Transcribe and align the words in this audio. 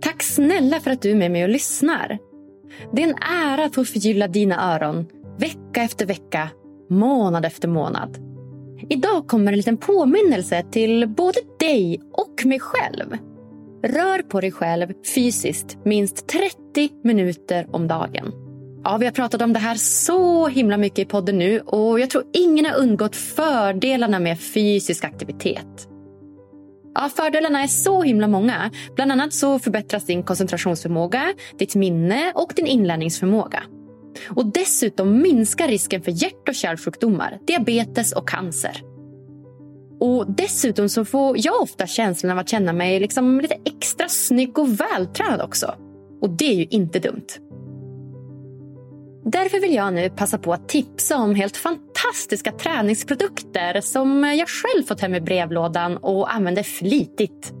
Tack 0.00 0.22
snälla 0.22 0.80
för 0.80 0.90
att 0.90 1.02
du 1.02 1.10
är 1.10 1.14
med 1.14 1.30
mig 1.30 1.42
och 1.42 1.48
lyssnar. 1.48 2.18
Det 2.92 3.02
är 3.02 3.08
en 3.08 3.18
ära 3.54 3.64
att 3.64 3.74
få 3.74 3.84
förgylla 3.84 4.28
dina 4.28 4.74
öron 4.74 5.06
vecka 5.38 5.82
efter 5.82 6.06
vecka, 6.06 6.48
månad 6.90 7.44
efter 7.44 7.68
månad. 7.68 8.18
Idag 8.88 9.28
kommer 9.28 9.52
en 9.52 9.56
liten 9.56 9.76
påminnelse 9.76 10.64
till 10.70 11.08
både 11.08 11.40
dig 11.58 12.00
och 12.12 12.46
mig 12.46 12.60
själv. 12.60 13.16
Rör 13.82 14.22
på 14.22 14.40
dig 14.40 14.52
själv 14.52 14.92
fysiskt 15.14 15.78
minst 15.84 16.26
30 16.28 16.56
minuter 17.04 17.66
om 17.70 17.88
dagen. 17.88 18.32
Ja, 18.84 18.96
vi 18.96 19.06
har 19.06 19.12
pratat 19.12 19.42
om 19.42 19.52
det 19.52 19.58
här 19.58 19.74
så 19.74 20.48
himla 20.48 20.76
mycket 20.76 20.98
i 20.98 21.04
podden 21.04 21.38
nu 21.38 21.60
och 21.60 22.00
jag 22.00 22.10
tror 22.10 22.24
ingen 22.32 22.64
har 22.64 22.76
undgått 22.76 23.16
fördelarna 23.16 24.18
med 24.18 24.40
fysisk 24.40 25.04
aktivitet. 25.04 25.88
Ja, 26.94 27.10
fördelarna 27.16 27.62
är 27.62 27.66
så 27.66 28.02
himla 28.02 28.28
många. 28.28 28.70
Bland 28.94 29.12
annat 29.12 29.32
så 29.32 29.58
förbättras 29.58 30.06
din 30.06 30.22
koncentrationsförmåga, 30.22 31.34
ditt 31.58 31.74
minne 31.74 32.32
och 32.34 32.52
din 32.56 32.66
inlärningsförmåga. 32.66 33.62
Och 34.30 34.46
dessutom 34.46 35.22
minskar 35.22 35.68
risken 35.68 36.02
för 36.02 36.10
hjärt 36.10 36.48
och 36.48 36.54
kärlsjukdomar, 36.54 37.38
diabetes 37.46 38.12
och 38.12 38.28
cancer. 38.28 38.82
Och 40.00 40.26
dessutom 40.28 40.88
så 40.88 41.04
får 41.04 41.36
jag 41.38 41.62
ofta 41.62 41.86
känslan 41.86 42.32
av 42.32 42.38
att 42.38 42.48
känna 42.48 42.72
mig 42.72 43.00
liksom 43.00 43.40
lite 43.40 43.56
extra 43.64 44.08
snygg 44.08 44.58
och 44.58 44.80
vältränad 44.80 45.40
också. 45.40 45.74
Och 46.20 46.30
det 46.30 46.44
är 46.44 46.54
ju 46.54 46.66
inte 46.70 46.98
dumt. 46.98 47.26
Därför 49.24 49.60
vill 49.60 49.74
jag 49.74 49.94
nu 49.94 50.10
passa 50.10 50.38
på 50.38 50.52
att 50.52 50.68
tipsa 50.68 51.16
om 51.16 51.34
helt 51.34 51.56
fantastiska 51.56 51.83
Fantastiska 52.04 52.52
träningsprodukter 52.52 53.80
som 53.80 54.24
jag 54.24 54.48
själv 54.48 54.84
fått 54.84 55.00
hem 55.00 55.14
i 55.14 55.20
brevlådan 55.20 55.96
och 55.96 56.34
använder 56.34 56.62
flitigt. 56.62 57.52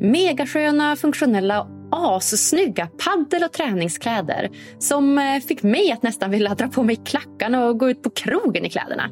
Megasköna, 0.00 0.96
funktionella 0.96 1.66
assnygga 1.90 2.86
paddel 2.86 3.44
och 3.44 3.52
träningskläder 3.52 4.50
som 4.78 5.18
eh, 5.18 5.40
fick 5.48 5.62
mig 5.62 5.92
att 5.92 6.02
nästan 6.02 6.30
vilja 6.30 6.54
dra 6.54 6.68
på 6.68 6.82
mig 6.82 6.96
klackarna 6.96 7.66
och 7.66 7.78
gå 7.78 7.90
ut 7.90 8.02
på 8.02 8.10
krogen 8.10 8.64
i 8.64 8.70
kläderna 8.70 9.10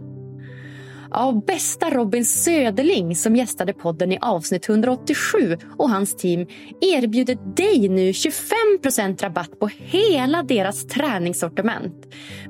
av 1.10 1.44
bästa 1.44 1.90
Robin 1.90 2.24
Söderling 2.24 3.16
som 3.16 3.36
gästade 3.36 3.72
podden 3.72 4.12
i 4.12 4.18
avsnitt 4.20 4.68
187 4.68 5.56
och 5.78 5.90
hans 5.90 6.16
team 6.16 6.46
erbjuder 6.80 7.54
dig 7.56 7.88
nu 7.88 8.10
25% 8.10 9.22
rabatt 9.22 9.58
på 9.60 9.70
hela 9.78 10.42
deras 10.42 10.86
träningssortiment. 10.86 11.94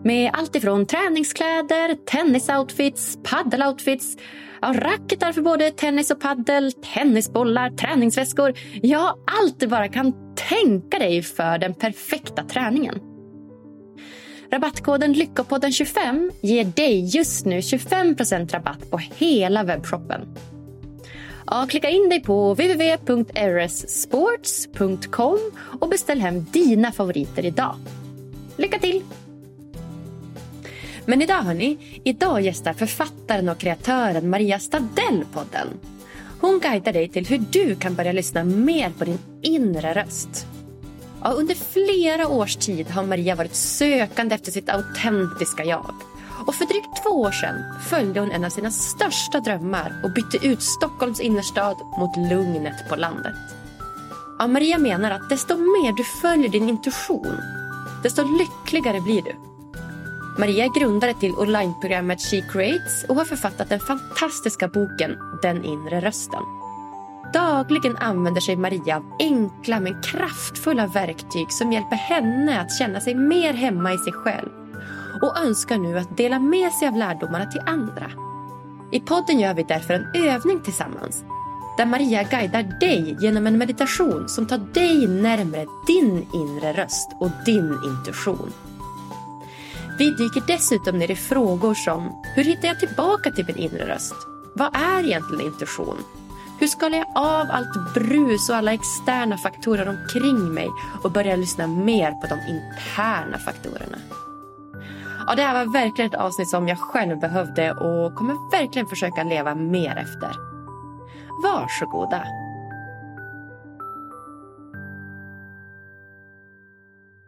Med 0.05 0.31
allt 0.33 0.57
ifrån 0.57 0.87
träningskläder, 0.87 1.95
tennisoutfits, 2.07 3.19
paddeloutfits 3.23 4.17
Ja, 4.63 4.73
racketar 4.77 5.33
för 5.33 5.43
både 5.43 5.71
tennis 5.71 6.11
och 6.11 6.21
paddel, 6.21 6.73
tennisbollar, 6.73 7.71
träningsväskor. 7.71 8.53
Ja, 8.83 9.19
allt 9.41 9.61
du 9.61 9.67
bara 9.67 9.89
kan 9.89 10.13
tänka 10.49 10.99
dig 10.99 11.23
för 11.23 11.59
den 11.59 11.75
perfekta 11.75 12.43
träningen. 12.43 13.10
Rabattkoden 14.53 15.15
Lyckopodden25 15.15 16.31
ger 16.41 16.65
dig 16.65 17.17
just 17.17 17.47
nu 17.47 17.61
25% 17.61 18.53
rabatt 18.53 18.91
på 18.91 18.99
hela 18.99 19.63
webbshoppen. 19.63 20.21
Ja, 21.47 21.67
klicka 21.69 21.89
in 21.89 22.09
dig 22.09 22.23
på 22.23 22.55
www.rssports.com 22.55 25.39
och 25.81 25.89
beställ 25.89 26.21
hem 26.21 26.47
dina 26.53 26.93
favoriter 26.93 27.45
idag. 27.45 27.77
Lycka 28.57 28.79
till! 28.79 29.03
Men 31.07 31.23
idag 31.23 31.43
hörni, 31.43 32.01
idag 32.05 32.41
gästar 32.41 32.73
författaren 32.73 33.49
och 33.49 33.59
kreatören 33.59 34.31
Maria 34.31 34.59
Stadell 34.59 35.25
podden. 35.33 35.69
Hon 36.41 36.61
guidar 36.61 36.93
dig 36.93 37.09
till 37.09 37.27
hur 37.27 37.39
du 37.39 37.75
kan 37.75 37.95
börja 37.95 38.13
lyssna 38.13 38.45
mer 38.45 38.91
på 38.99 39.05
din 39.05 39.19
inre 39.43 39.95
röst. 39.95 40.47
Ja, 41.23 41.31
under 41.31 41.55
flera 41.55 42.29
års 42.29 42.57
tid 42.57 42.91
har 42.91 43.03
Maria 43.03 43.35
varit 43.35 43.55
sökande 43.55 44.35
efter 44.35 44.53
sitt 44.53 44.71
autentiska 44.71 45.65
jag. 45.65 45.95
Och 46.47 46.55
för 46.55 46.65
drygt 46.67 47.03
två 47.03 47.11
år 47.11 47.33
sedan 47.33 47.65
följde 47.89 48.21
hon 48.21 48.31
en 48.31 48.45
av 48.45 48.51
sina 48.51 48.71
största 48.71 49.41
drömmar 49.41 50.01
och 50.05 50.13
bytte 50.13 50.47
ut 50.47 50.63
Stockholms 50.63 51.21
innerstad 51.21 51.77
mot 51.99 52.17
lugnet 52.17 52.89
på 52.89 52.97
landet. 52.97 53.37
Ja, 54.39 54.47
Maria 54.47 54.79
menar 54.79 55.11
att 55.11 55.29
desto 55.29 55.57
mer 55.57 55.93
du 55.97 56.05
följer 56.05 56.49
din 56.49 56.69
intuition, 56.69 57.41
desto 58.03 58.23
lyckligare 58.39 59.01
blir 59.01 59.23
du. 59.23 59.35
Maria 60.39 60.65
är 60.65 60.81
grundare 60.81 61.15
till 61.15 61.35
onlineprogrammet 61.39 62.21
She 62.21 62.41
Creates 62.53 63.05
och 63.09 63.17
har 63.17 63.25
författat 63.25 63.69
den 63.69 63.81
fantastiska 63.81 64.69
boken 64.69 65.17
Den 65.43 65.65
inre 65.65 66.01
rösten. 66.01 66.60
Dagligen 67.33 67.97
använder 67.97 68.41
sig 68.41 68.57
Maria 68.57 68.97
av 68.97 69.05
enkla 69.19 69.81
men 69.81 70.03
kraftfulla 70.03 70.87
verktyg 70.87 71.53
som 71.53 71.73
hjälper 71.73 71.97
henne 71.97 72.61
att 72.61 72.79
känna 72.79 73.01
sig 73.01 73.15
mer 73.15 73.53
hemma 73.53 73.93
i 73.93 73.99
sig 73.99 74.13
själv 74.13 74.49
och 75.23 75.39
önskar 75.39 75.79
nu 75.79 75.99
att 75.99 76.17
dela 76.17 76.39
med 76.39 76.73
sig 76.73 76.89
av 76.89 76.97
lärdomarna 76.97 77.47
till 77.47 77.61
andra. 77.67 78.11
I 78.93 79.01
podden 79.01 79.41
gör 79.41 79.55
vi 79.55 79.63
därför 79.63 79.95
en 79.95 80.25
övning 80.25 80.61
tillsammans 80.61 81.25
där 81.77 81.87
Maria 81.87 82.23
guidar 82.23 82.63
dig 82.81 83.17
genom 83.21 83.47
en 83.47 83.59
meditation 83.59 84.29
som 84.29 84.47
tar 84.47 84.59
dig 84.59 85.07
närmre 85.07 85.67
din 85.87 86.27
inre 86.33 86.73
röst 86.73 87.11
och 87.21 87.31
din 87.47 87.79
intuition. 87.85 88.53
Vi 89.99 90.11
dyker 90.11 90.43
dessutom 90.47 90.99
ner 90.99 91.11
i 91.11 91.17
frågor 91.17 91.75
som 91.75 92.23
Hur 92.37 92.45
hittar 92.45 92.69
jag 92.69 92.81
tillbaka 92.81 93.31
till 93.31 93.47
min 93.47 93.57
inre 93.57 93.95
röst? 93.95 94.15
Vad 94.55 94.77
är 94.77 95.05
egentligen 95.05 95.47
intuition? 95.47 95.97
Hur 96.61 96.67
skalar 96.67 96.99
jag 96.99 97.07
av 97.15 97.47
allt 97.51 97.95
brus 97.95 98.51
och 98.51 98.57
alla 98.57 98.73
externa 98.73 99.37
faktorer 99.37 99.89
omkring 99.89 100.55
mig 100.55 100.69
och 101.05 101.13
börjar 101.13 101.37
lyssna 101.37 101.67
mer 101.67 102.13
på 102.13 102.27
de 102.27 102.41
interna 102.41 103.39
faktorerna? 103.39 103.99
Ja, 105.27 105.35
det 105.35 105.43
här 105.43 105.65
var 105.65 105.73
verkligen 105.73 106.11
ett 106.11 106.19
avsnitt 106.19 106.49
som 106.49 106.69
jag 106.69 106.79
själv 106.79 107.19
behövde 107.19 107.73
och 107.73 108.15
kommer 108.15 108.51
verkligen 108.51 108.89
försöka 108.89 109.25
leva 109.25 109.55
mer 109.55 109.97
efter. 109.97 110.31
Varsågoda. 111.43 112.25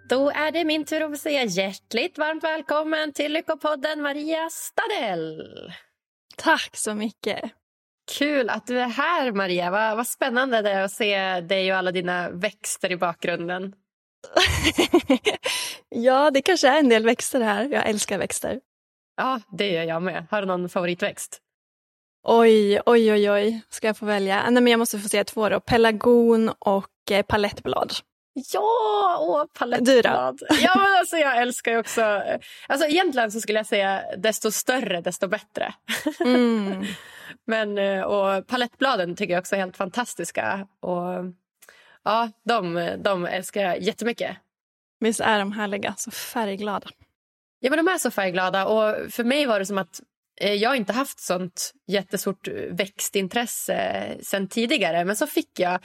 Då 0.09 0.31
är 0.31 0.53
det 0.53 0.65
min 0.65 0.85
tur 0.85 1.13
att 1.13 1.19
säga 1.19 1.45
hjärtligt 1.45 2.19
varmt 2.19 2.45
välkommen 2.45 3.13
till 3.13 3.33
Lyckopodden 3.33 4.03
Maria 4.03 4.49
Stadell. 4.51 5.43
Tack 6.37 6.77
så 6.77 6.95
mycket. 6.95 7.53
Kul 8.19 8.51
att 8.51 8.67
du 8.67 8.81
är 8.81 8.89
här, 8.89 9.33
Maria. 9.33 9.71
Vad, 9.71 9.97
vad 9.97 10.07
spännande 10.07 10.63
det 10.63 10.71
är 10.71 10.83
att 10.83 10.93
se 10.93 11.41
dig 11.41 11.73
och 11.73 11.79
alla 11.79 11.93
dina 11.93 12.31
växter 12.31 12.93
i 12.93 12.97
bakgrunden. 12.97 13.73
ja, 15.89 16.31
det 16.31 16.43
kanske 16.43 16.69
är 16.69 16.79
en 16.79 16.89
del 16.89 17.05
växter 17.05 17.41
här. 17.41 17.69
Jag 17.73 17.89
älskar 17.89 18.19
växter. 18.19 18.61
Ja, 19.17 19.41
det 19.59 19.71
gör 19.71 19.83
jag 19.83 20.03
med. 20.03 20.27
Har 20.31 20.41
du 20.41 20.47
någon 20.47 20.69
favoritväxt? 20.69 21.39
Oj, 22.25 22.81
oj, 22.87 23.13
oj, 23.13 23.31
oj. 23.31 23.61
Ska 23.69 23.87
jag 23.87 23.97
få 23.97 24.07
välja? 24.07 24.51
Nej, 24.51 24.63
men 24.63 24.71
jag 24.71 24.79
måste 24.79 24.99
få 24.99 25.09
säga 25.09 25.25
två 25.25 25.49
då. 25.49 25.61
Pelargon 25.61 26.53
och 26.59 27.11
eh, 27.11 27.23
palettblad. 27.23 27.93
Ja, 28.53 29.19
åh, 29.21 29.45
palettblad. 29.59 30.39
Du 30.39 30.57
Ja, 30.63 30.73
men 30.77 30.99
alltså, 30.99 31.17
jag 31.17 31.37
älskar 31.37 31.73
ju 31.73 31.79
också... 31.79 32.23
Alltså, 32.69 32.87
egentligen 32.87 33.33
så 33.33 33.41
skulle 33.41 33.59
jag 33.59 33.67
säga 33.67 34.03
desto 34.17 34.51
större, 34.51 35.01
desto 35.01 35.29
bättre. 35.29 35.75
Mm. 36.21 36.85
men, 37.53 37.79
eh, 37.79 38.03
och 38.03 38.47
palettbladen 38.47 39.17
tycker 39.17 39.35
jag 39.35 39.41
också 39.41 39.55
är 39.55 39.61
helt 39.61 39.77
fantastiska. 39.77 40.67
Och, 40.81 41.25
ja, 42.05 42.31
de, 42.45 42.89
de 43.05 43.27
älskar 43.27 43.61
jag 43.63 43.81
jättemycket. 43.81 44.37
Visst 45.01 45.21
är 45.21 45.39
de 45.39 45.53
härliga? 45.53 45.95
Så 45.97 46.11
färgglada. 46.11 46.89
Ja, 47.61 47.71
men 47.71 47.85
de 47.85 47.93
är 47.93 47.99
så 47.99 48.11
färgglada. 48.11 48.67
Och 48.67 49.13
för 49.13 49.25
mig 49.25 49.47
var 49.47 49.59
det 49.59 49.67
som 49.67 49.79
att 49.79 50.01
eh, 50.41 50.53
jag 50.53 50.77
inte 50.77 50.93
haft 50.93 51.21
sånt 51.21 51.73
jättestort 51.87 52.49
växtintresse 52.71 54.07
sen 54.23 54.49
tidigare. 54.49 55.05
Men 55.05 55.17
så 55.17 55.27
fick 55.27 55.59
jag 55.59 55.81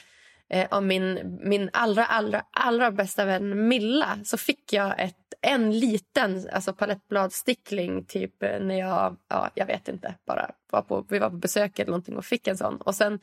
eh, 0.49 0.67
av 0.71 0.83
min, 0.83 1.39
min 1.43 1.69
allra, 1.73 2.05
allra, 2.05 2.45
allra 2.51 2.91
bästa 2.91 3.25
vän 3.25 3.67
Milla 3.67 4.19
så 4.23 4.37
fick 4.37 4.73
jag 4.73 4.99
ett, 4.99 5.15
en 5.41 5.79
liten 5.79 6.49
alltså 6.53 6.73
palettbladstickling 6.73 8.05
typ 8.05 8.43
eh, 8.43 8.59
när 8.59 8.79
jag, 8.79 9.17
ja, 9.27 9.49
jag 9.55 9.65
vet 9.65 9.87
inte, 9.87 10.15
bara 10.25 10.51
var 10.71 10.81
på, 10.81 11.05
vi 11.09 11.19
var 11.19 11.29
på 11.29 11.35
besök 11.35 11.79
eller 11.79 11.91
någonting 11.91 12.17
och 12.17 12.25
fick 12.25 12.47
en 12.47 12.57
sån. 12.57 12.77
Och 12.77 12.95
sen 12.95 13.19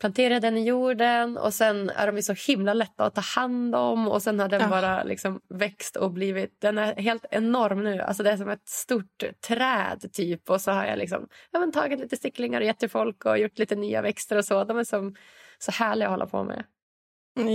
planterade 0.00 0.40
den 0.40 0.56
i 0.56 0.64
jorden 0.64 1.36
och 1.36 1.54
sen 1.54 1.90
är 1.90 2.12
de 2.12 2.22
så 2.22 2.32
himla 2.32 2.74
lätta 2.74 3.04
att 3.04 3.14
ta 3.14 3.20
hand 3.20 3.74
om 3.74 4.08
och 4.08 4.22
sen 4.22 4.40
har 4.40 4.48
den 4.48 4.60
ja. 4.60 4.68
bara 4.68 5.02
liksom 5.02 5.40
växt 5.48 5.96
och 5.96 6.10
blivit, 6.12 6.60
den 6.60 6.78
är 6.78 6.94
helt 6.94 7.24
enorm 7.30 7.84
nu. 7.84 8.00
Alltså 8.00 8.22
det 8.22 8.30
är 8.30 8.36
som 8.36 8.48
ett 8.48 8.68
stort 8.68 9.24
träd 9.48 10.12
typ 10.12 10.50
och 10.50 10.60
så 10.60 10.70
har 10.70 10.84
jag 10.84 10.98
liksom, 10.98 11.28
ja, 11.50 11.70
tagit 11.74 12.00
lite 12.00 12.16
sticklingar 12.16 12.60
och 12.60 12.66
gett 12.66 12.78
till 12.78 12.90
folk 12.90 13.24
och 13.24 13.38
gjort 13.38 13.58
lite 13.58 13.76
nya 13.76 14.02
växter 14.02 14.36
och 14.36 14.44
så. 14.44 14.64
De 14.64 14.78
är 14.78 14.84
som 14.84 15.14
så 15.58 15.72
härliga 15.72 16.08
att 16.08 16.12
hålla 16.12 16.26
på 16.26 16.44
med. 16.44 16.64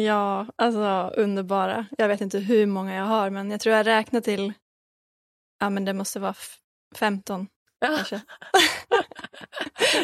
Ja, 0.06 0.48
alltså 0.56 1.14
underbara. 1.18 1.86
Jag 1.98 2.08
vet 2.08 2.22
inte 2.22 2.40
hur 2.40 2.66
många 2.66 2.96
jag 2.96 3.06
har 3.06 3.30
men 3.30 3.52
jag 3.52 3.62
tror 3.62 3.76
jag 3.76 3.86
räknar 3.86 4.22
till, 4.22 4.54
ja 5.60 5.70
men 5.70 5.86
det 5.86 5.94
måste 5.94 6.20
vara 6.20 6.36
15 6.96 7.48
kanske. 7.86 8.22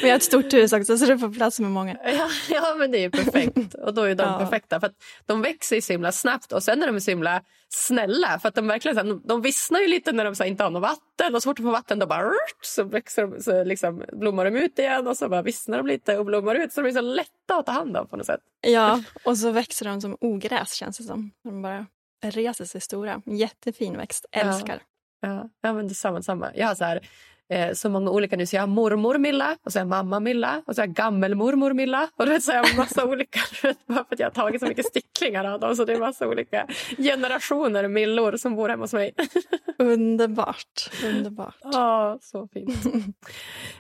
jag 0.02 0.10
har 0.10 0.16
ett 0.16 0.24
stort 0.24 0.54
hus 0.54 0.74
också 0.74 0.98
så 0.98 1.06
det 1.06 1.18
får 1.18 1.34
plats 1.34 1.60
med 1.60 1.72
många. 1.72 1.98
Ja, 2.04 2.30
ja 2.50 2.76
men 2.78 2.92
det 2.92 2.98
är 2.98 3.02
ju 3.02 3.12
perfekt. 3.12 3.74
Och 3.74 3.94
då 3.94 4.02
är 4.02 4.16
de 4.16 4.24
ja. 4.28 4.40
perfekta. 4.40 4.80
För 4.80 4.92
de 5.26 5.42
växer 5.42 5.82
så 5.82 5.94
himla 5.94 6.12
snabbt 6.12 6.52
och 6.52 6.64
sen 6.64 6.84
är 6.84 6.92
de 6.92 7.02
så 7.02 7.12
himla 7.12 7.42
snälla. 7.70 8.40
För 8.40 8.52
de 8.56 8.68
verkligen 8.68 9.22
de 9.26 9.42
vissnar 9.42 9.80
ju 9.80 9.88
lite 9.88 10.12
när 10.12 10.26
de 10.26 10.36
så 10.36 10.44
inte 10.44 10.64
har 10.64 10.72
något 10.72 10.82
vatten. 10.82 11.36
Och 11.36 11.44
så 11.44 11.50
fort 11.50 11.58
de 11.58 11.64
får 11.64 11.72
vatten 11.72 12.00
då 12.00 12.06
bara 12.06 12.32
så 12.62 12.84
växer 12.84 13.28
de, 13.28 13.42
så 13.42 13.64
liksom 13.64 14.04
blommar 14.14 14.46
de 14.46 14.56
ut 14.56 14.80
igen 14.80 15.08
och 15.08 15.18
så 15.18 15.30
bara 15.30 15.42
vissnar 15.42 15.78
de 15.78 15.88
lite 15.88 16.18
och 16.18 16.26
blommar 16.26 16.56
ut. 16.56 16.74
Så 16.74 16.82
de 16.82 16.88
är 16.88 16.94
så 16.94 17.02
lätta 17.02 17.58
att 17.58 17.66
ta 17.66 17.72
hand 17.72 17.98
om 17.98 18.08
på 18.08 18.18
något 18.18 18.26
sätt. 18.26 18.42
Ja, 18.62 19.04
och 19.24 19.38
så 19.38 19.52
växer 19.52 19.86
de 19.86 20.02
som 20.02 20.18
ogräs 20.22 20.74
känns 20.74 20.98
det 20.98 21.04
som. 21.04 21.32
De 21.44 21.62
bara 21.62 21.86
reser 22.24 22.66
sig 22.66 22.82
stora. 22.82 23.22
Jättefin 23.26 23.98
växt. 23.98 24.26
Älskar. 24.32 24.82
Ja, 25.22 25.30
ja. 25.30 25.50
ja 25.62 25.74
men 25.74 25.88
detsamma, 25.88 26.18
detsamma. 26.18 26.52
Jag 26.56 26.68
har 26.68 26.76
så 26.76 26.84
här 26.84 27.08
eh, 27.50 27.74
så 27.74 27.90
många 27.90 28.12
olika 28.12 28.36
nu. 28.38 28.46
Så 28.46 28.56
jag 28.56 28.62
har 28.62 28.68
mormor 28.68 29.18
Milla, 29.18 29.58
och 29.66 29.72
så 29.72 29.80
jag 29.80 29.88
mamma 29.88 30.20
Milla 30.20 30.62
och 30.66 30.76
så 30.76 30.82
jag 30.82 30.90
gammelmormor 30.90 31.74
Milla. 31.74 32.10
Och 32.16 32.28
vet, 32.28 32.44
så 32.44 32.52
har 32.52 32.58
jag 32.58 32.78
massa 32.78 33.06
olika, 33.10 33.40
bara 33.86 34.06
för 34.06 34.14
att 34.16 34.20
jag 34.20 34.28
har 34.28 34.32
tagit 34.32 34.62
så 34.62 34.68
mycket 34.68 34.86
sticklingar 34.86 35.46
av 35.46 35.60
dem. 35.60 35.76
Så 35.76 35.86
det 35.86 35.94
är 35.94 36.00
massa 36.00 36.28
olika 36.28 36.68
generationer 36.98 37.88
Millor 37.88 38.38
som 38.38 38.56
bor 38.56 38.70
hemma 38.70 38.84
hos 38.84 38.94
mig. 38.94 39.14
Underbart. 39.78 40.90
Underbart. 41.06 41.56
Ja, 41.62 42.18
så 42.22 42.48
fint. 42.48 42.70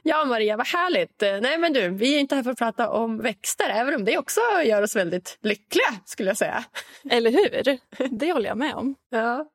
Ja, 0.03 0.25
Maria, 0.25 0.57
vad 0.57 0.67
härligt. 0.67 1.21
Nej, 1.21 1.57
men 1.57 1.73
du, 1.73 1.89
vi 1.89 2.15
är 2.15 2.19
inte 2.19 2.35
här 2.35 2.43
för 2.43 2.51
att 2.51 2.57
prata 2.57 2.89
om 2.89 3.17
växter, 3.17 3.69
även 3.69 3.95
om 3.95 4.05
det 4.05 4.17
också 4.17 4.41
gör 4.65 4.81
oss 4.81 4.95
väldigt 4.95 5.37
lyckliga, 5.41 5.93
skulle 6.05 6.29
jag 6.29 6.37
säga. 6.37 6.63
Eller 7.09 7.31
hur? 7.31 7.77
Det 8.09 8.33
håller 8.33 8.49
jag 8.49 8.57
med 8.57 8.75
om. 8.75 8.95
Ja. 9.09 9.45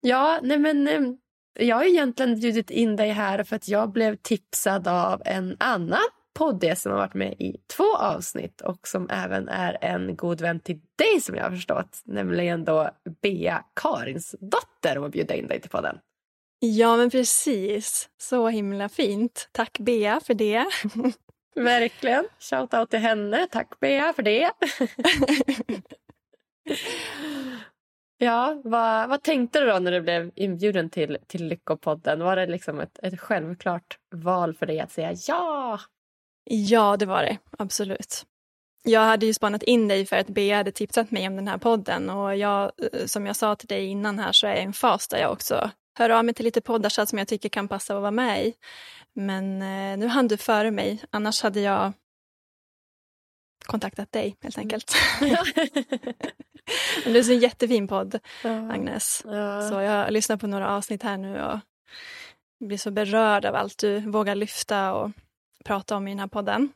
Ja, 0.00 0.38
nej 0.42 0.58
men 0.58 0.88
eh, 0.88 1.00
jag 1.54 1.76
har 1.76 1.84
egentligen 1.84 2.40
bjudit 2.40 2.70
in 2.70 2.96
dig 2.96 3.10
här 3.10 3.44
för 3.44 3.56
att 3.56 3.68
jag 3.68 3.92
blev 3.92 4.16
tipsad 4.16 4.88
av 4.88 5.22
en 5.24 5.56
annan 5.60 6.08
podd 6.38 6.64
som 6.76 6.92
har 6.92 6.98
varit 6.98 7.14
med 7.14 7.32
i 7.32 7.56
två 7.76 7.96
avsnitt 7.96 8.60
och 8.60 8.88
som 8.88 9.10
även 9.10 9.48
är 9.48 9.78
en 9.80 10.16
god 10.16 10.40
vän 10.40 10.60
till 10.60 10.80
dig 10.96 11.20
som 11.20 11.34
jag 11.34 11.44
har 11.44 11.50
förstått. 11.50 12.02
Nämligen 12.04 12.64
då 12.64 12.90
Bea 13.22 13.64
Karins 13.74 14.34
dotter 14.40 14.98
och 14.98 15.10
bjuda 15.10 15.34
in 15.34 15.46
dig 15.46 15.60
till 15.60 15.70
podden. 15.70 15.98
Ja 16.60 16.96
men 16.96 17.10
precis, 17.10 18.08
så 18.18 18.48
himla 18.48 18.88
fint. 18.88 19.48
Tack 19.52 19.78
Bea 19.78 20.20
för 20.20 20.34
det. 20.34 20.66
Verkligen. 21.54 22.28
Shout 22.38 22.74
out 22.74 22.90
till 22.90 22.98
henne. 22.98 23.46
Tack 23.50 23.80
Bea 23.80 24.12
för 24.12 24.22
det. 24.22 24.50
Ja, 28.20 28.60
vad, 28.64 29.08
vad 29.08 29.22
tänkte 29.22 29.60
du 29.60 29.66
då 29.66 29.78
när 29.78 29.92
du 29.92 30.00
blev 30.00 30.30
inbjuden 30.34 30.90
till, 30.90 31.18
till 31.26 31.46
Lyckopodden? 31.46 32.20
Var 32.20 32.36
det 32.36 32.46
liksom 32.46 32.80
ett, 32.80 32.98
ett 33.02 33.20
självklart 33.20 33.98
val 34.14 34.54
för 34.54 34.66
dig 34.66 34.80
att 34.80 34.92
säga 34.92 35.14
ja? 35.28 35.80
Ja, 36.44 36.96
det 36.96 37.06
var 37.06 37.22
det. 37.22 37.38
Absolut. 37.58 38.26
Jag 38.82 39.00
hade 39.00 39.26
ju 39.26 39.34
spanat 39.34 39.62
in 39.62 39.88
dig 39.88 40.06
för 40.06 40.16
att 40.16 40.28
Bea 40.28 40.56
hade 40.56 40.72
tipsat 40.72 41.10
mig 41.10 41.28
om 41.28 41.36
den 41.36 41.48
här 41.48 41.58
podden 41.58 42.10
och 42.10 42.36
jag, 42.36 42.72
eh, 42.92 43.06
som 43.06 43.26
jag 43.26 43.36
sa 43.36 43.56
till 43.56 43.68
dig 43.68 43.86
innan 43.86 44.18
här 44.18 44.32
så 44.32 44.46
är 44.46 44.50
jag 44.50 44.60
i 44.60 44.64
en 44.64 44.72
fas 44.72 45.08
där 45.08 45.18
jag 45.18 45.32
också 45.32 45.70
hör 45.98 46.10
av 46.10 46.24
mig 46.24 46.34
till 46.34 46.44
lite 46.44 46.60
poddar 46.60 47.06
som 47.06 47.18
jag 47.18 47.28
tycker 47.28 47.48
kan 47.48 47.68
passa 47.68 47.96
att 47.96 48.00
vara 48.00 48.10
med 48.10 48.46
i. 48.46 48.54
Men 49.12 49.62
eh, 49.62 49.98
nu 49.98 50.06
hann 50.06 50.28
du 50.28 50.36
före 50.36 50.70
mig, 50.70 51.02
annars 51.10 51.42
hade 51.42 51.60
jag 51.60 51.92
kontaktat 53.66 54.12
dig 54.12 54.36
helt 54.40 54.58
enkelt. 54.58 54.92
Men 57.04 57.12
det 57.12 57.18
är 57.18 57.30
en 57.30 57.38
jättefin 57.38 57.88
podd. 57.88 58.18
Agnes. 58.70 59.22
Ja. 59.24 59.68
Så 59.68 59.80
jag 59.80 59.92
har 59.92 60.10
lyssnat 60.10 60.40
på 60.40 60.46
några 60.46 60.76
avsnitt 60.76 61.02
här 61.02 61.16
nu 61.16 61.42
och 61.42 61.58
blir 62.60 62.78
så 62.78 62.90
berörd 62.90 63.44
av 63.44 63.54
allt 63.54 63.78
du 63.78 64.00
vågar 64.00 64.34
lyfta 64.34 64.94
och 64.94 65.10
prata 65.64 65.96
om 65.96 66.08
i 66.08 66.10
den 66.10 66.18
här 66.18 66.26
podden. 66.26 66.72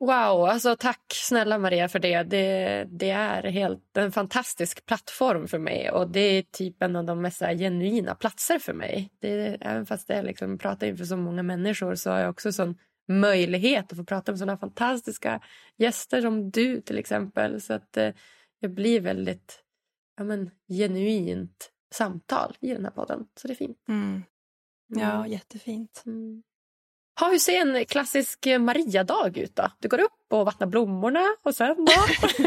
Wow, 0.00 0.44
alltså 0.44 0.76
tack 0.76 1.02
snälla 1.14 1.58
Maria 1.58 1.88
för 1.88 1.98
det. 1.98 2.22
det. 2.22 2.84
Det 2.90 3.10
är 3.10 3.42
helt 3.42 3.96
en 3.96 4.12
fantastisk 4.12 4.86
plattform 4.86 5.48
för 5.48 5.58
mig 5.58 5.90
och 5.90 6.10
det 6.10 6.20
är 6.20 6.42
typ 6.42 6.82
en 6.82 6.96
av 6.96 7.04
de 7.04 7.22
mest 7.22 7.38
genuina 7.38 8.14
platser 8.14 8.58
för 8.58 8.72
mig. 8.72 9.10
Det, 9.20 9.56
även 9.60 9.86
fast 9.86 10.08
jag 10.08 10.24
liksom 10.24 10.58
pratar 10.58 10.86
inför 10.86 11.04
så 11.04 11.16
många 11.16 11.42
människor 11.42 11.94
så 11.94 12.10
har 12.10 12.18
jag 12.18 12.30
också 12.30 12.52
sån 12.52 12.78
möjlighet 13.08 13.92
att 13.92 13.98
få 13.98 14.04
prata 14.04 14.32
med 14.32 14.38
såna 14.38 14.56
fantastiska 14.58 15.40
gäster 15.76 16.20
som 16.20 16.50
du 16.50 16.80
till 16.80 16.98
exempel. 16.98 17.60
Så 17.60 17.72
att 17.72 17.96
eh, 17.96 18.10
det 18.60 18.68
blir 18.68 19.00
väldigt 19.00 19.62
ja, 20.16 20.24
men, 20.24 20.50
genuint 20.68 21.70
samtal 21.90 22.56
i 22.60 22.68
den 22.68 22.84
här 22.84 22.92
podden. 22.92 23.28
Så 23.36 23.48
det 23.48 23.54
är 23.54 23.56
fint. 23.56 23.84
Mm. 23.88 24.22
Ja, 24.86 25.12
mm. 25.12 25.30
jättefint. 25.30 26.02
Mm. 26.06 26.42
Ha, 27.20 27.30
hur 27.30 27.38
ser 27.38 27.60
en 27.60 27.84
klassisk 27.86 28.46
Maria-dag 28.60 29.38
ut? 29.38 29.56
då? 29.56 29.70
Du 29.78 29.88
går 29.88 30.00
upp 30.00 30.24
och 30.28 30.46
vattnar 30.46 30.66
blommorna 30.66 31.36
och 31.42 31.54
sen 31.54 31.84
då? 31.84 31.92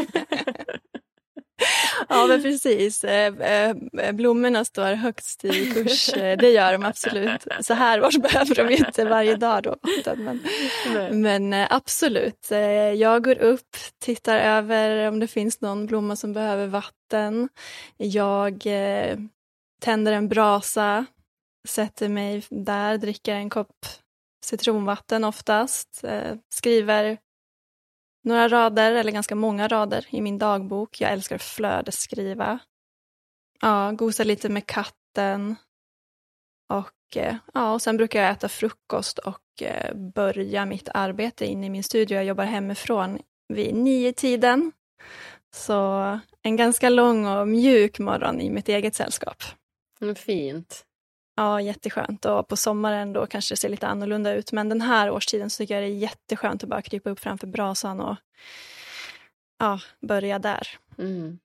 Ja, 2.22 2.26
men 2.26 2.42
precis. 2.42 3.04
Eh, 3.04 3.34
eh, 3.34 4.12
blommorna 4.12 4.64
står 4.64 4.94
högst 4.94 5.44
i 5.44 5.70
kurs. 5.70 6.08
Eh, 6.22 6.36
det 6.38 6.50
gör 6.50 6.72
de 6.72 6.84
absolut. 6.84 7.46
Så 7.60 7.74
här 7.74 8.04
års 8.04 8.16
behöver 8.16 8.54
de 8.54 8.70
inte 8.74 9.04
varje 9.04 9.36
dag 9.36 9.62
då. 9.62 9.76
Men, 10.16 10.40
men 11.22 11.66
absolut. 11.70 12.48
Jag 12.96 13.24
går 13.24 13.38
upp, 13.38 13.76
tittar 13.98 14.38
över 14.38 15.08
om 15.08 15.20
det 15.20 15.26
finns 15.26 15.60
någon 15.60 15.86
blomma 15.86 16.16
som 16.16 16.32
behöver 16.32 16.66
vatten. 16.66 17.48
Jag 17.96 18.66
tänder 19.82 20.12
en 20.12 20.28
brasa, 20.28 21.06
sätter 21.68 22.08
mig 22.08 22.42
där, 22.50 22.98
dricker 22.98 23.34
en 23.34 23.50
kopp 23.50 23.86
citronvatten 24.44 25.24
oftast, 25.24 26.04
skriver 26.54 27.18
några 28.22 28.48
rader, 28.48 28.92
eller 28.92 29.12
ganska 29.12 29.34
många 29.34 29.68
rader, 29.68 30.06
i 30.10 30.20
min 30.20 30.38
dagbok. 30.38 31.00
Jag 31.00 31.12
älskar 31.12 31.36
att 31.36 31.42
flödesskriva. 31.42 32.58
Ja, 33.60 33.92
gosa 33.92 34.24
lite 34.24 34.48
med 34.48 34.66
katten. 34.66 35.56
Och, 36.68 37.16
eh, 37.16 37.36
ja, 37.54 37.72
och 37.72 37.82
sen 37.82 37.96
brukar 37.96 38.22
jag 38.22 38.30
äta 38.30 38.48
frukost 38.48 39.18
och 39.18 39.62
eh, 39.62 39.94
börja 39.94 40.66
mitt 40.66 40.88
arbete 40.94 41.46
inne 41.46 41.66
i 41.66 41.70
min 41.70 41.84
studio. 41.84 42.16
Jag 42.16 42.24
jobbar 42.24 42.44
hemifrån 42.44 43.18
vid 43.48 43.74
nio 43.74 44.12
tiden. 44.12 44.72
Så 45.54 46.20
en 46.42 46.56
ganska 46.56 46.88
lång 46.88 47.26
och 47.26 47.48
mjuk 47.48 47.98
morgon 47.98 48.40
i 48.40 48.50
mitt 48.50 48.68
eget 48.68 48.94
sällskap. 48.94 49.42
Fint. 50.16 50.84
Ja, 51.36 51.60
jätteskönt. 51.60 52.24
Och 52.24 52.48
på 52.48 52.56
sommaren 52.56 53.12
då 53.12 53.26
kanske 53.26 53.52
det 53.52 53.56
ser 53.56 53.68
lite 53.68 53.86
annorlunda 53.86 54.34
ut. 54.34 54.52
Men 54.52 54.68
den 54.68 54.80
här 54.80 55.10
årstiden 55.10 55.50
så 55.50 55.56
tycker 55.56 55.74
jag 55.74 55.82
det 55.82 55.88
är 55.88 55.98
jätteskönt 55.98 56.62
att 56.62 56.68
bara 56.68 56.82
krypa 56.82 57.10
upp 57.10 57.20
framför 57.20 57.46
brasan 57.46 58.00
och 58.00 58.16
ja, 59.58 59.80
börja 60.00 60.38
där. 60.38 60.68
Mm. 60.98 61.38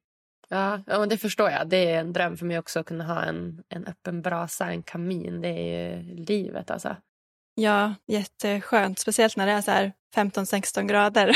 Ja, 0.49 0.81
ja, 0.87 1.05
det 1.05 1.17
förstår 1.17 1.49
jag. 1.49 1.69
Det 1.69 1.91
är 1.91 1.99
en 1.99 2.13
dröm 2.13 2.37
för 2.37 2.45
mig 2.45 2.59
också 2.59 2.79
att 2.79 2.85
kunna 2.85 3.03
ha 3.03 3.23
en, 3.23 3.63
en 3.69 3.85
öppen 3.85 4.21
brasa, 4.21 4.71
en 4.71 4.83
kamin. 4.83 5.41
Det 5.41 5.47
är 5.47 5.97
ju 5.97 6.15
livet 6.15 6.71
alltså. 6.71 6.95
Ja, 7.59 7.95
jätteskönt. 8.07 8.99
Speciellt 8.99 9.37
när 9.37 9.45
det 9.45 9.51
är 9.51 9.61
så 9.61 9.71
här 9.71 9.93
15-16 10.15 10.87
grader. 10.87 11.31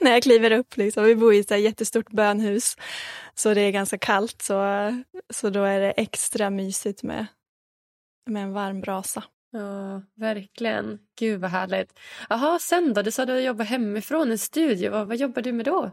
när 0.00 0.10
jag 0.10 0.22
kliver 0.22 0.50
upp. 0.50 0.76
Liksom. 0.76 1.04
Vi 1.04 1.16
bor 1.16 1.34
i 1.34 1.38
ett 1.38 1.60
jättestort 1.60 2.10
bönhus. 2.10 2.76
Så 3.34 3.54
det 3.54 3.60
är 3.60 3.70
ganska 3.70 3.98
kallt. 3.98 4.42
Så, 4.42 4.62
så 5.30 5.50
då 5.50 5.64
är 5.64 5.80
det 5.80 5.90
extra 5.90 6.50
mysigt 6.50 7.02
med, 7.02 7.26
med 8.26 8.42
en 8.42 8.52
varm 8.52 8.80
brasa. 8.80 9.24
Ja, 9.50 10.02
verkligen. 10.16 10.98
Gud 11.18 11.40
vad 11.40 11.50
härligt. 11.50 11.98
Jaha, 12.28 12.58
sen 12.58 12.94
då? 12.94 13.02
Du 13.02 13.10
sa 13.10 13.22
att 13.22 13.28
du 13.28 13.40
jobbar 13.40 13.64
hemifrån, 13.64 14.30
en 14.30 14.38
studio. 14.38 14.90
Vad, 14.90 15.08
vad 15.08 15.16
jobbar 15.16 15.42
du 15.42 15.52
med 15.52 15.64
då? 15.64 15.90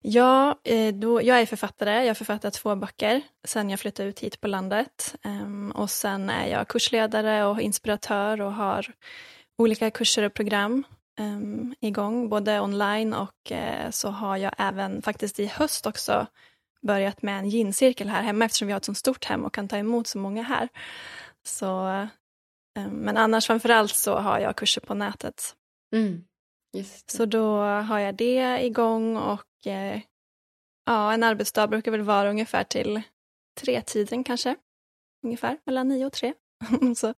Ja, 0.00 0.60
eh, 0.64 0.94
då, 0.94 1.22
jag 1.22 1.40
är 1.40 1.46
författare. 1.46 2.00
Jag 2.00 2.08
har 2.08 2.14
författat 2.14 2.54
två 2.54 2.76
böcker 2.76 3.22
sen 3.44 3.70
jag 3.70 3.80
flyttade 3.80 4.08
ut 4.08 4.20
hit 4.20 4.40
på 4.40 4.48
landet. 4.48 5.16
Um, 5.24 5.70
och 5.70 5.90
sen 5.90 6.30
är 6.30 6.46
jag 6.46 6.68
kursledare 6.68 7.44
och 7.44 7.60
inspiratör 7.60 8.40
och 8.40 8.52
har 8.52 8.86
olika 9.58 9.90
kurser 9.90 10.22
och 10.22 10.34
program 10.34 10.84
um, 11.20 11.74
igång, 11.80 12.28
både 12.28 12.60
online 12.60 13.14
och 13.14 13.50
uh, 13.50 13.90
så 13.90 14.08
har 14.08 14.36
jag 14.36 14.52
även 14.58 15.02
faktiskt 15.02 15.40
i 15.40 15.46
höst 15.46 15.86
också 15.86 16.26
börjat 16.82 17.22
med 17.22 17.38
en 17.38 17.48
gincirkel 17.48 18.08
här 18.08 18.22
hemma 18.22 18.44
eftersom 18.44 18.66
vi 18.66 18.72
har 18.72 18.78
ett 18.78 18.84
så 18.84 18.94
stort 18.94 19.24
hem 19.24 19.44
och 19.44 19.54
kan 19.54 19.68
ta 19.68 19.76
emot 19.76 20.06
så 20.06 20.18
många 20.18 20.42
här. 20.42 20.68
Så, 21.42 21.88
um, 22.78 22.90
men 22.90 23.16
annars 23.16 23.46
framförallt 23.46 23.94
så 23.94 24.16
har 24.16 24.38
jag 24.38 24.56
kurser 24.56 24.80
på 24.80 24.94
nätet. 24.94 25.54
Mm. 25.92 26.24
Så 27.06 27.26
då 27.26 27.56
har 27.62 27.98
jag 27.98 28.14
det 28.14 28.64
igång 28.64 29.16
och 29.16 29.66
eh, 29.66 30.00
ja, 30.86 31.12
en 31.12 31.22
arbetsdag 31.22 31.66
brukar 31.66 31.90
väl 31.90 32.02
vara 32.02 32.30
ungefär 32.30 32.64
till 32.64 33.02
tre 33.60 33.82
tiden 33.82 34.24
kanske. 34.24 34.56
Ungefär 35.24 35.58
mellan 35.64 35.88
nio 35.88 36.06
och 36.06 36.12
tre. 36.12 36.34
så 36.96 37.14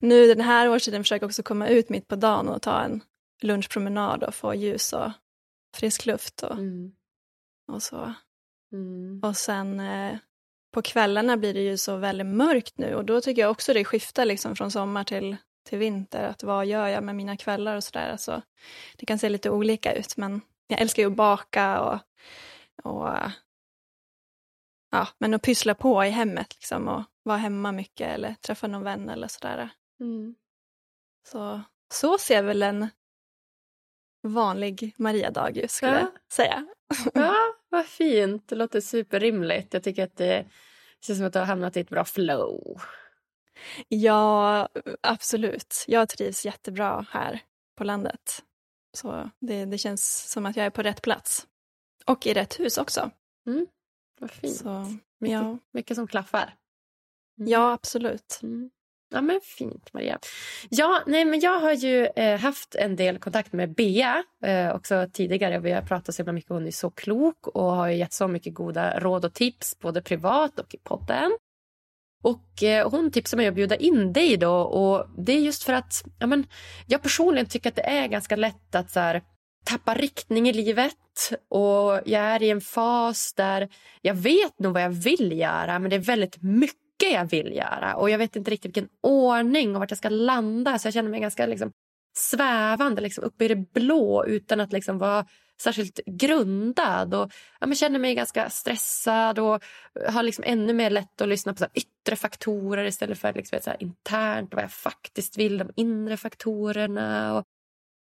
nu 0.00 0.26
den 0.26 0.40
här 0.40 0.68
årstiden 0.68 1.04
försöker 1.04 1.22
jag 1.22 1.28
också 1.28 1.42
komma 1.42 1.68
ut 1.68 1.88
mitt 1.88 2.08
på 2.08 2.16
dagen 2.16 2.48
och 2.48 2.62
ta 2.62 2.80
en 2.80 3.00
lunchpromenad 3.42 4.22
och 4.22 4.34
få 4.34 4.54
ljus 4.54 4.92
och 4.92 5.10
frisk 5.76 6.06
luft 6.06 6.42
och, 6.42 6.52
mm. 6.52 6.92
och 7.72 7.82
så. 7.82 8.14
Mm. 8.72 9.20
Och 9.22 9.36
sen 9.36 9.80
eh, 9.80 10.18
på 10.74 10.82
kvällarna 10.82 11.36
blir 11.36 11.54
det 11.54 11.62
ju 11.62 11.78
så 11.78 11.96
väldigt 11.96 12.26
mörkt 12.26 12.78
nu 12.78 12.94
och 12.94 13.04
då 13.04 13.20
tycker 13.20 13.42
jag 13.42 13.50
också 13.50 13.74
det 13.74 13.84
skiftar 13.84 14.24
liksom 14.24 14.56
från 14.56 14.70
sommar 14.70 15.04
till 15.04 15.36
till 15.64 15.78
vinter. 15.78 16.24
Att 16.24 16.42
vad 16.42 16.66
gör 16.66 16.86
jag 16.86 17.04
med 17.04 17.16
mina 17.16 17.36
kvällar 17.36 17.76
och 17.76 17.84
sådär. 17.84 18.10
Alltså, 18.10 18.42
det 18.96 19.06
kan 19.06 19.18
se 19.18 19.28
lite 19.28 19.50
olika 19.50 19.92
ut 19.92 20.16
men 20.16 20.40
jag 20.66 20.80
älskar 20.80 21.02
ju 21.02 21.10
att 21.10 21.16
baka 21.16 21.80
och, 21.80 21.98
och 22.82 23.08
ja, 24.90 25.08
men 25.18 25.34
att 25.34 25.42
pyssla 25.42 25.74
på 25.74 26.04
i 26.04 26.10
hemmet 26.10 26.54
liksom 26.54 26.88
och 26.88 27.02
vara 27.22 27.38
hemma 27.38 27.72
mycket 27.72 28.14
eller 28.14 28.34
träffa 28.34 28.66
någon 28.66 28.84
vän 28.84 29.08
eller 29.08 29.28
sådär. 29.28 29.70
Mm. 30.00 30.34
Så, 31.26 31.60
så 31.92 32.18
ser 32.18 32.42
väl 32.42 32.62
en 32.62 32.88
vanlig 34.22 34.94
Maria-dag 34.96 35.56
ut 35.56 35.70
skulle 35.70 35.92
ja. 35.92 35.98
jag 35.98 36.32
säga. 36.32 36.66
Ja, 37.14 37.34
vad 37.68 37.86
fint. 37.86 38.48
Det 38.48 38.56
låter 38.56 38.80
superrimligt. 38.80 39.74
Jag 39.74 39.82
tycker 39.82 40.04
att 40.04 40.16
det 40.16 40.46
känns 41.00 41.18
som 41.18 41.26
att 41.26 41.32
du 41.32 41.38
har 41.38 41.46
hamnat 41.46 41.76
i 41.76 41.80
ett 41.80 41.88
bra 41.88 42.04
flow. 42.04 42.80
Ja, 43.88 44.68
absolut. 45.00 45.84
Jag 45.86 46.08
trivs 46.08 46.44
jättebra 46.44 47.06
här 47.10 47.40
på 47.76 47.84
landet. 47.84 48.42
Så 48.96 49.30
det, 49.40 49.64
det 49.64 49.78
känns 49.78 50.30
som 50.30 50.46
att 50.46 50.56
jag 50.56 50.66
är 50.66 50.70
på 50.70 50.82
rätt 50.82 51.02
plats. 51.02 51.46
Och 52.06 52.26
i 52.26 52.34
rätt 52.34 52.60
hus 52.60 52.78
också. 52.78 53.10
Mm. 53.46 53.66
Vad 54.20 54.30
fint. 54.30 54.56
Så, 54.56 54.80
mycket, 55.20 55.34
ja. 55.34 55.58
mycket 55.72 55.96
som 55.96 56.06
klaffar. 56.06 56.54
Mm. 57.38 57.50
Ja, 57.50 57.72
absolut. 57.72 58.40
Mm. 58.42 58.70
Ja, 59.14 59.20
men 59.20 59.40
fint, 59.42 59.92
Maria. 59.92 60.18
Ja, 60.68 61.02
nej, 61.06 61.24
men 61.24 61.40
jag 61.40 61.60
har 61.60 61.72
ju 61.72 62.06
eh, 62.06 62.40
haft 62.40 62.74
en 62.74 62.96
del 62.96 63.18
kontakt 63.18 63.52
med 63.52 63.74
Bea 63.74 64.24
eh, 64.42 64.74
också 64.74 65.08
tidigare. 65.12 65.58
Vi 65.58 65.72
har 65.72 65.82
pratat 65.82 66.14
så 66.14 66.22
himla 66.22 66.32
mycket. 66.32 66.50
Hon 66.50 66.66
är 66.66 66.70
så 66.70 66.90
klok 66.90 67.46
och 67.46 67.72
har 67.72 67.88
gett 67.88 68.12
så 68.12 68.28
mycket 68.28 68.54
goda 68.54 69.00
råd 69.00 69.24
och 69.24 69.34
tips 69.34 69.78
både 69.78 70.02
privat 70.02 70.58
och 70.58 70.74
i 70.74 70.78
podden. 70.78 71.32
Och 72.24 72.62
eh, 72.62 72.90
hon 72.90 73.10
tipsade 73.10 73.40
mig 73.40 73.48
att 73.48 73.54
bjuda 73.54 73.76
in 73.76 74.12
dig 74.12 74.36
då. 74.36 74.54
Och 74.54 75.06
det 75.18 75.32
är 75.32 75.40
just 75.40 75.62
för 75.62 75.72
att 75.72 76.04
ja, 76.18 76.26
men, 76.26 76.46
jag 76.86 77.02
personligen 77.02 77.46
tycker 77.46 77.68
att 77.68 77.76
det 77.76 77.86
är 77.86 78.06
ganska 78.06 78.36
lätt 78.36 78.74
att 78.74 78.90
så 78.90 79.00
här, 79.00 79.22
tappa 79.64 79.94
riktning 79.94 80.48
i 80.48 80.52
livet. 80.52 80.94
Och 81.48 82.00
jag 82.04 82.22
är 82.22 82.42
i 82.42 82.50
en 82.50 82.60
fas 82.60 83.32
där 83.36 83.68
jag 84.02 84.14
vet 84.14 84.58
nog 84.58 84.72
vad 84.72 84.82
jag 84.82 84.90
vill 84.90 85.38
göra 85.38 85.78
men 85.78 85.90
det 85.90 85.96
är 85.96 86.00
väldigt 86.00 86.42
mycket 86.42 87.12
jag 87.12 87.30
vill 87.30 87.52
göra. 87.52 87.94
Och 87.94 88.10
jag 88.10 88.18
vet 88.18 88.36
inte 88.36 88.50
riktigt 88.50 88.68
vilken 88.68 88.88
ordning 89.02 89.74
och 89.74 89.80
vart 89.80 89.90
jag 89.90 89.98
ska 89.98 90.08
landa 90.08 90.78
så 90.78 90.86
jag 90.86 90.94
känner 90.94 91.10
mig 91.10 91.20
ganska 91.20 91.46
liksom, 91.46 91.70
svävande 92.16 93.02
liksom, 93.02 93.24
uppe 93.24 93.44
i 93.44 93.48
det 93.48 93.72
blå 93.72 94.24
utan 94.26 94.60
att 94.60 94.72
liksom, 94.72 94.98
vara 94.98 95.26
särskilt 95.60 96.00
grundad 96.06 97.14
och 97.14 97.32
ja, 97.60 97.66
men 97.66 97.76
känner 97.76 97.98
mig 97.98 98.14
ganska 98.14 98.50
stressad 98.50 99.38
och 99.38 99.64
har 100.08 100.22
liksom 100.22 100.44
ännu 100.46 100.72
mer 100.72 100.90
lätt 100.90 101.20
att 101.20 101.28
lyssna 101.28 101.52
på 101.52 101.58
så 101.58 101.66
yttre 101.74 102.16
faktorer 102.16 102.84
istället 102.84 103.18
för 103.18 103.32
liksom 103.32 103.58
så 103.62 103.72
internt 103.78 104.54
vad 104.54 104.64
jag 104.64 104.72
faktiskt 104.72 105.38
vill, 105.38 105.58
de 105.58 105.72
inre 105.76 106.16
faktorerna. 106.16 107.38
Och, 107.38 107.44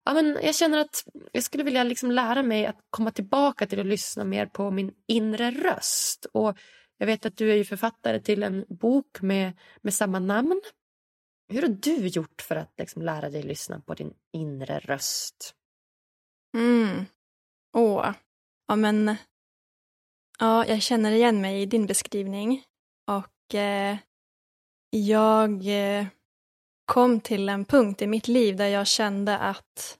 ja, 0.06 0.14
men 0.14 0.38
jag 0.44 0.56
känner 0.56 0.78
att 0.80 1.06
jag 1.32 1.44
skulle 1.44 1.64
vilja 1.64 1.84
liksom 1.84 2.12
lära 2.12 2.44
mig 2.44 2.66
att 2.66 2.80
komma 2.90 3.12
tillbaka 3.12 3.68
till 3.68 3.80
att 3.80 3.86
lyssna 3.86 4.24
mer 4.24 4.46
på 4.46 4.72
min 4.72 4.94
inre 5.08 5.52
röst. 5.52 6.26
Och 6.34 6.58
jag 6.98 7.06
vet 7.06 7.26
att 7.26 7.38
du 7.38 7.60
är 7.60 7.64
författare 7.64 8.20
till 8.20 8.44
en 8.44 8.66
bok 8.70 9.22
med, 9.22 9.54
med 9.82 9.94
samma 9.94 10.20
namn. 10.20 10.62
Hur 11.48 11.62
har 11.62 11.70
du 11.70 12.08
gjort 12.08 12.42
för 12.42 12.56
att 12.56 12.74
liksom 12.78 13.02
lära 13.02 13.30
dig 13.30 13.44
lyssna 13.44 13.80
på 13.80 13.94
din 13.94 14.14
inre 14.34 14.80
röst? 14.80 15.56
Mm. 16.58 17.06
Åh, 17.74 18.14
ja 18.68 18.76
men... 18.76 19.16
Ja, 20.40 20.66
jag 20.66 20.82
känner 20.82 21.12
igen 21.12 21.42
mig 21.42 21.62
i 21.62 21.66
din 21.66 21.86
beskrivning. 21.86 22.64
Och 23.08 23.56
eh, 23.56 23.98
jag 24.90 25.52
eh, 25.68 26.06
kom 26.86 27.20
till 27.20 27.50
en 27.50 27.66
punkt 27.66 28.02
i 28.02 28.08
mitt 28.08 28.28
liv 28.28 28.56
där 28.56 28.68
jag 28.68 28.88
kände 28.88 29.38
att 29.38 29.98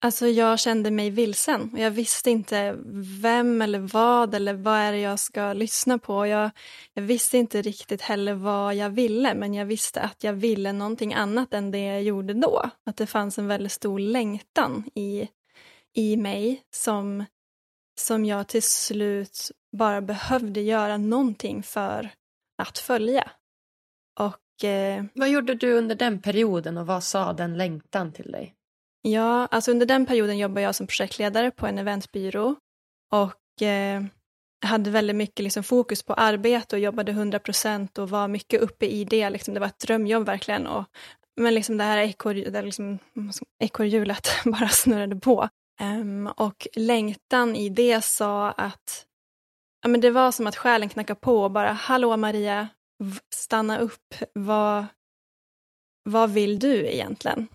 Alltså 0.00 0.26
jag 0.26 0.58
kände 0.58 0.90
mig 0.90 1.10
vilsen. 1.10 1.74
Jag 1.76 1.90
visste 1.90 2.30
inte 2.30 2.76
vem 3.22 3.62
eller 3.62 3.78
vad 3.78 4.34
eller 4.34 4.54
vad 4.54 4.76
är 4.78 4.92
det 4.92 4.98
jag 4.98 5.18
ska 5.18 5.52
lyssna 5.52 5.98
på. 5.98 6.26
Jag, 6.26 6.50
jag 6.94 7.02
visste 7.02 7.38
inte 7.38 7.62
riktigt 7.62 8.02
heller 8.02 8.34
vad 8.34 8.74
jag 8.74 8.90
ville 8.90 9.34
men 9.34 9.54
jag 9.54 9.66
visste 9.66 10.00
att 10.00 10.24
jag 10.24 10.32
ville 10.32 10.72
någonting 10.72 11.14
annat 11.14 11.54
än 11.54 11.70
det 11.70 11.84
jag 11.84 12.02
gjorde 12.02 12.34
då. 12.34 12.70
Att 12.86 12.96
det 12.96 13.06
fanns 13.06 13.38
en 13.38 13.46
väldigt 13.46 13.72
stor 13.72 13.98
längtan 13.98 14.84
i, 14.94 15.28
i 15.96 16.16
mig 16.16 16.62
som, 16.74 17.24
som 18.00 18.24
jag 18.24 18.48
till 18.48 18.62
slut 18.62 19.50
bara 19.76 20.00
behövde 20.00 20.60
göra 20.60 20.96
någonting 20.96 21.62
för 21.62 22.10
att 22.62 22.78
följa. 22.78 23.30
Och, 24.20 24.64
eh, 24.64 25.04
vad 25.14 25.28
gjorde 25.28 25.54
du 25.54 25.72
under 25.72 25.94
den 25.94 26.22
perioden 26.22 26.78
och 26.78 26.86
vad 26.86 27.04
sa 27.04 27.32
den 27.32 27.58
längtan 27.58 28.12
till 28.12 28.32
dig? 28.32 28.54
Ja, 29.02 29.46
alltså 29.46 29.70
under 29.70 29.86
den 29.86 30.06
perioden 30.06 30.38
jobbade 30.38 30.60
jag 30.60 30.74
som 30.74 30.86
projektledare 30.86 31.50
på 31.50 31.66
en 31.66 31.78
eventbyrå 31.78 32.56
och 33.12 33.62
eh, 33.62 34.02
hade 34.64 34.90
väldigt 34.90 35.16
mycket 35.16 35.42
liksom, 35.44 35.62
fokus 35.62 36.02
på 36.02 36.14
arbete 36.14 36.76
och 36.76 36.80
jobbade 36.80 37.12
100 37.12 37.38
procent 37.38 37.98
och 37.98 38.10
var 38.10 38.28
mycket 38.28 38.60
uppe 38.60 38.86
i 38.86 39.04
det. 39.04 39.30
Liksom, 39.30 39.54
det 39.54 39.60
var 39.60 39.66
ett 39.66 39.78
drömjobb 39.78 40.26
verkligen. 40.26 40.66
Och, 40.66 40.84
men 41.36 41.54
liksom 41.54 41.76
det 41.76 41.84
här 41.84 41.98
ekorrhjulet 41.98 42.64
liksom, 42.64 42.98
bara 44.52 44.68
snurrade 44.68 45.16
på. 45.16 45.48
Um, 45.80 46.26
och 46.26 46.66
längtan 46.74 47.56
i 47.56 47.68
det 47.68 48.04
sa 48.04 48.50
att 48.50 49.06
ja, 49.82 49.88
men 49.88 50.00
det 50.00 50.10
var 50.10 50.32
som 50.32 50.46
att 50.46 50.56
själen 50.56 50.88
knackade 50.88 51.20
på 51.20 51.42
och 51.42 51.50
bara 51.50 51.72
hallå 51.72 52.16
Maria, 52.16 52.68
stanna 53.34 53.78
upp, 53.78 54.14
vad, 54.32 54.86
vad 56.04 56.30
vill 56.30 56.58
du 56.58 56.86
egentligen? 56.86 57.48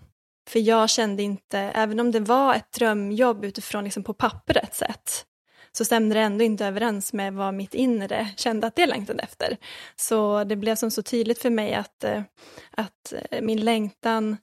För 0.48 0.58
jag 0.58 0.90
kände 0.90 1.22
inte, 1.22 1.58
även 1.58 2.00
om 2.00 2.12
det 2.12 2.20
var 2.20 2.54
ett 2.54 2.72
drömjobb 2.72 3.44
utifrån 3.44 3.84
liksom 3.84 4.04
på 4.04 4.14
pappret 4.14 4.74
sett, 4.74 5.26
så 5.72 5.84
stämde 5.84 6.14
det 6.14 6.20
ändå 6.20 6.44
inte 6.44 6.66
överens 6.66 7.12
med 7.12 7.34
vad 7.34 7.54
mitt 7.54 7.74
inre 7.74 8.28
kände 8.36 8.66
att 8.66 8.76
det 8.76 8.86
längtade 8.86 9.22
efter. 9.22 9.56
Så 9.96 10.44
det 10.44 10.56
blev 10.56 10.74
som 10.74 10.90
så 10.90 11.02
tydligt 11.02 11.42
för 11.42 11.50
mig 11.50 11.74
att, 11.74 12.04
eh, 12.04 12.22
att 12.70 13.12
eh, 13.30 13.42
min 13.42 13.60
längtan, 13.60 14.36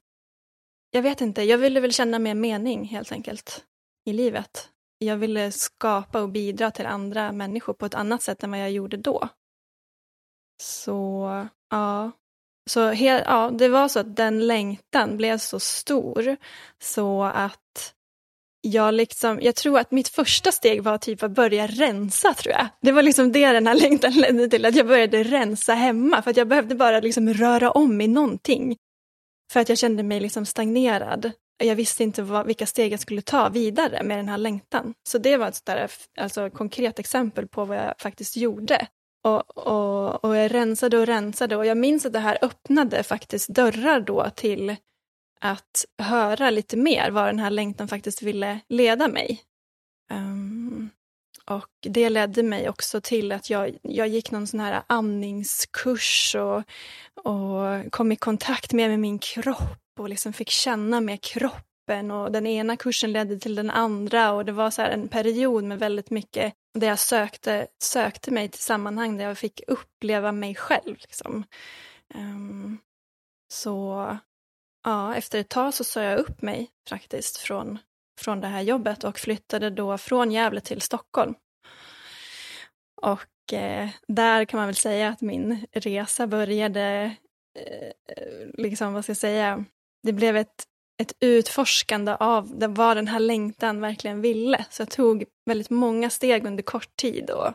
jag 0.91 1.01
vet 1.01 1.21
inte, 1.21 1.43
jag 1.43 1.57
ville 1.57 1.79
väl 1.79 1.93
känna 1.93 2.19
mer 2.19 2.35
mening 2.35 2.85
helt 2.85 3.11
enkelt 3.11 3.65
i 4.05 4.13
livet. 4.13 4.69
jag 4.97 5.17
ville 5.17 5.51
skapa 5.51 6.21
och 6.21 6.29
bidra 6.29 6.71
till 6.71 6.85
andra 6.85 7.31
människor 7.31 7.73
på 7.73 7.85
ett 7.85 7.95
annat 7.95 8.21
sätt 8.21 8.43
än 8.43 8.51
vad 8.51 8.59
jag 8.59 8.71
gjorde 8.71 8.97
då. 8.97 9.29
Så, 10.61 11.47
ja. 11.69 12.11
Så 12.69 12.89
he, 12.89 13.05
ja, 13.05 13.51
det 13.53 13.69
var 13.69 13.87
så 13.87 13.99
att 13.99 14.15
den 14.15 14.47
längtan 14.47 15.17
blev 15.17 15.37
så 15.37 15.59
stor 15.59 16.37
så 16.79 17.23
att 17.23 17.93
jag, 18.61 18.93
liksom, 18.93 19.39
jag 19.41 19.55
tror 19.55 19.79
att 19.79 19.91
mitt 19.91 20.07
första 20.07 20.51
steg 20.51 20.83
var 20.83 20.97
typ 20.97 21.23
att 21.23 21.31
börja 21.31 21.67
rensa 21.67 22.33
tror 22.33 22.53
jag. 22.53 22.67
Det 22.81 22.91
var 22.91 23.01
liksom 23.01 23.31
det 23.31 23.51
den 23.51 23.67
här 23.67 23.75
längtan 23.75 24.11
ledde 24.11 24.47
till, 24.47 24.65
att 24.65 24.75
jag 24.75 24.87
började 24.87 25.23
rensa 25.23 25.73
hemma 25.73 26.21
för 26.21 26.31
att 26.31 26.37
jag 26.37 26.47
behövde 26.47 26.75
bara 26.75 26.99
liksom 26.99 27.33
röra 27.33 27.71
om 27.71 28.01
i 28.01 28.07
någonting. 28.07 28.77
För 29.53 29.59
att 29.59 29.69
jag 29.69 29.77
kände 29.77 30.03
mig 30.03 30.19
liksom 30.19 30.45
stagnerad. 30.45 31.31
Jag 31.63 31.75
visste 31.75 32.03
inte 32.03 32.23
vad, 32.23 32.45
vilka 32.45 32.65
steg 32.65 32.93
jag 32.93 32.99
skulle 32.99 33.21
ta 33.21 33.49
vidare 33.49 34.03
med 34.03 34.17
den 34.17 34.29
här 34.29 34.37
längtan. 34.37 34.93
Så 35.07 35.17
det 35.17 35.37
var 35.37 35.47
ett 35.47 35.55
sådär, 35.55 35.91
alltså, 36.19 36.49
konkret 36.49 36.99
exempel 36.99 37.47
på 37.47 37.65
vad 37.65 37.77
jag 37.77 37.93
faktiskt 37.99 38.37
gjorde. 38.37 38.87
Och, 39.23 39.57
och, 39.57 40.23
och 40.25 40.37
jag 40.37 40.53
rensade 40.53 40.97
och 40.97 41.05
rensade 41.05 41.55
och 41.55 41.65
jag 41.65 41.77
minns 41.77 42.05
att 42.05 42.13
det 42.13 42.19
här 42.19 42.37
öppnade 42.41 43.03
faktiskt 43.03 43.49
dörrar 43.49 43.99
då 43.99 44.29
till 44.35 44.75
att 45.39 45.85
höra 45.97 46.49
lite 46.49 46.77
mer 46.77 47.11
vad 47.11 47.25
den 47.27 47.39
här 47.39 47.49
längtan 47.49 47.87
faktiskt 47.87 48.21
ville 48.21 48.59
leda 48.69 49.07
mig. 49.07 49.41
Um, 50.13 50.89
och 51.45 51.69
det 51.81 52.09
ledde 52.09 52.43
mig 52.43 52.69
också 52.69 53.01
till 53.01 53.31
att 53.31 53.49
jag, 53.49 53.77
jag 53.81 54.07
gick 54.07 54.31
någon 54.31 54.47
sån 54.47 54.59
här 54.59 54.83
andningskurs 54.87 56.35
och, 56.35 56.63
och 57.25 57.91
kom 57.91 58.11
i 58.11 58.15
kontakt 58.15 58.73
mer 58.73 58.89
med 58.89 58.99
min 58.99 59.19
kropp 59.19 59.90
och 59.99 60.09
liksom 60.09 60.33
fick 60.33 60.49
känna 60.49 61.01
med 61.01 61.21
kroppen 61.21 62.11
och 62.11 62.31
den 62.31 62.47
ena 62.47 62.77
kursen 62.77 63.11
ledde 63.11 63.39
till 63.39 63.55
den 63.55 63.69
andra 63.69 64.31
och 64.31 64.45
det 64.45 64.51
var 64.51 64.71
så 64.71 64.81
en 64.81 65.07
period 65.07 65.63
med 65.63 65.79
väldigt 65.79 66.09
mycket 66.09 66.53
där 66.73 66.87
jag 66.87 66.99
sökte, 66.99 67.67
sökte 67.83 68.31
mig 68.31 68.49
till 68.49 68.61
sammanhang 68.61 69.17
där 69.17 69.25
jag 69.25 69.37
fick 69.37 69.61
uppleva 69.67 70.31
mig 70.31 70.55
själv. 70.55 70.97
Liksom. 70.97 71.43
Um, 72.15 72.77
så 73.53 74.17
ja, 74.83 75.15
efter 75.15 75.39
ett 75.39 75.49
tag 75.49 75.73
så 75.73 75.83
sa 75.83 76.01
jag 76.01 76.19
upp 76.19 76.41
mig 76.41 76.69
faktiskt 76.89 77.37
från, 77.37 77.79
från 78.19 78.41
det 78.41 78.47
här 78.47 78.61
jobbet 78.61 79.03
och 79.03 79.19
flyttade 79.19 79.69
då 79.69 79.97
från 79.97 80.31
Gävle 80.31 80.61
till 80.61 80.81
Stockholm. 80.81 81.35
Och 83.01 83.53
eh, 83.53 83.89
där 84.07 84.45
kan 84.45 84.57
man 84.57 84.67
väl 84.67 84.75
säga 84.75 85.09
att 85.09 85.21
min 85.21 85.65
resa 85.71 86.27
började, 86.27 87.15
eh, 87.59 87.87
eh 87.87 88.47
liksom 88.53 88.93
vad 88.93 89.03
ska 89.03 89.09
jag 89.09 89.17
säga, 89.17 89.65
det 90.03 90.13
blev 90.13 90.37
ett, 90.37 90.63
ett 91.01 91.13
utforskande 91.19 92.15
av 92.19 92.59
det, 92.59 92.67
vad 92.67 92.97
den 92.97 93.07
här 93.07 93.19
längtan 93.19 93.81
verkligen 93.81 94.21
ville. 94.21 94.65
Så 94.69 94.81
jag 94.81 94.89
tog 94.89 95.25
väldigt 95.45 95.69
många 95.69 96.09
steg 96.09 96.45
under 96.45 96.63
kort 96.63 96.95
tid 96.95 97.29
och, 97.29 97.53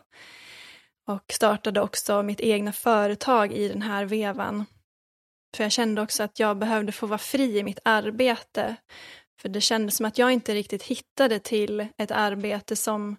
och 1.07 1.33
startade 1.33 1.81
också 1.81 2.23
mitt 2.23 2.39
egna 2.39 2.73
företag 2.73 3.53
i 3.53 3.67
den 3.67 3.81
här 3.81 4.05
vevan. 4.05 4.65
För 5.55 5.63
jag 5.63 5.71
kände 5.71 6.01
också 6.01 6.23
att 6.23 6.39
jag 6.39 6.57
behövde 6.57 6.91
få 6.91 7.05
vara 7.05 7.17
fri 7.17 7.57
i 7.57 7.63
mitt 7.63 7.79
arbete. 7.85 8.75
För 9.41 9.49
det 9.49 9.61
kändes 9.61 9.95
som 9.95 10.05
att 10.05 10.17
jag 10.17 10.31
inte 10.31 10.53
riktigt 10.53 10.83
hittade 10.83 11.39
till 11.39 11.87
ett 11.97 12.11
arbete 12.11 12.75
som, 12.75 13.17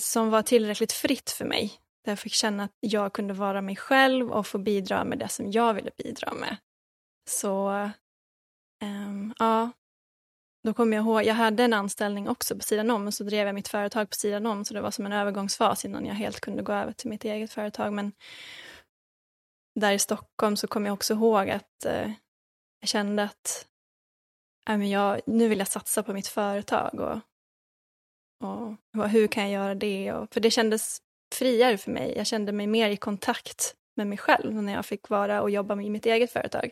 som 0.00 0.30
var 0.30 0.42
tillräckligt 0.42 0.92
fritt 0.92 1.30
för 1.30 1.44
mig. 1.44 1.72
Där 2.04 2.12
jag 2.12 2.18
fick 2.18 2.32
känna 2.32 2.64
att 2.64 2.76
jag 2.80 3.12
kunde 3.12 3.34
vara 3.34 3.60
mig 3.60 3.76
själv 3.76 4.30
och 4.30 4.46
få 4.46 4.58
bidra 4.58 5.04
med 5.04 5.18
det 5.18 5.28
som 5.28 5.50
jag 5.50 5.74
ville 5.74 5.90
bidra 5.96 6.32
med. 6.32 6.56
Så 7.30 7.70
um, 8.82 9.34
ja, 9.38 9.70
då 10.64 10.74
kommer 10.74 10.96
jag 10.96 11.04
ihåg, 11.04 11.24
jag 11.24 11.34
hade 11.34 11.64
en 11.64 11.72
anställning 11.72 12.28
också 12.28 12.56
på 12.56 12.62
sidan 12.62 12.90
om, 12.90 13.06
och 13.06 13.14
så 13.14 13.24
drev 13.24 13.46
jag 13.46 13.54
mitt 13.54 13.68
företag 13.68 14.10
på 14.10 14.16
sidan 14.16 14.46
om, 14.46 14.64
så 14.64 14.74
det 14.74 14.80
var 14.80 14.90
som 14.90 15.06
en 15.06 15.12
övergångsfas 15.12 15.84
innan 15.84 16.06
jag 16.06 16.14
helt 16.14 16.40
kunde 16.40 16.62
gå 16.62 16.72
över 16.72 16.92
till 16.92 17.10
mitt 17.10 17.24
eget 17.24 17.52
företag. 17.52 17.92
Men 17.92 18.12
där 19.80 19.92
i 19.92 19.98
Stockholm 19.98 20.56
så 20.56 20.66
kom 20.66 20.86
jag 20.86 20.92
också 20.92 21.14
ihåg 21.14 21.50
att 21.50 21.84
eh, 21.84 22.12
jag 22.80 22.88
kände 22.88 23.22
att 23.22 23.66
äh, 24.68 24.78
men 24.78 24.90
jag, 24.90 25.20
nu 25.26 25.48
vill 25.48 25.58
jag 25.58 25.68
satsa 25.68 26.02
på 26.02 26.12
mitt 26.12 26.28
företag 26.28 27.00
och, 27.00 27.20
och, 28.48 28.76
och 28.98 29.08
hur 29.08 29.26
kan 29.26 29.42
jag 29.42 29.52
göra 29.52 29.74
det? 29.74 30.12
Och, 30.12 30.34
för 30.34 30.40
det 30.40 30.50
kändes 30.50 30.98
friare 31.34 31.78
för 31.78 31.90
mig. 31.90 32.14
Jag 32.16 32.26
kände 32.26 32.52
mig 32.52 32.66
mer 32.66 32.90
i 32.90 32.96
kontakt 32.96 33.76
med 33.94 34.06
mig 34.06 34.18
själv 34.18 34.62
när 34.62 34.72
jag 34.72 34.86
fick 34.86 35.08
vara 35.08 35.42
och 35.42 35.50
jobba 35.50 35.74
med 35.74 35.90
mitt 35.90 36.06
eget 36.06 36.32
företag. 36.32 36.70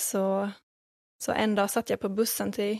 Så, 0.00 0.50
så 1.18 1.32
en 1.32 1.54
dag 1.54 1.70
satt 1.70 1.90
jag 1.90 2.00
på 2.00 2.08
bussen 2.08 2.52
till, 2.52 2.78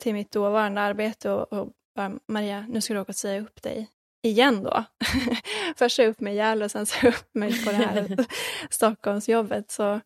till 0.00 0.14
mitt 0.14 0.30
dåvarande 0.30 0.80
arbete 0.80 1.30
och, 1.30 1.52
och 1.52 1.72
bara, 1.94 2.18
Maria, 2.28 2.66
nu 2.68 2.80
ska 2.80 2.94
du 2.94 3.00
åka 3.00 3.12
och 3.12 3.16
säga 3.16 3.42
upp 3.42 3.62
dig 3.62 3.90
igen 4.22 4.62
då. 4.62 4.84
Först 5.76 5.96
sa 5.96 6.02
jag 6.02 6.10
upp 6.10 6.20
mig 6.20 6.34
i 6.34 6.36
Gävle 6.36 6.64
och 6.64 6.70
sen 6.70 6.86
sa 6.86 6.96
jag 7.02 7.14
upp 7.14 7.34
mig 7.34 7.64
på 7.64 7.70
det 7.70 7.76
här 7.76 8.26
Stockholmsjobbet. 8.70 9.70
Så, 9.70 10.00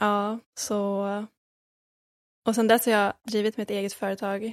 ja, 0.00 0.38
så... 0.58 1.06
Och 2.46 2.54
sen 2.54 2.66
dess 2.66 2.86
har 2.86 2.92
jag 2.92 3.12
drivit 3.22 3.56
mitt 3.56 3.70
eget 3.70 3.92
företag. 3.92 4.52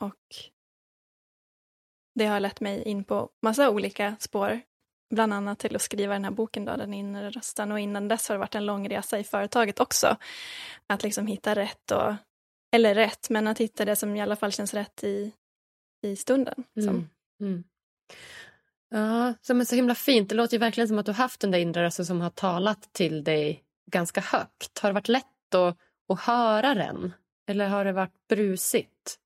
Och 0.00 0.34
det 2.14 2.26
har 2.26 2.40
lett 2.40 2.60
mig 2.60 2.82
in 2.82 3.04
på 3.04 3.28
massa 3.42 3.70
olika 3.70 4.16
spår. 4.20 4.60
Bland 5.10 5.34
annat 5.34 5.58
till 5.58 5.76
att 5.76 5.82
skriva 5.82 6.12
den 6.12 6.24
här 6.24 6.30
boken, 6.30 6.64
då, 6.64 6.76
Den 6.76 6.94
inre 6.94 7.30
rösten. 7.30 7.72
Och 7.72 7.80
innan 7.80 8.08
dess 8.08 8.28
har 8.28 8.34
det 8.34 8.38
varit 8.38 8.54
en 8.54 8.66
lång 8.66 8.88
resa 8.88 9.18
i 9.18 9.24
företaget 9.24 9.80
också. 9.80 10.16
Att 10.86 11.02
liksom 11.02 11.26
hitta 11.26 11.54
rätt, 11.54 11.90
och, 11.90 12.14
eller 12.72 12.94
rätt, 12.94 13.30
men 13.30 13.46
att 13.46 13.58
hitta 13.58 13.84
det 13.84 13.96
som 13.96 14.16
i 14.16 14.20
alla 14.20 14.36
fall 14.36 14.52
känns 14.52 14.74
rätt 14.74 15.04
i, 15.04 15.32
i 16.02 16.16
stunden. 16.16 16.64
Mm. 16.76 17.08
Mm. 17.40 17.64
Ja, 18.90 19.34
så, 19.42 19.64
så 19.64 19.74
himla 19.74 19.94
fint. 19.94 20.28
Det 20.28 20.34
låter 20.34 20.54
ju 20.54 20.58
verkligen 20.58 20.88
som 20.88 20.98
att 20.98 21.06
du 21.06 21.12
haft 21.12 21.40
den 21.40 21.50
där 21.50 21.58
inre 21.58 21.82
rösten 21.82 22.06
som 22.06 22.20
har 22.20 22.30
talat 22.30 22.92
till 22.92 23.24
dig 23.24 23.64
ganska 23.90 24.20
högt. 24.20 24.78
Har 24.78 24.88
det 24.88 24.94
varit 24.94 25.08
lätt 25.08 25.54
att, 25.54 25.76
att 26.08 26.20
höra 26.20 26.74
den? 26.74 27.12
Eller 27.46 27.68
har 27.68 27.84
det 27.84 27.92
varit 27.92 28.26
brusigt? 28.28 29.18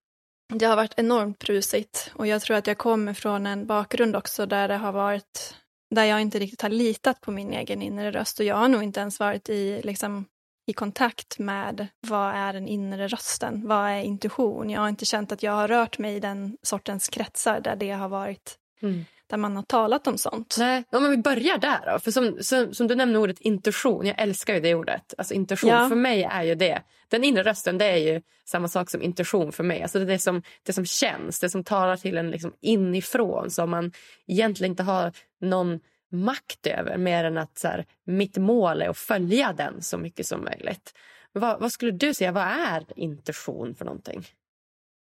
Det 0.48 0.66
har 0.66 0.76
varit 0.76 0.94
enormt 0.96 1.38
brusigt 1.38 2.12
och 2.14 2.26
jag 2.26 2.42
tror 2.42 2.56
att 2.56 2.66
jag 2.66 2.78
kommer 2.78 3.14
från 3.14 3.46
en 3.46 3.66
bakgrund 3.66 4.16
också 4.16 4.46
där 4.46 4.68
det 4.68 4.76
har 4.76 4.92
varit 4.92 5.54
där 5.94 6.04
jag 6.04 6.20
inte 6.20 6.38
riktigt 6.38 6.62
har 6.62 6.68
litat 6.68 7.20
på 7.20 7.30
min 7.30 7.52
egen 7.52 7.82
inre 7.82 8.10
röst 8.10 8.40
och 8.40 8.46
jag 8.46 8.56
har 8.56 8.68
nog 8.68 8.82
inte 8.82 9.00
ens 9.00 9.20
varit 9.20 9.48
i 9.48 9.80
liksom, 9.84 10.24
i 10.66 10.72
kontakt 10.72 11.38
med 11.38 11.86
vad 12.00 12.34
är 12.34 12.52
den 12.52 12.68
inre 12.68 13.08
rösten, 13.08 13.68
vad 13.68 13.88
är 13.88 14.02
intuition. 14.02 14.70
Jag 14.70 14.80
har 14.80 14.88
inte 14.88 15.04
känt 15.04 15.32
att 15.32 15.42
jag 15.42 15.52
har 15.52 15.68
rört 15.68 15.98
mig 15.98 16.16
i 16.16 16.20
den 16.20 16.56
sortens 16.62 17.08
kretsar 17.08 17.60
där 17.60 17.76
det 17.76 17.90
har 17.90 18.08
varit 18.08 18.58
mm 18.82 19.04
där 19.26 19.36
man 19.36 19.56
har 19.56 19.62
talat 19.62 20.06
om 20.06 20.18
sånt. 20.18 20.56
Nej, 20.58 20.84
ja, 20.90 21.00
men 21.00 21.10
vi 21.10 21.16
börjar 21.16 21.58
där 21.58 21.92
då. 21.92 21.98
För 21.98 22.10
som, 22.10 22.36
som, 22.40 22.74
som, 22.74 22.86
du 22.86 22.94
nämner 22.94 23.18
ordet 23.18 23.40
intuition, 23.40 24.06
jag 24.06 24.22
älskar 24.22 24.54
ju 24.54 24.60
det 24.60 24.74
ordet. 24.74 25.14
Alltså 25.18 25.34
intuition, 25.34 25.70
ja. 25.70 25.88
för 25.88 25.96
mig 25.96 26.22
är 26.22 26.42
ju 26.42 26.54
det. 26.54 26.82
Den 27.08 27.24
inre 27.24 27.42
rösten 27.42 27.78
det 27.78 27.84
är 27.84 27.96
ju 27.96 28.22
samma 28.44 28.68
sak 28.68 28.90
som 28.90 29.02
intuition 29.02 29.52
för 29.52 29.64
mig. 29.64 29.82
Alltså 29.82 29.98
det 29.98 30.04
är 30.04 30.06
det 30.06 30.18
som, 30.18 30.42
det 30.62 30.72
som 30.72 30.86
känns, 30.86 31.40
det 31.40 31.50
som 31.50 31.64
talar 31.64 31.96
till 31.96 32.16
en 32.16 32.30
liksom 32.30 32.52
inifrån 32.60 33.50
som 33.50 33.70
man 33.70 33.92
egentligen 34.26 34.72
inte 34.72 34.82
har 34.82 35.12
någon 35.40 35.80
makt 36.12 36.66
över 36.66 36.96
mer 36.96 37.24
än 37.24 37.38
att 37.38 37.58
så 37.58 37.68
här, 37.68 37.84
mitt 38.04 38.36
mål 38.36 38.82
är 38.82 38.88
att 38.88 38.98
följa 38.98 39.52
den 39.52 39.82
så 39.82 39.98
mycket 39.98 40.26
som 40.26 40.44
möjligt. 40.44 40.94
Vad, 41.32 41.60
vad, 41.60 41.72
skulle 41.72 41.92
du 41.92 42.14
säga, 42.14 42.32
vad 42.32 42.44
är 42.44 42.84
intention 42.96 43.74
för 43.74 43.84
någonting? 43.84 44.26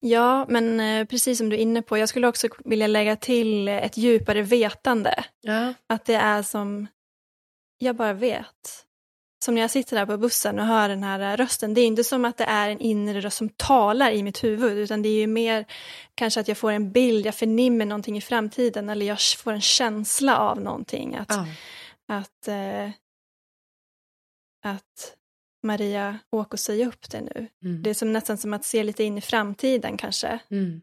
Ja, 0.05 0.47
men 0.49 0.81
eh, 0.81 1.07
precis 1.07 1.39
som 1.39 1.49
du 1.49 1.57
är 1.57 1.61
inne 1.61 1.83
på, 1.83 1.99
jag 1.99 2.09
skulle 2.09 2.29
också 2.29 2.49
vilja 2.65 2.87
lägga 2.87 3.17
till 3.17 3.69
ett 3.69 3.97
djupare 3.97 4.43
vetande. 4.43 5.25
Ja. 5.41 5.75
Att 5.87 6.05
det 6.05 6.15
är 6.15 6.43
som, 6.43 6.87
jag 7.79 7.97
bara 7.97 8.13
vet 8.13 8.87
som 9.45 9.55
när 9.55 9.63
jag 9.63 9.71
sitter 9.71 9.97
där 9.97 10.07
på 10.07 10.17
bussen 10.17 10.59
och 10.59 10.67
hör 10.67 10.89
den 10.89 11.03
här 11.03 11.37
rösten, 11.37 11.75
det 11.75 11.81
är 11.81 11.87
inte 11.87 12.05
som 12.05 12.25
att 12.25 12.37
det 12.37 12.45
är 12.45 12.69
en 12.69 12.81
inre 12.81 13.21
röst 13.21 13.37
som 13.37 13.49
talar 13.49 14.11
i 14.11 14.23
mitt 14.23 14.45
huvud, 14.45 14.79
utan 14.79 15.03
det 15.03 15.09
är 15.09 15.21
ju 15.21 15.27
mer 15.27 15.65
kanske 16.15 16.41
att 16.41 16.49
jag 16.49 16.59
får 16.59 16.73
en 16.73 16.93
bild, 16.93 17.27
jag 17.27 17.35
förnimmer 17.35 17.87
någonting 17.87 18.17
i 18.17 18.21
framtiden 18.21 18.89
eller 18.89 19.07
jag 19.07 19.21
får 19.21 19.53
en 19.53 19.61
känsla 19.61 20.37
av 20.37 20.61
någonting. 20.61 21.15
Att, 21.17 21.33
ah. 21.33 21.47
att, 22.09 22.49
eh, 22.49 22.91
att 24.65 25.17
Maria, 25.63 26.19
åk 26.31 26.53
och 26.53 26.61
säg 26.61 26.87
upp 26.87 27.11
det 27.11 27.21
nu. 27.21 27.49
Mm. 27.65 27.83
Det 27.83 27.91
är 27.91 27.95
som, 27.95 28.13
nästan 28.13 28.39
som 28.39 28.55
att 28.55 28.65
se 28.65 28.85
lite 28.85 29.05
in 29.05 29.19
i 29.19 29.21
framtiden 29.21 29.97
kanske, 29.97 30.39
mm. 30.51 30.81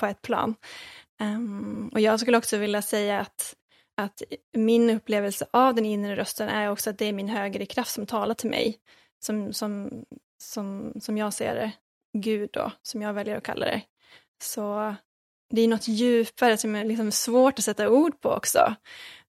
på 0.00 0.06
ett 0.06 0.22
plan. 0.22 0.54
Um, 1.20 1.90
och 1.92 2.00
jag 2.00 2.20
skulle 2.20 2.38
också 2.38 2.56
vilja 2.56 2.82
säga 2.82 3.20
att 3.20 3.56
att 3.94 4.22
min 4.52 4.90
upplevelse 4.90 5.46
av 5.50 5.74
den 5.74 5.86
inre 5.86 6.16
rösten 6.16 6.48
är 6.48 6.70
också 6.70 6.90
att 6.90 6.98
det 6.98 7.04
är 7.04 7.12
min 7.12 7.28
högre 7.28 7.66
kraft 7.66 7.90
som 7.90 8.06
talar 8.06 8.34
till 8.34 8.50
mig. 8.50 8.78
Som, 9.24 9.52
som, 9.52 10.04
som, 10.42 10.92
som 11.00 11.18
jag 11.18 11.34
ser 11.34 11.54
det. 11.54 11.72
Gud 12.18 12.50
då, 12.52 12.72
som 12.82 13.02
jag 13.02 13.14
väljer 13.14 13.36
att 13.36 13.44
kalla 13.44 13.66
det. 13.66 13.82
Så 14.42 14.94
det 15.50 15.62
är 15.62 15.68
något 15.68 15.88
djupare 15.88 16.56
som 16.56 16.74
är 16.74 16.84
liksom 16.84 17.12
svårt 17.12 17.58
att 17.58 17.64
sätta 17.64 17.90
ord 17.90 18.20
på 18.20 18.30
också. 18.30 18.74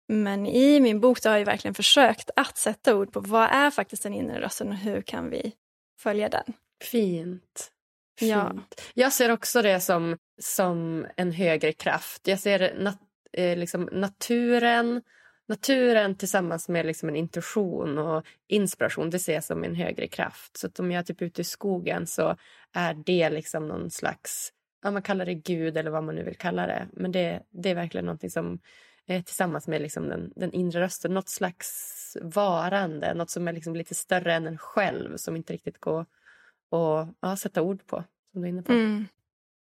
Men 0.08 0.46
i 0.46 0.80
min 0.80 1.00
bok 1.00 1.20
så 1.20 1.30
har 1.30 1.38
jag 1.38 1.46
verkligen 1.46 1.76
försökt 1.76 2.30
att 2.36 2.58
sätta 2.58 2.96
ord 2.96 3.14
på 3.14 3.20
vad 3.20 3.50
är 3.52 3.72
faktiskt 3.72 4.04
den 4.04 4.14
inre 4.14 4.42
rösten 4.42 4.68
och 4.68 4.76
hur 4.76 5.02
kan 5.02 5.30
vi 5.30 5.54
följa 6.00 6.30
den. 6.30 6.54
Fint. 6.84 7.72
Ja. 8.20 8.54
Jag 8.94 9.14
ser 9.14 9.32
också 9.32 9.62
det 9.62 9.80
som, 9.80 10.18
som 10.42 11.08
en 11.18 11.32
högre 11.32 11.74
kraft. 11.74 12.28
Jag 12.28 12.40
ser 12.40 12.76
nat 12.80 12.98
eh, 13.34 13.58
liksom 13.58 13.90
naturen 13.92 15.02
naturen 15.48 16.16
tillsammans 16.16 16.70
med 16.70 16.86
liksom 16.86 17.10
en 17.10 17.16
intuition 17.16 17.98
och 17.98 18.26
inspiration 18.48 19.10
det 19.10 19.20
ser 19.20 19.34
jag 19.34 19.44
som 19.44 19.64
en 19.64 19.76
högre 19.76 20.08
kraft. 20.08 20.58
Så 20.58 20.70
om 20.80 20.92
jag 20.92 21.00
är 21.00 21.04
typ 21.04 21.22
ute 21.22 21.42
i 21.42 21.44
skogen 21.44 22.08
så 22.08 22.36
är 22.74 22.94
det 22.94 23.30
liksom 23.30 23.68
någon 23.68 23.90
slags, 23.90 24.54
ja 24.84 24.92
man 24.92 25.02
kallar 25.02 25.26
det 25.26 25.34
gud 25.34 25.78
eller 25.78 25.92
vad 25.92 26.04
man 26.04 26.16
nu 26.16 26.24
vill 26.24 26.38
kalla 26.38 26.68
det. 26.68 26.88
Men 26.94 27.12
det, 27.12 27.44
det 27.50 27.70
är 27.70 27.76
verkligen 27.76 28.06
någonting 28.06 28.30
som 28.30 28.60
tillsammans 29.08 29.68
med 29.68 29.82
liksom 29.82 30.10
den, 30.10 30.34
den 30.36 30.54
inre 30.54 30.82
rösten, 30.82 31.14
något 31.14 31.30
slags 31.30 32.18
varande, 32.22 33.14
något 33.14 33.30
som 33.30 33.48
är 33.48 33.54
liksom 33.54 33.76
lite 33.76 33.96
större 33.96 34.34
än 34.34 34.48
en 34.48 34.58
själv 34.58 35.18
som 35.18 35.36
inte 35.36 35.54
riktigt 35.54 35.80
går 35.80 36.02
att 36.02 37.08
ja, 37.20 37.38
sätta 37.38 37.62
ord 37.62 37.88
på. 37.88 38.04
Som 38.32 38.42
du 38.42 38.48
är 38.48 38.50
inne 38.50 38.62
på. 38.62 38.74
Mm. 38.74 39.08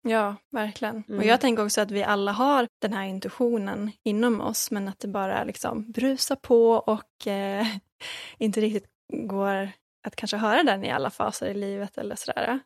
Ja, 0.01 0.35
verkligen. 0.51 1.03
Mm. 1.07 1.19
Och 1.19 1.25
jag 1.25 1.41
tänker 1.41 1.65
också 1.65 1.81
att 1.81 1.91
vi 1.91 2.03
alla 2.03 2.31
har 2.31 2.67
den 2.79 2.93
här 2.93 3.05
intuitionen 3.05 3.91
inom 4.03 4.41
oss 4.41 4.71
men 4.71 4.87
att 4.87 4.99
det 4.99 5.07
bara 5.07 5.43
liksom 5.43 5.91
brusar 5.91 6.35
på 6.35 6.71
och 6.71 7.27
eh, 7.27 7.67
inte 8.37 8.61
riktigt 8.61 8.89
går 9.13 9.69
att 10.03 10.15
kanske 10.15 10.37
höra 10.37 10.63
den 10.63 10.83
i 10.83 10.91
alla 10.91 11.09
faser 11.09 11.45
i 11.47 11.53
livet 11.53 11.97
eller 11.97 12.15
sådär. 12.15 12.59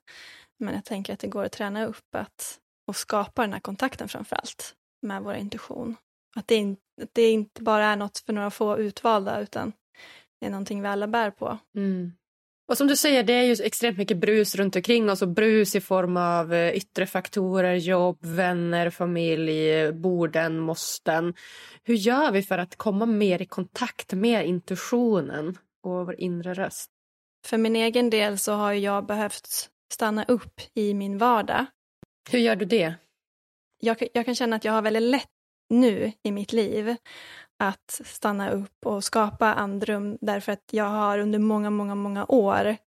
Men 0.57 0.73
jag 0.73 0.85
tänker 0.85 1.13
att 1.13 1.19
det 1.19 1.27
går 1.27 1.43
att 1.43 1.51
träna 1.51 1.85
upp 1.85 2.15
att, 2.15 2.59
och 2.87 2.95
skapa 2.95 3.41
den 3.41 3.53
här 3.53 3.59
kontakten 3.59 4.07
framför 4.07 4.35
allt 4.35 4.75
med 5.01 5.23
vår 5.23 5.35
intuition. 5.35 5.95
Att 6.35 6.47
det, 6.47 6.55
in, 6.55 6.77
att 7.01 7.09
det 7.13 7.31
inte 7.31 7.63
bara 7.63 7.85
är 7.85 7.95
något 7.95 8.17
för 8.17 8.33
några 8.33 8.51
få 8.51 8.77
utvalda 8.77 9.41
utan 9.41 9.73
det 10.39 10.45
är 10.45 10.49
någonting 10.49 10.81
vi 10.81 10.87
alla 10.87 11.07
bär 11.07 11.31
på. 11.31 11.57
Mm. 11.75 12.11
Och 12.71 12.77
som 12.77 12.87
du 12.87 12.95
säger, 12.95 13.23
det 13.23 13.33
är 13.33 13.43
ju 13.43 13.65
extremt 13.65 13.97
mycket 13.97 14.17
brus 14.17 14.55
runt 14.55 14.75
omkring 14.75 15.09
oss 15.09 15.21
och 15.21 15.27
brus 15.27 15.75
i 15.75 15.81
form 15.81 16.17
av 16.17 16.53
eh, 16.53 16.75
yttre 16.75 17.05
faktorer, 17.05 17.75
jobb, 17.75 18.17
vänner, 18.25 18.89
familj, 18.89 19.91
borden, 19.91 20.59
måsten. 20.59 21.33
Hur 21.83 21.95
gör 21.95 22.31
vi 22.31 22.43
för 22.43 22.57
att 22.57 22.75
komma 22.75 23.05
mer 23.05 23.41
i 23.41 23.45
kontakt 23.45 24.13
med 24.13 24.47
intuitionen 24.47 25.57
och 25.83 26.05
vår 26.05 26.19
inre 26.19 26.53
röst? 26.53 26.89
För 27.45 27.57
min 27.57 27.75
egen 27.75 28.09
del 28.09 28.37
så 28.37 28.53
har 28.53 28.73
jag 28.73 29.05
behövt 29.05 29.69
stanna 29.93 30.23
upp 30.23 30.61
i 30.73 30.93
min 30.93 31.17
vardag. 31.17 31.65
Hur 32.29 32.39
gör 32.39 32.55
du 32.55 32.65
det? 32.65 32.93
Jag, 33.79 34.03
jag 34.13 34.25
kan 34.25 34.35
känna 34.35 34.55
att 34.55 34.65
jag 34.65 34.73
har 34.73 34.81
väldigt 34.81 35.03
lätt 35.03 35.29
nu 35.71 36.11
i 36.23 36.31
mitt 36.31 36.53
liv 36.53 36.95
att 37.59 38.01
stanna 38.05 38.51
upp 38.51 38.85
och 38.85 39.03
skapa 39.03 39.53
andrum 39.53 40.17
därför 40.21 40.51
att 40.51 40.69
jag 40.71 40.85
har 40.85 41.19
under 41.19 41.39
många, 41.39 41.69
många, 41.69 41.95
många 41.95 42.25
år 42.25 42.77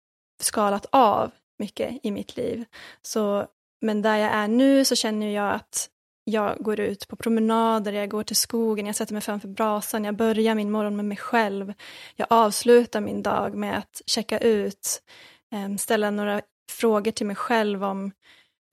skalat 0.42 0.86
av 0.90 1.30
mycket 1.58 2.00
i 2.02 2.10
mitt 2.10 2.36
liv. 2.36 2.64
Så, 3.02 3.46
men 3.80 4.02
där 4.02 4.16
jag 4.16 4.32
är 4.32 4.48
nu 4.48 4.84
så 4.84 4.96
känner 4.96 5.30
jag 5.30 5.54
att 5.54 5.88
jag 6.24 6.56
går 6.58 6.80
ut 6.80 7.08
på 7.08 7.16
promenader, 7.16 7.92
jag 7.92 8.10
går 8.10 8.22
till 8.22 8.36
skogen, 8.36 8.86
jag 8.86 8.96
sätter 8.96 9.12
mig 9.12 9.22
framför 9.22 9.48
brasan, 9.48 10.04
jag 10.04 10.16
börjar 10.16 10.54
min 10.54 10.70
morgon 10.70 10.96
med 10.96 11.04
mig 11.04 11.16
själv. 11.16 11.72
Jag 12.16 12.26
avslutar 12.30 13.00
min 13.00 13.22
dag 13.22 13.54
med 13.54 13.78
att 13.78 14.02
checka 14.06 14.38
ut, 14.38 15.02
ehm, 15.52 15.78
ställa 15.78 16.10
några 16.10 16.40
frågor 16.70 17.10
till 17.10 17.26
mig 17.26 17.36
själv 17.36 17.84
om 17.84 18.12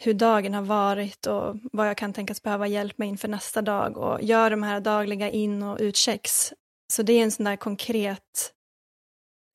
hur 0.04 0.14
dagen 0.14 0.54
har 0.54 0.62
varit 0.62 1.28
och 1.28 1.56
vad 1.72 1.88
jag 1.88 1.98
kan 1.98 2.14
tänkas 2.14 2.44
behöva 2.44 2.68
hjälp 2.68 2.98
med 2.98 3.08
inför 3.08 3.28
nästa 3.28 3.62
dag 3.62 3.98
och 3.98 4.24
gör 4.24 4.50
de 4.50 4.64
här 4.64 4.80
dagliga 4.80 5.30
in 5.30 5.64
och 5.64 5.78
utchecks. 5.80 6.54
Så 6.94 7.04
det 7.04 7.14
är 7.14 7.24
en 7.24 7.32
sån 7.32 7.44
där 7.44 7.56
konkret 7.56 8.54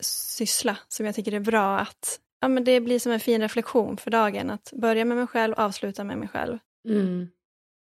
syssla 0.02 0.78
som 0.88 1.06
jag 1.06 1.14
tycker 1.14 1.34
är 1.34 1.40
bra 1.40 1.78
att 1.78 2.20
ja, 2.40 2.48
men 2.48 2.64
det 2.64 2.80
blir 2.80 2.98
som 2.98 3.12
en 3.12 3.20
fin 3.20 3.40
reflektion 3.40 3.96
för 3.96 4.10
dagen 4.10 4.50
att 4.50 4.72
börja 4.72 5.04
med 5.04 5.16
mig 5.16 5.26
själv, 5.26 5.54
avsluta 5.54 6.04
med 6.04 6.18
mig 6.18 6.28
själv. 6.28 6.58
Mm. 6.88 7.28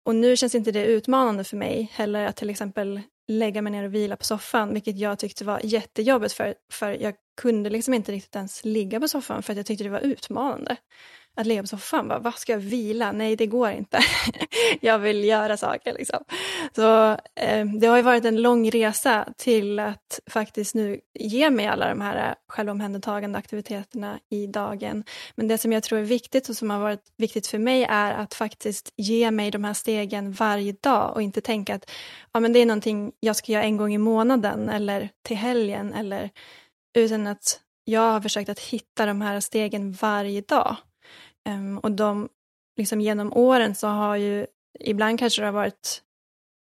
Och 0.06 0.14
nu 0.14 0.36
känns 0.36 0.54
inte 0.54 0.72
det 0.72 0.84
utmanande 0.84 1.44
för 1.44 1.56
mig 1.56 1.90
heller 1.92 2.26
att 2.26 2.36
till 2.36 2.50
exempel 2.50 3.00
lägga 3.28 3.62
mig 3.62 3.72
ner 3.72 3.84
och 3.84 3.94
vila 3.94 4.16
på 4.16 4.24
soffan, 4.24 4.74
vilket 4.74 4.98
jag 4.98 5.18
tyckte 5.18 5.44
var 5.44 5.60
jättejobbigt 5.64 6.32
för, 6.32 6.54
för 6.72 6.90
jag 6.90 7.14
kunde 7.40 7.70
liksom 7.70 7.94
inte 7.94 8.12
riktigt 8.12 8.36
ens 8.36 8.64
ligga 8.64 9.00
på 9.00 9.08
soffan 9.08 9.42
för 9.42 9.52
att 9.52 9.56
jag 9.56 9.66
tyckte 9.66 9.84
det 9.84 9.90
var 9.90 10.00
utmanande 10.00 10.76
att 11.36 11.46
ligga 11.46 11.62
på 11.62 11.66
soffan. 11.66 12.08
Bara, 12.08 12.18
vad 12.18 12.34
ska 12.34 12.52
jag 12.52 12.58
vila? 12.58 13.12
Nej, 13.12 13.36
det 13.36 13.46
går 13.46 13.70
inte. 13.70 13.98
jag 14.80 14.98
vill 14.98 15.24
göra 15.24 15.56
saker. 15.56 15.92
Liksom. 15.92 16.24
Så 16.76 17.10
eh, 17.34 17.66
det 17.80 17.86
har 17.86 17.96
ju 17.96 18.02
varit 18.02 18.24
en 18.24 18.42
lång 18.42 18.70
resa 18.70 19.28
till 19.36 19.78
att 19.78 20.20
faktiskt 20.30 20.74
nu 20.74 21.00
ge 21.18 21.50
mig 21.50 21.66
alla 21.66 21.88
de 21.88 22.00
här 22.00 22.28
eh, 22.28 22.34
självomhändertagande 22.48 23.38
aktiviteterna 23.38 24.18
i 24.30 24.46
dagen. 24.46 25.04
Men 25.34 25.48
det 25.48 25.58
som 25.58 25.72
jag 25.72 25.82
tror 25.82 25.98
är 25.98 26.04
viktigt 26.04 26.48
och 26.48 26.56
som 26.56 26.70
har 26.70 26.78
varit 26.78 27.12
viktigt 27.16 27.46
för 27.46 27.58
mig 27.58 27.86
är 27.90 28.12
att 28.12 28.34
faktiskt 28.34 28.92
ge 28.96 29.30
mig 29.30 29.50
de 29.50 29.64
här 29.64 29.74
stegen 29.74 30.32
varje 30.32 30.72
dag 30.72 31.12
och 31.14 31.22
inte 31.22 31.40
tänka 31.40 31.74
att 31.74 31.90
ja, 32.32 32.40
men 32.40 32.52
det 32.52 32.58
är 32.58 32.66
någonting 32.66 33.12
jag 33.20 33.36
ska 33.36 33.52
göra 33.52 33.62
en 33.62 33.76
gång 33.76 33.94
i 33.94 33.98
månaden 33.98 34.68
eller 34.68 35.08
till 35.22 35.36
helgen 35.36 35.94
eller 35.94 36.30
utan 36.94 37.26
att 37.26 37.60
jag 37.84 38.12
har 38.12 38.20
försökt 38.20 38.48
att 38.48 38.60
hitta 38.60 39.06
de 39.06 39.20
här 39.20 39.40
stegen 39.40 39.92
varje 39.92 40.40
dag. 40.40 40.76
Um, 41.48 41.78
och 41.78 41.92
de, 41.92 42.28
liksom 42.76 43.00
genom 43.00 43.32
åren 43.32 43.74
så 43.74 43.86
har 43.86 44.16
ju, 44.16 44.46
ibland 44.80 45.18
kanske 45.18 45.42
det 45.42 45.46
har 45.46 45.52
varit, 45.52 46.02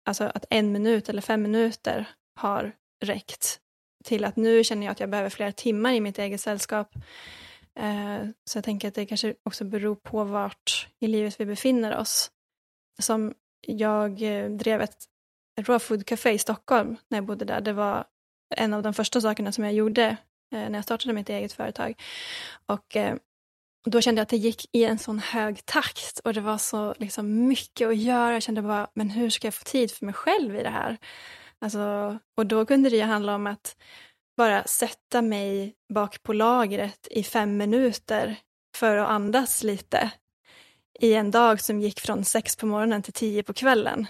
alltså 0.05 0.23
att 0.23 0.45
en 0.49 0.71
minut 0.71 1.09
eller 1.09 1.21
fem 1.21 1.41
minuter 1.41 2.09
har 2.35 2.71
räckt 3.03 3.59
till 4.03 4.25
att 4.25 4.35
nu 4.35 4.63
känner 4.63 4.85
jag 4.85 4.91
att 4.91 4.99
jag 4.99 5.09
behöver 5.09 5.29
flera 5.29 5.51
timmar 5.51 5.93
i 5.93 6.01
mitt 6.01 6.19
eget 6.19 6.41
sällskap. 6.41 6.95
Uh, 7.79 8.29
så 8.45 8.57
jag 8.57 8.63
tänker 8.63 8.87
att 8.87 8.95
det 8.95 9.05
kanske 9.05 9.35
också 9.43 9.65
beror 9.65 9.95
på 9.95 10.23
vart 10.23 10.87
i 10.99 11.07
livet 11.07 11.39
vi 11.39 11.45
befinner 11.45 11.97
oss. 11.97 12.31
Som 13.01 13.33
jag 13.61 14.21
uh, 14.21 14.49
drev 14.49 14.81
ett 14.81 15.05
raw 15.59 15.79
food 15.79 16.05
café 16.05 16.31
i 16.31 16.37
Stockholm 16.37 16.95
när 17.07 17.17
jag 17.17 17.25
bodde 17.25 17.45
där. 17.45 17.61
Det 17.61 17.73
var 17.73 18.05
en 18.55 18.73
av 18.73 18.83
de 18.83 18.93
första 18.93 19.21
sakerna 19.21 19.51
som 19.51 19.63
jag 19.63 19.73
gjorde 19.73 20.17
eh, 20.51 20.69
när 20.69 20.75
jag 20.75 20.83
startade 20.83 21.13
mitt 21.13 21.29
eget 21.29 21.53
företag. 21.53 22.01
Och 22.65 22.95
eh, 22.95 23.15
då 23.85 24.01
kände 24.01 24.19
jag 24.19 24.23
att 24.23 24.29
det 24.29 24.37
gick 24.37 24.75
i 24.75 24.83
en 24.83 24.99
sån 24.99 25.19
hög 25.19 25.65
takt 25.65 26.19
och 26.19 26.33
det 26.33 26.41
var 26.41 26.57
så 26.57 26.95
liksom, 26.97 27.47
mycket 27.47 27.87
att 27.87 27.97
göra. 27.97 28.33
Jag 28.33 28.43
kände 28.43 28.61
bara, 28.61 28.87
men 28.93 29.09
hur 29.09 29.29
ska 29.29 29.47
jag 29.47 29.53
få 29.53 29.63
tid 29.63 29.91
för 29.91 30.05
mig 30.05 30.13
själv 30.13 30.55
i 30.55 30.63
det 30.63 30.69
här? 30.69 30.97
Alltså, 31.59 32.17
och 32.37 32.45
då 32.45 32.65
kunde 32.65 32.89
det 32.89 32.95
ju 32.95 33.03
handla 33.03 33.35
om 33.35 33.47
att 33.47 33.75
bara 34.37 34.63
sätta 34.63 35.21
mig 35.21 35.75
bak 35.93 36.23
på 36.23 36.33
lagret 36.33 37.07
i 37.11 37.23
fem 37.23 37.57
minuter 37.57 38.35
för 38.77 38.97
att 38.97 39.09
andas 39.09 39.63
lite 39.63 40.11
i 40.99 41.13
en 41.13 41.31
dag 41.31 41.61
som 41.61 41.81
gick 41.81 41.99
från 41.99 42.25
sex 42.25 42.55
på 42.55 42.65
morgonen 42.65 43.01
till 43.01 43.13
tio 43.13 43.43
på 43.43 43.53
kvällen. 43.53 44.07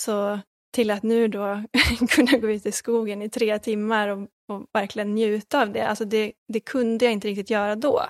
Så 0.00 0.40
till 0.72 0.90
att 0.90 1.02
nu 1.02 1.28
då 1.28 1.62
kunna 2.08 2.38
gå 2.38 2.50
ut 2.50 2.66
i 2.66 2.72
skogen 2.72 3.22
i 3.22 3.30
tre 3.30 3.58
timmar 3.58 4.08
och, 4.08 4.28
och 4.48 4.66
verkligen 4.72 5.14
njuta 5.14 5.62
av 5.62 5.72
det. 5.72 5.88
Alltså 5.88 6.04
det, 6.04 6.32
det 6.48 6.60
kunde 6.60 7.04
jag 7.04 7.12
inte 7.12 7.28
riktigt 7.28 7.50
göra 7.50 7.76
då. 7.76 8.06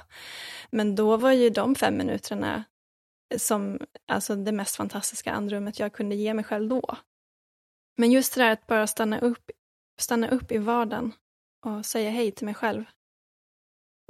Men 0.71 0.95
då 0.95 1.17
var 1.17 1.33
ju 1.33 1.51
de 1.51 1.75
fem 1.75 1.97
minuterna 1.97 2.65
som 3.37 3.81
alltså 4.07 4.37
det 4.37 4.53
mest 4.53 4.77
fantastiska 4.77 5.33
andrummet 5.33 5.79
jag 5.79 5.93
kunde 5.93 6.15
ge 6.15 6.35
mig 6.35 6.45
själv 6.45 6.69
då. 6.69 6.97
Men 7.97 8.13
just 8.13 8.35
det 8.35 8.43
där 8.43 8.51
att 8.51 8.67
bara 8.67 8.87
stanna 8.87 9.19
upp, 9.19 9.51
stanna 10.01 10.29
upp 10.29 10.53
i 10.53 10.59
vardagen 10.59 11.13
och 11.65 11.87
säga 11.87 12.11
hej 12.11 12.31
till 12.31 12.45
mig 12.45 12.55
själv. 12.55 12.85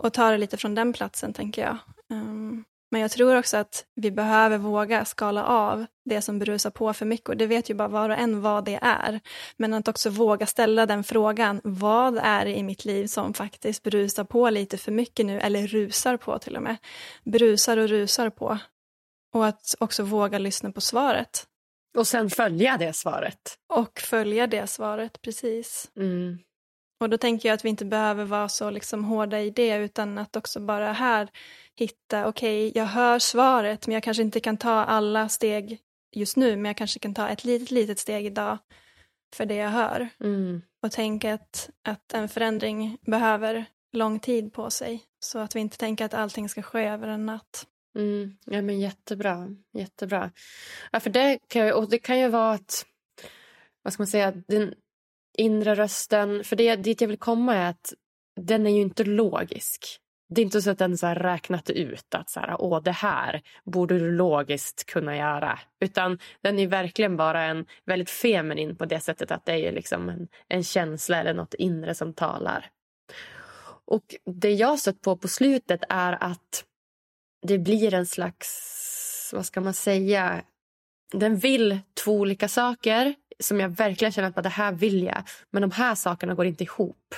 Och 0.03 0.13
ta 0.13 0.31
det 0.31 0.39
lite 0.39 0.57
från 0.57 0.75
den 0.75 0.93
platsen, 0.93 1.33
tänker 1.33 1.63
jag. 1.63 1.79
Um, 2.09 2.65
men 2.91 3.01
jag 3.01 3.11
tror 3.11 3.37
också 3.37 3.57
att 3.57 3.85
vi 3.95 4.11
behöver 4.11 4.59
våga 4.59 5.05
skala 5.05 5.45
av 5.45 5.87
det 6.05 6.23
som 6.23 6.39
brusar 6.39 6.71
på 6.71 6.93
för 6.93 7.07
mycket. 7.07 7.29
Och 7.29 7.37
det 7.37 7.47
vet 7.47 7.71
ju 7.71 7.75
bara 7.75 7.89
var 7.89 8.11
och 8.11 8.19
en 8.19 8.41
vad 8.41 8.65
det 8.65 8.79
är. 8.83 9.21
Men 9.57 9.75
att 9.75 9.89
också 9.89 10.11
våga 10.11 10.47
ställa 10.47 10.87
den 10.87 11.05
frågan. 11.05 11.61
Vad 11.65 12.19
är 12.23 12.45
det 12.45 12.57
i 12.57 12.63
mitt 12.63 12.85
liv 12.85 13.07
som 13.07 13.35
faktiskt 13.35 13.83
brusar 13.83 14.25
på 14.25 14.51
lite 14.51 14.79
för 14.79 14.93
mycket 14.93 15.27
nu? 15.27 15.41
Eller 15.41 15.67
rusar 15.67 16.17
på 16.17 16.39
till 16.39 16.57
och 16.57 16.63
med. 16.63 16.77
Brusar 17.25 17.77
och 17.77 17.89
rusar 17.89 18.31
på. 18.31 18.59
Och 19.35 19.47
att 19.47 19.75
också 19.81 20.03
våga 20.03 20.39
lyssna 20.39 20.73
på 20.73 20.81
svaret. 20.81 21.47
Och 21.97 22.07
sen 22.07 22.31
följa 22.31 22.77
det 22.77 22.93
svaret. 22.93 23.59
Och 23.69 24.01
följa 24.01 24.47
det 24.47 24.67
svaret, 24.67 25.23
precis. 25.23 25.91
Mm. 25.97 26.39
Och 27.01 27.11
då 27.11 27.19
tänker 27.19 27.49
jag 27.49 27.55
att 27.55 27.65
vi 27.65 27.69
inte 27.69 27.85
behöver 27.85 28.25
vara 28.25 28.49
så 28.49 28.71
liksom 28.71 29.05
hårda 29.05 29.41
i 29.41 29.51
det 29.51 29.77
utan 29.77 30.19
att 30.19 30.37
också 30.37 30.61
bara 30.61 30.93
här 30.93 31.29
hitta, 31.77 32.29
okej, 32.29 32.69
okay, 32.69 32.81
jag 32.81 32.87
hör 32.87 33.19
svaret 33.19 33.87
men 33.87 33.95
jag 33.95 34.03
kanske 34.03 34.23
inte 34.23 34.41
kan 34.41 34.57
ta 34.57 34.71
alla 34.71 35.29
steg 35.29 35.79
just 36.13 36.37
nu 36.37 36.57
men 36.57 36.65
jag 36.65 36.77
kanske 36.77 36.99
kan 36.99 37.15
ta 37.15 37.29
ett 37.29 37.45
litet, 37.45 37.71
litet 37.71 37.99
steg 37.99 38.27
idag 38.27 38.59
för 39.35 39.47
det 39.47 39.55
jag 39.55 39.71
hör. 39.71 40.09
Mm. 40.21 40.63
Och 40.83 40.93
tänka 40.93 41.35
att, 41.35 41.71
att 41.83 42.15
en 42.15 42.29
förändring 42.29 42.99
behöver 43.01 43.65
lång 43.93 44.21
tid 44.21 44.53
på 44.53 44.71
sig 44.71 45.03
så 45.21 45.39
att 45.39 45.57
vi 45.57 45.61
inte 45.61 45.79
tänker 45.79 46.05
att 46.05 46.15
allting 46.15 46.49
ska 46.49 46.63
ske 46.63 46.85
över 46.85 47.09
en 47.09 47.27
natt. 47.27 47.67
Mm. 47.99 48.37
Ja 48.45 48.63
men 48.63 48.81
jättebra, 48.81 49.49
jättebra. 49.73 50.31
Ja, 50.93 51.01
för 51.01 51.11
det 51.11 51.39
kan 51.49 51.67
ju, 51.67 51.73
och 51.73 51.91
det 51.91 51.99
kan 51.99 52.19
ju 52.19 52.29
vara 52.29 52.53
att, 52.53 52.87
vad 53.83 53.93
ska 53.93 54.01
man 54.01 54.07
säga, 54.07 54.31
den 54.49 54.75
inre 55.39 55.75
rösten, 55.75 56.45
för 56.45 56.57
det 56.57 56.77
dit 56.77 57.01
jag 57.01 57.09
vill 57.09 57.19
komma 57.19 57.55
är 57.55 57.71
att 57.71 57.95
den 58.41 58.67
är 58.67 58.71
ju 58.71 58.81
inte 58.81 59.05
logisk. 59.05 59.99
det 60.29 60.41
är 60.41 60.45
inte 60.45 60.63
så 60.63 60.71
att 60.71 60.79
den 60.79 60.99
så 60.99 61.07
räknat 61.07 61.71
ut 61.71 62.15
att 62.15 62.31
så 62.31 62.41
här, 62.41 62.57
Åh, 62.59 62.83
det 62.83 62.93
här 62.93 63.43
borde 63.65 63.99
du 63.99 64.13
logiskt 64.13 64.87
kunna 64.87 65.17
göra. 65.17 65.59
Utan 65.81 66.19
den 66.41 66.59
är 66.59 66.67
verkligen 66.67 67.17
bara 67.17 67.45
en 67.45 67.67
väldigt 67.85 68.11
feminin 68.11 68.77
på 68.77 68.85
det 68.85 69.01
sättet 69.01 69.31
att 69.31 69.45
det 69.45 69.67
är 69.67 69.73
liksom 69.73 70.09
en, 70.09 70.29
en 70.49 70.65
känsla 70.65 71.21
eller 71.21 71.35
något 71.35 71.55
inre 71.55 71.95
som 71.95 72.15
talar. 72.15 72.71
Och 73.87 74.15
det 74.25 74.51
jag 74.51 74.79
stött 74.79 75.01
på 75.01 75.17
på 75.17 75.29
slutet 75.29 75.81
är 75.89 76.25
att 76.25 76.65
det 77.47 77.59
blir 77.59 77.95
en 77.95 78.07
slags, 78.07 79.31
vad 79.35 79.47
ska 79.47 79.61
man 79.61 79.75
säga, 79.75 80.43
den 81.13 81.37
vill 81.37 81.79
två 82.05 82.13
olika 82.13 82.49
saker 82.49 83.15
som 83.41 83.61
jag 83.61 83.69
verkligen 83.69 84.13
känner 84.13 84.29
att 84.29 84.43
det 84.43 84.49
här 84.49 84.73
vill 84.73 85.03
jag, 85.03 85.23
men 85.51 85.63
de 85.63 85.71
här 85.71 85.95
sakerna 85.95 86.35
går 86.35 86.47
inte 86.47 86.65
ihop. 86.65 87.15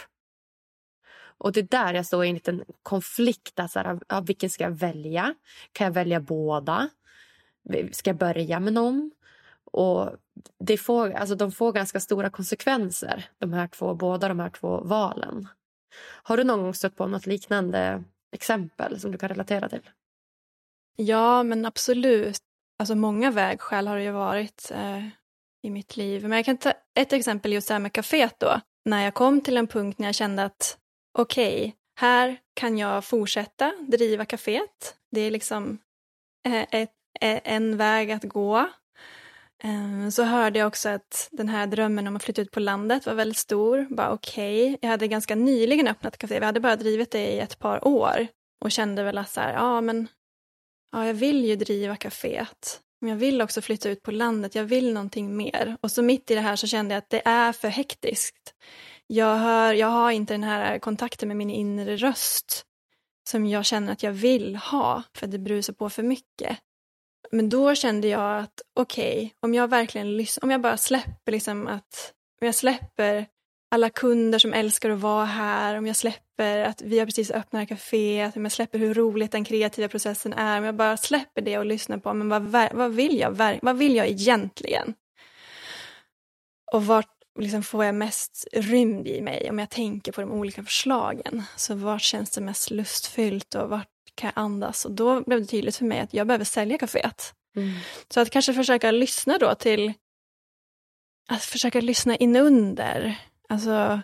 Och 1.39 1.53
det 1.53 1.61
är 1.61 1.85
där 1.85 1.95
jag 1.95 2.07
står 2.07 2.25
i 2.25 2.29
en 2.29 2.35
liten 2.35 2.65
konflikt. 2.83 3.61
Alltså, 3.61 4.01
av, 4.09 4.27
vilken 4.27 4.51
ska 4.51 4.65
jag 4.65 4.71
välja? 4.71 5.35
Kan 5.73 5.85
jag 5.85 5.93
välja 5.93 6.21
båda? 6.21 6.89
Ska 7.93 8.11
jag 8.11 8.17
börja 8.17 8.61
med 8.61 8.73
någon? 8.73 9.11
Och 9.65 10.11
det 10.59 10.77
får, 10.77 11.11
alltså, 11.11 11.35
de 11.35 11.53
får 11.53 11.73
ganska 11.73 12.01
stora 12.01 12.31
konsekvenser, 12.31 13.29
de 13.39 13.53
här 13.53 13.67
två, 13.69 13.95
båda 13.95 14.29
de 14.29 14.41
här 14.41 14.51
två 14.51 14.81
valen. 14.81 15.49
Har 16.23 16.37
du 16.37 16.45
någon 16.45 16.63
gång 16.63 16.75
stött 16.75 16.97
på 16.97 17.07
något 17.07 17.27
liknande 17.27 18.05
exempel 18.33 19.01
som 19.01 19.13
du 19.13 19.19
kan 19.19 19.29
relatera 19.29 19.69
till? 19.69 19.91
Ja, 20.97 21.43
men 21.43 21.67
absolut. 21.67 22.39
Alltså 22.79 22.95
många 22.95 23.31
vägskäl 23.31 23.89
har 23.89 23.97
det 23.97 24.03
ju 24.03 24.11
varit 24.11 24.71
eh, 24.75 25.05
i 25.62 25.71
mitt 25.71 25.97
liv. 25.97 26.23
Men 26.23 26.33
jag 26.33 26.44
kan 26.44 26.57
ta 26.57 26.73
ett 26.99 27.12
exempel 27.12 27.53
just 27.53 27.68
det 27.68 27.75
här 27.75 27.81
med 27.81 27.92
kaféet 27.92 28.35
då. 28.38 28.61
När 28.85 29.05
jag 29.05 29.14
kom 29.14 29.40
till 29.40 29.57
en 29.57 29.66
punkt 29.66 29.99
när 29.99 30.09
jag 30.09 30.14
kände 30.14 30.44
att 30.44 30.79
okej, 31.18 31.59
okay, 31.59 31.73
här 32.01 32.38
kan 32.55 32.79
jag 32.79 33.05
fortsätta 33.05 33.75
driva 33.88 34.25
kaféet. 34.25 34.94
Det 35.11 35.21
är 35.21 35.31
liksom 35.31 35.79
eh, 36.47 36.66
ett, 36.71 36.94
eh, 37.21 37.40
en 37.44 37.77
väg 37.77 38.11
att 38.11 38.25
gå. 38.25 38.68
Ehm, 39.62 40.11
så 40.11 40.23
hörde 40.23 40.59
jag 40.59 40.68
också 40.68 40.88
att 40.88 41.29
den 41.33 41.49
här 41.49 41.66
drömmen 41.66 42.07
om 42.07 42.16
att 42.16 42.23
flytta 42.23 42.42
ut 42.42 42.51
på 42.51 42.61
landet 42.61 43.07
var 43.07 43.14
väldigt 43.14 43.38
stor. 43.38 43.87
Bara 43.90 44.12
okej, 44.12 44.62
okay. 44.62 44.79
jag 44.81 44.88
hade 44.88 45.09
ganska 45.09 45.35
nyligen 45.35 45.88
öppnat 45.88 46.18
kafé, 46.18 46.40
vi 46.40 46.47
hade 46.47 46.61
bara 46.61 46.77
drivit 46.77 47.11
det 47.11 47.27
i 47.27 47.38
ett 47.38 47.59
par 47.59 47.88
år. 47.88 48.27
Och 48.64 48.73
kände 48.73 49.03
väl 49.03 49.18
att 49.18 49.31
så 49.31 49.40
här, 49.40 49.53
ja 49.53 49.81
men, 49.81 50.09
ja 50.92 51.07
jag 51.07 51.14
vill 51.14 51.44
ju 51.44 51.57
driva 51.57 51.97
kaféet. 51.97 52.81
Men 53.01 53.11
jag 53.11 53.17
vill 53.17 53.43
också 53.43 53.61
flytta 53.61 53.89
ut 53.89 54.03
på 54.03 54.11
landet, 54.11 54.55
jag 54.55 54.65
vill 54.65 54.93
någonting 54.93 55.37
mer. 55.37 55.77
Och 55.81 55.91
så 55.91 56.03
mitt 56.03 56.31
i 56.31 56.35
det 56.35 56.41
här 56.41 56.57
så 56.57 56.67
kände 56.67 56.95
jag 56.95 56.99
att 56.99 57.11
det 57.11 57.23
är 57.25 57.53
för 57.53 57.69
hektiskt. 57.69 58.55
Jag, 59.07 59.37
hör, 59.37 59.75
jag 59.75 59.89
har 59.89 60.11
inte 60.11 60.35
den 60.35 60.45
här 60.45 60.79
kontakten 60.79 61.29
med 61.29 61.37
min 61.37 61.51
inre 61.51 61.97
röst 61.97 62.65
som 63.29 63.47
jag 63.47 63.65
känner 63.65 63.93
att 63.93 64.03
jag 64.03 64.13
vill 64.13 64.57
ha, 64.57 65.03
för 65.15 65.27
att 65.27 65.33
det 65.33 65.39
brusar 65.39 65.73
på 65.73 65.91
för 65.91 66.03
mycket. 66.03 66.59
Men 67.31 67.49
då 67.49 67.75
kände 67.75 68.09
jag 68.09 68.39
att 68.39 68.63
okej, 68.75 69.17
okay, 69.17 69.31
om 69.41 69.55
jag 69.55 69.69
verkligen 69.69 70.17
lyssnar, 70.17 70.45
om 70.45 70.51
jag 70.51 70.61
bara 70.61 70.77
släpper 70.77 71.33
liksom 71.33 71.67
att, 71.67 72.13
om 72.41 72.47
jag 72.47 72.55
släpper 72.55 73.27
alla 73.71 73.91
kunder 73.91 74.39
som 74.39 74.53
älskar 74.53 74.91
att 74.91 75.01
vara 75.01 75.25
här, 75.25 75.79
om 75.79 75.87
jag 75.87 75.97
släpper 75.97 76.59
att 76.59 76.83
vi 76.83 76.99
har 76.99 77.07
precis 77.07 77.31
öppnat 77.31 77.69
kaféet, 77.69 78.37
om 78.37 78.45
jag 78.45 78.53
släpper 78.53 78.79
hur 78.79 78.95
roligt 78.95 79.33
den 79.33 79.45
kreativa 79.45 79.89
processen 79.89 80.33
är, 80.33 80.59
om 80.59 80.65
jag 80.65 80.75
bara 80.75 80.97
släpper 80.97 81.43
det 81.43 81.59
och 81.59 81.67
lyssnar 81.67 81.99
på 81.99 82.15
men 82.15 82.29
vad, 82.29 82.73
vad, 82.73 82.95
vill, 82.95 83.19
jag, 83.19 83.59
vad 83.63 83.79
vill 83.79 83.97
jag 83.97 84.09
egentligen? 84.09 84.95
Och 86.73 86.87
vart 86.87 87.15
liksom 87.39 87.63
får 87.63 87.85
jag 87.85 87.95
mest 87.95 88.49
rymd 88.53 89.09
i 89.09 89.21
mig 89.21 89.51
om 89.51 89.59
jag 89.59 89.71
tänker 89.71 90.13
på 90.13 90.21
de 90.21 90.33
olika 90.33 90.65
förslagen? 90.65 91.43
Så 91.57 91.75
vart 91.75 92.03
känns 92.03 92.31
det 92.31 92.41
mest 92.41 92.71
lustfyllt 92.71 93.55
och 93.55 93.71
vart 93.71 93.89
kan 94.15 94.31
jag 94.35 94.43
andas? 94.43 94.85
Och 94.85 94.93
då 94.93 95.21
blev 95.21 95.41
det 95.41 95.47
tydligt 95.47 95.77
för 95.77 95.85
mig 95.85 96.01
att 96.01 96.15
jag 96.15 96.27
behöver 96.27 96.45
sälja 96.45 96.79
kaféet. 96.79 97.35
Mm. 97.57 97.75
Så 98.09 98.21
att 98.21 98.31
kanske 98.31 98.55
försöka 98.55 98.91
lyssna 98.91 99.39
då 99.39 99.55
till, 99.55 99.93
att 101.29 101.43
försöka 101.43 101.81
lyssna 101.81 102.17
inunder 102.17 103.19
Alltså, 103.49 104.01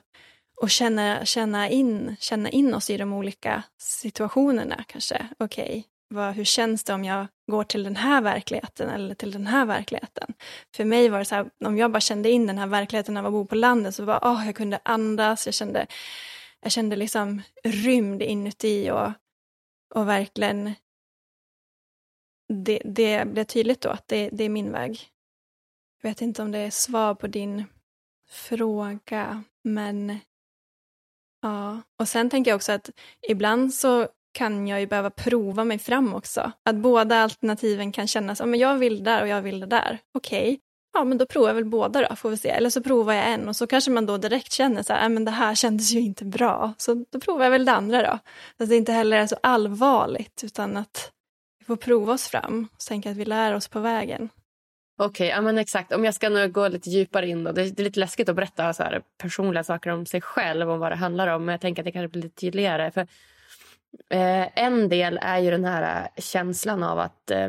och 0.56 0.70
känna, 0.70 1.24
känna, 1.24 1.68
in, 1.68 2.16
känna 2.20 2.50
in 2.50 2.74
oss 2.74 2.90
i 2.90 2.96
de 2.96 3.12
olika 3.12 3.62
situationerna 3.78 4.84
kanske. 4.86 5.28
Okej, 5.38 5.84
okay, 6.10 6.32
hur 6.32 6.44
känns 6.44 6.84
det 6.84 6.94
om 6.94 7.04
jag 7.04 7.26
går 7.50 7.64
till 7.64 7.84
den 7.84 7.96
här 7.96 8.22
verkligheten 8.22 8.88
eller 8.88 9.14
till 9.14 9.32
den 9.32 9.46
här 9.46 9.66
verkligheten? 9.66 10.34
För 10.76 10.84
mig 10.84 11.08
var 11.08 11.18
det 11.18 11.24
så 11.24 11.34
här, 11.34 11.50
om 11.64 11.78
jag 11.78 11.92
bara 11.92 12.00
kände 12.00 12.30
in 12.30 12.46
den 12.46 12.58
här 12.58 12.66
verkligheten 12.66 13.16
av 13.16 13.26
att 13.26 13.32
bo 13.32 13.46
på 13.46 13.54
landet 13.54 13.94
så 13.94 14.04
var 14.04 14.18
oh, 14.18 14.46
jag 14.46 14.56
kunde 14.56 14.80
andas, 14.84 15.46
jag 15.46 15.54
kände, 15.54 15.86
jag 16.60 16.72
kände 16.72 16.96
liksom 16.96 17.42
rymd 17.64 18.22
inuti 18.22 18.90
och, 18.90 19.12
och 19.94 20.08
verkligen 20.08 20.74
det, 22.48 22.82
det 22.84 23.28
blev 23.28 23.44
tydligt 23.44 23.80
då 23.80 23.88
att 23.88 24.08
det, 24.08 24.28
det 24.32 24.44
är 24.44 24.48
min 24.48 24.72
väg. 24.72 25.08
Jag 26.02 26.10
vet 26.10 26.22
inte 26.22 26.42
om 26.42 26.52
det 26.52 26.58
är 26.58 26.70
svar 26.70 27.14
på 27.14 27.26
din 27.26 27.64
fråga. 28.34 29.42
Men 29.64 30.18
ja, 31.42 31.80
och 32.00 32.08
sen 32.08 32.30
tänker 32.30 32.50
jag 32.50 32.56
också 32.56 32.72
att 32.72 32.90
ibland 33.28 33.74
så 33.74 34.08
kan 34.34 34.66
jag 34.68 34.80
ju 34.80 34.86
behöva 34.86 35.10
prova 35.10 35.64
mig 35.64 35.78
fram 35.78 36.14
också. 36.14 36.52
Att 36.64 36.76
båda 36.76 37.16
alternativen 37.16 37.92
kan 37.92 38.06
kännas, 38.06 38.40
ja 38.40 38.46
men 38.46 38.60
jag 38.60 38.76
vill 38.76 39.04
det 39.04 39.10
där 39.10 39.22
och 39.22 39.28
jag 39.28 39.42
vill 39.42 39.60
det 39.60 39.66
där. 39.66 39.98
Okej, 40.14 40.42
okay. 40.42 40.58
ja 40.92 41.04
men 41.04 41.18
då 41.18 41.26
provar 41.26 41.48
jag 41.48 41.54
väl 41.54 41.64
båda 41.64 42.08
då, 42.08 42.16
får 42.16 42.30
vi 42.30 42.36
se. 42.36 42.48
Eller 42.48 42.70
så 42.70 42.82
provar 42.82 43.14
jag 43.14 43.28
en 43.28 43.48
och 43.48 43.56
så 43.56 43.66
kanske 43.66 43.90
man 43.90 44.06
då 44.06 44.16
direkt 44.16 44.52
känner 44.52 44.82
så 44.82 44.92
här, 44.92 45.02
ja 45.02 45.08
men 45.08 45.24
det 45.24 45.30
här 45.30 45.54
kändes 45.54 45.90
ju 45.90 46.00
inte 46.00 46.24
bra. 46.24 46.74
Så 46.78 47.04
då 47.10 47.20
provar 47.20 47.44
jag 47.44 47.50
väl 47.50 47.64
det 47.64 47.72
andra 47.72 48.02
då. 48.02 48.18
Så 48.56 48.62
att 48.62 48.68
det 48.68 48.76
inte 48.76 48.92
heller 48.92 49.16
är 49.16 49.26
så 49.26 49.36
allvarligt 49.42 50.44
utan 50.44 50.76
att 50.76 51.12
vi 51.58 51.64
får 51.64 51.76
prova 51.76 52.12
oss 52.12 52.28
fram 52.28 52.68
och 52.72 52.80
tänka 52.80 53.10
att 53.10 53.16
vi 53.16 53.24
lär 53.24 53.54
oss 53.54 53.68
på 53.68 53.80
vägen. 53.80 54.28
Okej, 54.96 55.26
okay, 55.26 55.36
ja, 55.36 55.40
men 55.40 55.58
exakt. 55.58 55.92
Om 55.92 56.04
jag 56.04 56.14
ska 56.14 56.28
nu 56.28 56.48
gå 56.48 56.68
lite 56.68 56.90
djupare 56.90 57.28
in. 57.28 57.44
Då. 57.44 57.52
Det, 57.52 57.62
är 57.62 57.82
lite 57.82 58.00
läskigt 58.00 58.28
att 58.28 58.36
berätta 58.36 58.72
så 58.72 58.82
här, 58.82 59.02
personliga 59.18 59.64
saker 59.64 59.90
om 59.90 60.06
sig 60.06 60.20
själv 60.20 60.70
och 60.70 60.78
vad 60.78 60.92
det 60.92 60.96
handlar 60.96 61.28
om. 61.28 61.44
Men 61.44 61.52
jag 61.52 61.60
tänker 61.60 61.82
att 61.82 61.84
det 61.84 61.92
kanske 61.92 62.08
blir 62.08 62.22
lite 62.22 62.40
tydligare. 62.40 62.90
För, 62.90 63.00
eh, 64.10 64.58
en 64.64 64.88
del 64.88 65.18
är 65.22 65.38
ju 65.38 65.50
den 65.50 65.64
här 65.64 66.10
eh, 66.16 66.22
känslan 66.22 66.82
av 66.82 66.98
att 66.98 67.30
eh, 67.30 67.48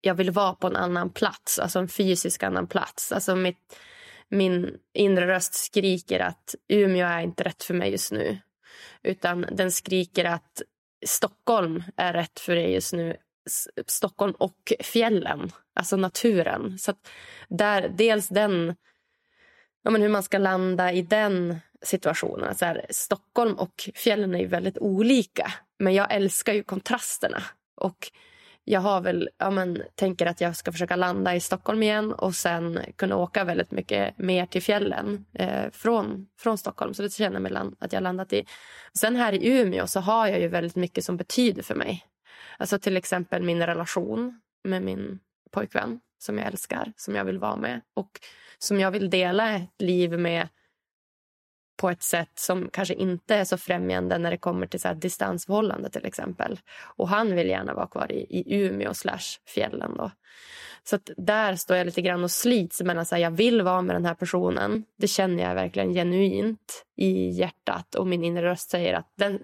jag 0.00 0.14
vill 0.14 0.30
vara 0.30 0.54
på 0.54 0.66
en 0.66 0.76
annan 0.76 1.10
plats. 1.10 1.58
Alltså 1.58 1.78
en 1.78 1.88
fysisk 1.88 2.42
annan 2.42 2.66
plats. 2.66 3.12
Alltså 3.12 3.36
mitt, 3.36 3.78
min 4.28 4.78
inre 4.92 5.26
röst 5.26 5.54
skriker 5.54 6.20
att 6.20 6.54
Umeå 6.68 7.06
är 7.06 7.20
inte 7.20 7.44
rätt 7.44 7.62
för 7.62 7.74
mig 7.74 7.90
just 7.90 8.12
nu. 8.12 8.38
Utan 9.02 9.46
den 9.52 9.72
skriker 9.72 10.24
att 10.24 10.62
Stockholm 11.06 11.82
är 11.96 12.12
rätt 12.12 12.40
för 12.40 12.54
dig 12.54 12.72
just 12.72 12.92
nu 12.92 13.16
Stockholm 13.86 14.34
och 14.38 14.72
fjällen, 14.80 15.50
alltså 15.74 15.96
naturen. 15.96 16.78
Så 16.78 16.92
där, 17.48 17.88
dels 17.88 18.28
den, 18.28 18.76
ja, 19.82 19.90
men 19.90 20.02
hur 20.02 20.08
man 20.08 20.22
ska 20.22 20.38
landa 20.38 20.92
i 20.92 21.02
den 21.02 21.56
situationen. 21.82 22.54
Så 22.54 22.64
här, 22.64 22.86
Stockholm 22.90 23.54
och 23.54 23.90
fjällen 23.94 24.34
är 24.34 24.38
ju 24.38 24.46
väldigt 24.46 24.78
olika, 24.78 25.52
men 25.78 25.94
jag 25.94 26.14
älskar 26.14 26.52
ju 26.52 26.62
kontrasterna. 26.62 27.42
Och 27.76 28.10
jag 28.64 28.80
har 28.80 29.00
väl, 29.00 29.28
ja, 29.38 29.50
men, 29.50 29.82
tänker 29.94 30.26
att 30.26 30.40
jag 30.40 30.56
ska 30.56 30.72
försöka 30.72 30.96
landa 30.96 31.34
i 31.34 31.40
Stockholm 31.40 31.82
igen 31.82 32.12
och 32.12 32.34
sen 32.34 32.80
kunna 32.96 33.16
åka 33.16 33.44
väldigt 33.44 33.70
mycket 33.70 34.18
mer 34.18 34.46
till 34.46 34.62
fjällen 34.62 35.24
eh, 35.34 35.70
från, 35.72 36.26
från 36.38 36.58
Stockholm. 36.58 36.94
Så 36.94 37.02
det 37.02 37.12
känner 37.12 37.40
jag 37.40 37.52
mig 37.52 37.72
att 37.78 37.92
jag 37.92 38.02
landat 38.02 38.32
i. 38.32 38.44
Sen 38.98 39.16
här 39.16 39.32
i 39.32 39.48
Umeå 39.60 39.86
så 39.86 40.00
har 40.00 40.26
jag 40.26 40.40
ju 40.40 40.48
väldigt 40.48 40.76
mycket 40.76 41.04
som 41.04 41.16
betyder 41.16 41.62
för 41.62 41.74
mig. 41.74 42.04
Alltså 42.58 42.78
till 42.78 42.96
exempel 42.96 43.42
min 43.42 43.66
relation 43.66 44.40
med 44.64 44.82
min 44.82 45.20
pojkvän 45.50 46.00
som 46.18 46.38
jag 46.38 46.46
älskar, 46.46 46.92
som 46.96 47.14
jag 47.14 47.24
vill 47.24 47.38
vara 47.38 47.56
med 47.56 47.80
och 47.94 48.10
som 48.58 48.80
jag 48.80 48.90
vill 48.90 49.10
dela 49.10 49.56
ett 49.56 49.82
liv 49.82 50.18
med 50.18 50.48
på 51.76 51.90
ett 51.90 52.02
sätt 52.02 52.32
som 52.34 52.68
kanske 52.72 52.94
inte 52.94 53.34
är 53.34 53.44
så 53.44 53.58
främjande 53.58 54.18
när 54.18 54.30
det 54.30 54.36
kommer 54.36 54.66
till 54.66 54.80
så 54.80 54.88
här 54.88 54.94
distansförhållande 54.94 55.90
till 55.90 56.06
exempel. 56.06 56.60
Och 56.96 57.08
han 57.08 57.36
vill 57.36 57.48
gärna 57.48 57.74
vara 57.74 57.86
kvar 57.86 58.12
i, 58.12 58.26
i 58.30 58.60
Umeå 58.64 58.94
slash 58.94 59.40
fjällen 59.54 59.94
då. 59.96 60.10
Så 60.86 60.98
där 61.16 61.56
står 61.56 61.76
jag 61.76 61.84
lite 61.84 62.02
grann 62.02 62.24
och 62.24 62.30
slits 62.30 62.80
mellan 62.80 63.02
att 63.02 63.20
jag 63.20 63.30
vill 63.30 63.62
vara 63.62 63.82
med 63.82 63.96
den 63.96 64.04
här 64.04 64.14
personen. 64.14 64.84
Det 64.98 65.06
känner 65.06 65.42
jag 65.42 65.54
verkligen 65.54 65.94
genuint 65.94 66.84
i 66.96 67.28
hjärtat 67.28 67.94
och 67.94 68.06
min 68.06 68.24
inre 68.24 68.42
röst 68.42 68.70
säger 68.70 68.94
att 68.94 69.12
den 69.16 69.42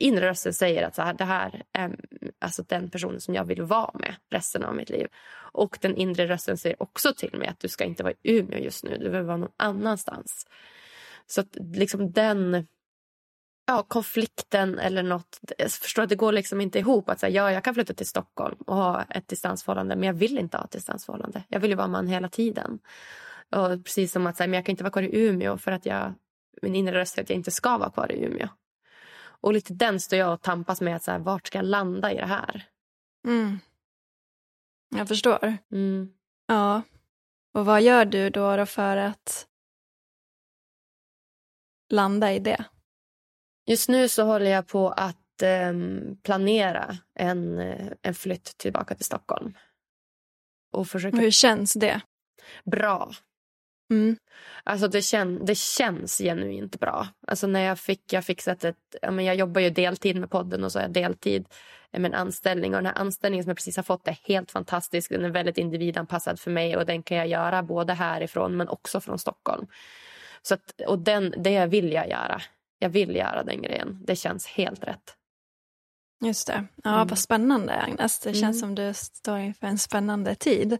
inre 0.00 0.28
rösten 0.28 0.54
säger 0.54 0.82
att 0.82 0.94
så 0.94 1.02
här, 1.02 1.14
det 1.14 1.24
här 1.24 1.62
är 1.72 1.96
alltså 2.38 2.62
den 2.62 2.90
personen 2.90 3.20
som 3.20 3.34
jag 3.34 3.44
vill 3.44 3.62
vara 3.62 3.90
med 3.94 4.14
resten 4.30 4.64
av 4.64 4.74
mitt 4.74 4.90
liv. 4.90 5.06
Och 5.52 5.78
den 5.80 5.96
inre 5.96 6.28
rösten 6.28 6.58
säger 6.58 6.82
också 6.82 7.14
till 7.16 7.38
mig 7.38 7.48
att 7.48 7.60
du 7.60 7.68
ska 7.68 7.84
inte 7.84 8.02
vara 8.02 8.14
i 8.22 8.38
Umeå 8.38 8.58
just 8.58 8.84
nu, 8.84 8.98
du 8.98 9.10
behöver 9.10 9.28
vara 9.28 9.36
någon 9.36 9.52
annanstans. 9.56 10.46
Så 11.26 11.40
att 11.40 11.56
liksom 11.74 12.12
den 12.12 12.66
ja, 13.66 13.82
konflikten 13.82 14.78
eller 14.78 15.02
nåt. 15.02 15.40
Jag 15.58 15.70
förstår 15.70 16.02
att 16.02 16.08
det 16.08 16.16
går 16.16 16.32
liksom 16.32 16.60
inte 16.60 16.78
ihop. 16.78 17.08
Att 17.08 17.20
säga, 17.20 17.42
ja, 17.42 17.52
jag 17.52 17.64
kan 17.64 17.74
flytta 17.74 17.94
till 17.94 18.08
Stockholm 18.08 18.56
och 18.66 18.76
ha 18.76 19.02
ett 19.02 19.28
distansförhållande 19.28 19.96
men 19.96 20.06
jag 20.06 20.14
vill 20.14 20.38
inte 20.38 20.56
ha 20.56 20.64
ett 20.64 20.70
distansförhållande. 20.70 21.42
Jag 21.48 21.60
vill 21.60 21.70
ju 21.70 21.76
vara 21.76 21.88
man 21.88 22.06
hela 22.06 22.28
tiden. 22.28 22.78
Och 23.50 23.84
precis 23.84 24.12
som 24.12 24.26
att 24.26 24.36
säga, 24.36 24.46
men 24.46 24.54
jag 24.54 24.66
kan 24.66 24.72
inte 24.72 24.84
vara 24.84 24.92
kvar 24.92 25.02
i 25.02 25.26
Umeå 25.26 25.58
för 25.58 25.72
att 25.72 25.86
jag, 25.86 26.14
min 26.62 26.74
inre 26.74 26.98
röst 26.98 27.18
att 27.18 27.30
jag 27.30 27.36
inte 27.36 27.50
ska 27.50 27.78
vara 27.78 27.90
kvar 27.90 28.12
i 28.12 28.24
Umeå. 28.24 28.48
Och 29.44 29.52
lite 29.52 29.74
den 29.74 30.00
står 30.00 30.18
jag 30.18 30.32
och 30.32 30.42
tampas 30.42 30.80
med. 30.80 30.96
Att 30.96 31.02
så 31.02 31.10
här, 31.10 31.18
vart 31.18 31.46
ska 31.46 31.58
jag 31.58 31.64
landa 31.64 32.12
i 32.12 32.16
det 32.16 32.26
här? 32.26 32.66
Mm. 33.26 33.58
Jag 34.96 35.08
förstår. 35.08 35.56
Mm. 35.72 36.12
Ja. 36.46 36.82
Och 37.54 37.66
vad 37.66 37.82
gör 37.82 38.04
du 38.04 38.30
då, 38.30 38.56
då 38.56 38.66
för 38.66 38.96
att 38.96 39.46
landa 41.90 42.32
i 42.32 42.38
det? 42.38 42.64
Just 43.66 43.88
nu 43.88 44.08
så 44.08 44.22
håller 44.22 44.50
jag 44.50 44.66
på 44.66 44.88
att 44.88 45.42
eh, 45.42 45.72
planera 46.22 46.96
en, 47.14 47.58
en 48.02 48.14
flytt 48.14 48.58
tillbaka 48.58 48.94
till 48.94 49.04
Stockholm. 49.04 49.54
Och 50.72 50.88
försöka... 50.88 51.16
Hur 51.16 51.30
känns 51.30 51.72
det? 51.74 52.00
Bra. 52.64 53.12
Mm. 53.90 54.16
Alltså 54.64 54.88
det, 54.88 55.02
kän, 55.02 55.44
det 55.44 55.54
känns 55.54 56.18
genuint 56.18 56.80
bra. 56.80 57.08
Alltså 57.26 57.46
när 57.46 57.60
jag 57.60 57.78
fick, 57.78 58.12
jag 58.12 58.24
fixat 58.24 58.64
ett, 58.64 58.96
ja 59.02 59.10
men 59.10 59.24
jag 59.24 59.36
jobbar 59.36 59.60
ju 59.60 59.70
deltid 59.70 60.16
med 60.16 60.30
podden 60.30 60.64
och 60.64 60.72
så 60.72 60.78
har 60.78 60.84
jag 60.84 60.92
deltid 60.92 61.48
med 61.92 62.04
en 62.04 62.14
anställning. 62.14 62.74
Och 62.74 62.82
den 62.82 62.86
här 62.86 62.98
anställningen 62.98 63.44
som 63.44 63.50
jag 63.50 63.56
precis 63.56 63.76
har 63.76 63.82
fått 63.82 64.08
är 64.08 64.18
helt 64.24 64.50
fantastisk. 64.50 65.10
Den 65.10 65.24
är 65.24 65.30
väldigt 65.30 65.58
individanpassad 65.58 66.40
för 66.40 66.50
mig 66.50 66.76
och 66.76 66.86
den 66.86 67.02
kan 67.02 67.16
jag 67.16 67.26
göra 67.26 67.62
både 67.62 67.92
härifrån 67.92 68.56
men 68.56 68.68
också 68.68 69.00
från 69.00 69.18
Stockholm. 69.18 69.66
Så 70.42 70.54
att, 70.54 70.80
och 70.86 70.98
den, 70.98 71.34
det 71.36 71.66
vill 71.66 71.92
jag 71.92 72.08
göra. 72.08 72.42
Jag 72.84 72.90
vill 72.90 73.16
göra 73.16 73.44
den 73.44 73.62
grejen. 73.62 74.00
Det 74.04 74.16
känns 74.16 74.46
helt 74.46 74.84
rätt. 74.84 75.16
Just 76.24 76.46
det. 76.46 76.64
Ja, 76.82 76.94
mm. 76.94 77.08
vad 77.08 77.18
spännande 77.18 77.80
Agnes. 77.80 78.20
Det 78.20 78.34
känns 78.34 78.42
mm. 78.42 78.60
som 78.60 78.74
du 78.74 78.94
står 78.94 79.38
inför 79.38 79.66
en 79.66 79.78
spännande 79.78 80.34
tid. 80.34 80.78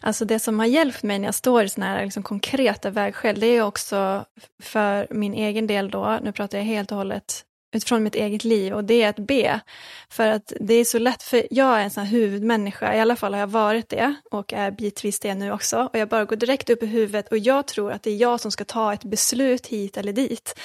Alltså 0.00 0.24
det 0.24 0.38
som 0.38 0.58
har 0.58 0.66
hjälpt 0.66 1.02
mig 1.02 1.18
när 1.18 1.28
jag 1.28 1.34
står 1.34 1.64
i 1.64 1.68
sådana 1.68 1.92
här 1.92 2.04
liksom 2.04 2.22
konkreta 2.22 2.90
vägskäl, 2.90 3.40
det 3.40 3.46
är 3.46 3.62
också 3.62 4.24
för 4.62 5.06
min 5.10 5.34
egen 5.34 5.66
del 5.66 5.90
då, 5.90 6.18
nu 6.22 6.32
pratar 6.32 6.58
jag 6.58 6.64
helt 6.64 6.92
och 6.92 6.98
hållet 6.98 7.44
utifrån 7.72 8.02
mitt 8.02 8.14
eget 8.14 8.44
liv 8.44 8.74
och 8.74 8.84
det 8.84 9.02
är 9.02 9.08
att 9.08 9.18
be. 9.18 9.60
För 10.08 10.28
att 10.28 10.52
det 10.60 10.74
är 10.74 10.84
så 10.84 10.98
lätt, 10.98 11.22
för 11.22 11.46
jag 11.50 11.80
är 11.80 11.84
en 11.84 11.90
sån 11.90 12.04
här 12.04 12.10
huvudmänniska, 12.10 12.94
i 12.94 13.00
alla 13.00 13.16
fall 13.16 13.32
har 13.32 13.40
jag 13.40 13.46
varit 13.46 13.88
det 13.88 14.14
och 14.30 14.52
är 14.52 14.70
bitvis 14.70 15.20
det 15.20 15.34
nu 15.34 15.52
också. 15.52 15.88
Och 15.92 15.98
jag 15.98 16.08
bara 16.08 16.24
går 16.24 16.36
direkt 16.36 16.70
upp 16.70 16.82
i 16.82 16.86
huvudet 16.86 17.28
och 17.28 17.38
jag 17.38 17.66
tror 17.66 17.92
att 17.92 18.02
det 18.02 18.10
är 18.10 18.16
jag 18.16 18.40
som 18.40 18.50
ska 18.50 18.64
ta 18.64 18.92
ett 18.92 19.04
beslut 19.04 19.66
hit 19.66 19.96
eller 19.96 20.12
dit. 20.12 20.58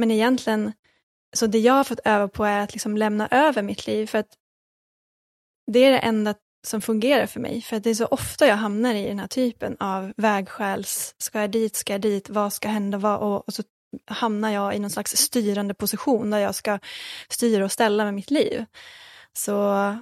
Men 0.00 0.10
egentligen, 0.10 0.72
så 1.36 1.46
det 1.46 1.58
jag 1.58 1.74
har 1.74 1.84
fått 1.84 2.00
öva 2.04 2.28
på 2.28 2.44
är 2.44 2.60
att 2.60 2.72
liksom 2.72 2.96
lämna 2.96 3.28
över 3.30 3.62
mitt 3.62 3.86
liv 3.86 4.06
för 4.06 4.18
att 4.18 4.28
det 5.72 5.84
är 5.84 5.90
det 5.90 5.98
enda 5.98 6.34
som 6.66 6.80
fungerar 6.80 7.26
för 7.26 7.40
mig. 7.40 7.62
För 7.62 7.80
det 7.80 7.90
är 7.90 7.94
så 7.94 8.06
ofta 8.06 8.46
jag 8.46 8.56
hamnar 8.56 8.94
i 8.94 9.08
den 9.08 9.18
här 9.18 9.26
typen 9.26 9.76
av 9.80 10.12
vägskäls, 10.16 11.14
ska 11.18 11.40
jag 11.40 11.50
dit, 11.50 11.76
ska 11.76 11.92
jag 11.92 12.00
dit, 12.00 12.30
vad 12.30 12.52
ska 12.52 12.68
hända, 12.68 12.98
vad, 12.98 13.20
och, 13.20 13.48
och 13.48 13.54
så 13.54 13.62
hamnar 14.06 14.50
jag 14.50 14.76
i 14.76 14.78
någon 14.78 14.90
slags 14.90 15.16
styrande 15.16 15.74
position 15.74 16.30
där 16.30 16.38
jag 16.38 16.54
ska 16.54 16.78
styra 17.28 17.64
och 17.64 17.72
ställa 17.72 18.04
med 18.04 18.14
mitt 18.14 18.30
liv. 18.30 18.64
Så, 19.32 19.96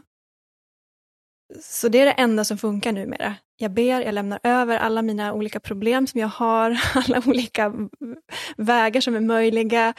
så 1.63 1.89
det 1.89 2.01
är 2.01 2.07
det 2.07 2.13
enda 2.13 2.45
som 2.45 2.59
funkar 2.59 2.93
numera. 2.93 3.37
Jag 3.61 3.71
ber, 3.71 4.01
jag 4.01 4.15
lämnar 4.15 4.41
över 4.43 4.79
alla 4.79 5.03
mina 5.03 5.33
olika 5.33 5.61
problem 5.61 6.07
som 6.07 6.21
jag 6.21 6.29
har, 6.29 6.81
alla 6.95 7.23
olika 7.27 7.73
vägar 8.57 9.01
som 9.01 9.15
är 9.15 9.21
möjliga 9.21 9.95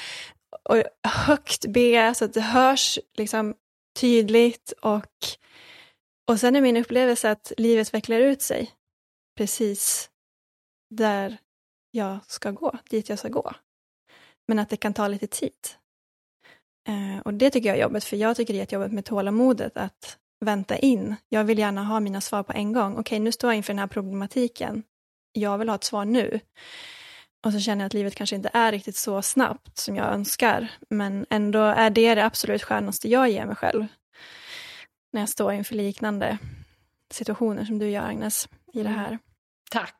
och 0.69 0.83
högt 1.07 1.65
be 1.65 2.13
så 2.15 2.25
att 2.25 2.33
det 2.33 2.41
hörs 2.41 2.99
liksom 3.17 3.55
tydligt 3.99 4.71
och 4.81 5.39
och 6.29 6.39
sen 6.39 6.55
är 6.55 6.61
min 6.61 6.77
upplevelse 6.77 7.31
att 7.31 7.51
livet 7.57 7.93
vecklar 7.93 8.19
ut 8.19 8.41
sig 8.41 8.71
precis 9.37 10.09
där 10.89 11.37
jag 11.91 12.19
ska 12.27 12.51
gå, 12.51 12.77
dit 12.89 13.09
jag 13.09 13.19
ska 13.19 13.27
gå. 13.27 13.53
Men 14.47 14.59
att 14.59 14.69
det 14.69 14.77
kan 14.77 14.93
ta 14.93 15.07
lite 15.07 15.27
tid. 15.27 15.53
Eh, 16.87 17.19
och 17.25 17.33
det 17.33 17.49
tycker 17.49 17.69
jag 17.69 17.77
är 17.77 17.81
jobbigt, 17.81 18.03
för 18.03 18.17
jag 18.17 18.35
tycker 18.35 18.53
det 18.53 18.73
är 18.73 18.79
jobbigt 18.79 18.93
med 18.93 19.05
tålamodet 19.05 19.77
att 19.77 20.17
vänta 20.39 20.77
in. 20.77 21.15
Jag 21.29 21.43
vill 21.43 21.59
gärna 21.59 21.83
ha 21.83 21.99
mina 21.99 22.21
svar 22.21 22.43
på 22.43 22.53
en 22.53 22.73
gång. 22.73 22.97
Okej, 22.97 23.19
nu 23.19 23.31
står 23.31 23.49
jag 23.49 23.57
inför 23.57 23.73
den 23.73 23.79
här 23.79 23.87
problematiken. 23.87 24.83
Jag 25.31 25.57
vill 25.57 25.69
ha 25.69 25.75
ett 25.75 25.83
svar 25.83 26.05
nu. 26.05 26.39
Och 27.45 27.53
så 27.53 27.59
känner 27.59 27.83
jag 27.83 27.87
att 27.87 27.93
livet 27.93 28.15
kanske 28.15 28.35
inte 28.35 28.49
är 28.53 28.71
riktigt 28.71 28.95
så 28.95 29.21
snabbt 29.21 29.77
som 29.77 29.95
jag 29.95 30.13
önskar. 30.13 30.71
Men 30.89 31.25
ändå 31.29 31.59
är 31.59 31.89
det 31.89 32.15
det 32.15 32.25
absolut 32.25 32.63
skönaste 32.63 33.09
jag 33.09 33.29
ger 33.29 33.45
mig 33.45 33.55
själv 33.55 33.85
när 35.11 35.21
jag 35.21 35.29
står 35.29 35.53
inför 35.53 35.75
liknande 35.75 36.37
situationer 37.11 37.65
som 37.65 37.79
du 37.79 37.89
gör, 37.89 38.03
Agnes, 38.03 38.49
i 38.73 38.83
det 38.83 38.89
här. 38.89 39.19
Tack. 39.71 39.95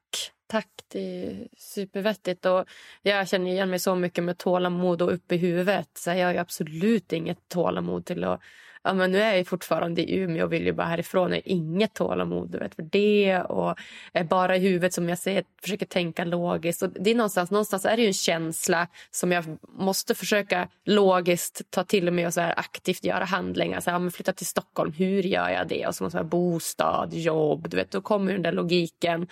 Tack, 0.47 0.69
det 0.87 0.99
är 0.99 1.47
supervettigt. 1.57 2.45
Och 2.45 2.65
jag 3.01 3.29
känner 3.29 3.51
igen 3.51 3.69
mig 3.69 3.79
så 3.79 3.95
mycket 3.95 4.23
med 4.23 4.37
tålamod 4.37 5.01
och 5.01 5.13
upp 5.13 5.31
i 5.31 5.37
huvudet. 5.37 5.89
Så 5.93 6.09
jag 6.09 6.27
har 6.27 6.35
absolut 6.35 7.13
inget 7.13 7.49
tålamod 7.49 8.05
till 8.05 8.23
att 8.23 8.41
ja, 8.83 8.93
men 8.93 9.11
nu 9.11 9.21
är 9.21 9.35
jag 9.35 9.47
fortfarande 9.47 10.01
i 10.01 10.15
Umeå 10.15 10.45
och 10.45 10.53
vill 10.53 10.65
ju 10.65 10.73
bara 10.73 10.87
härifrån. 10.87 11.29
Jag 11.29 11.37
har 11.37 11.41
inget 11.45 11.93
tålamod 11.93 12.55
vet, 12.55 12.75
för 12.75 12.83
det 12.83 13.41
och 13.41 13.77
är 14.13 14.23
bara 14.23 14.55
i 14.55 14.59
huvudet 14.59 14.93
som 14.93 15.09
jag 15.09 15.17
säger, 15.17 15.43
försöker 15.61 15.85
tänka 15.85 16.23
logiskt. 16.25 16.81
Och 16.81 16.89
det 16.89 17.11
är 17.11 17.15
någonstans, 17.15 17.51
någonstans 17.51 17.85
är 17.85 17.97
det 17.97 18.07
en 18.07 18.13
känsla 18.13 18.87
som 19.11 19.31
jag 19.31 19.57
måste 19.67 20.15
försöka 20.15 20.67
logiskt 20.85 21.61
ta 21.69 21.83
till 21.83 22.11
mig 22.11 22.27
och 22.27 22.33
så 22.33 22.41
här 22.41 22.59
aktivt 22.59 23.03
göra 23.03 23.25
handlingar. 23.25 23.79
Så 23.79 23.91
här, 23.91 23.99
ja, 23.99 24.09
flytta 24.09 24.33
till 24.33 24.45
Stockholm, 24.45 24.91
hur 24.91 25.23
gör 25.23 25.49
jag 25.49 25.67
det? 25.67 25.87
Och 25.87 25.95
så 25.95 26.03
måste 26.03 26.19
jag 26.19 26.25
bostad, 26.25 27.13
jobb, 27.13 27.69
du 27.69 27.77
vet, 27.77 27.91
då 27.91 28.01
kommer 28.01 28.33
den 28.33 28.41
där 28.41 28.51
logiken. 28.51 29.27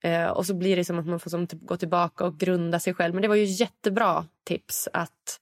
Eh, 0.00 0.26
och 0.26 0.46
så 0.46 0.54
blir 0.54 0.76
det 0.76 0.84
som 0.84 0.98
att 0.98 1.06
man 1.06 1.20
får 1.20 1.30
som 1.30 1.46
typ 1.46 1.60
gå 1.62 1.76
tillbaka 1.76 2.24
och 2.24 2.38
grunda 2.38 2.80
sig 2.80 2.94
själv. 2.94 3.14
Men 3.14 3.22
det 3.22 3.28
var 3.28 3.34
ju 3.34 3.44
jättebra 3.44 4.26
tips 4.44 4.88
att 4.92 5.40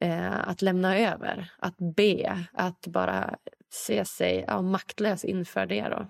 eh, 0.00 0.48
att 0.48 0.62
lämna 0.62 0.98
över, 0.98 1.52
att 1.58 1.76
be, 1.78 2.44
att 2.52 2.86
bara 2.86 3.36
se 3.70 4.04
sig 4.04 4.44
ja, 4.46 4.62
maktlös 4.62 5.24
inför 5.24 5.66
det. 5.66 5.88
Då. 5.88 6.06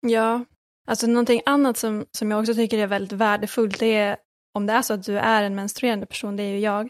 Ja, 0.00 0.44
alltså 0.86 1.06
någonting 1.06 1.42
annat 1.46 1.76
som, 1.76 2.06
som 2.10 2.30
jag 2.30 2.40
också 2.40 2.54
tycker 2.54 2.78
är 2.78 2.86
väldigt 2.86 3.12
värdefullt, 3.12 3.78
det 3.78 3.94
är 3.94 4.16
om 4.52 4.66
det 4.66 4.72
är 4.72 4.82
så 4.82 4.94
att 4.94 5.02
du 5.02 5.18
är 5.18 5.42
en 5.42 5.54
menstruerande 5.54 6.06
person, 6.06 6.36
det 6.36 6.42
är 6.42 6.48
ju 6.48 6.58
jag, 6.58 6.88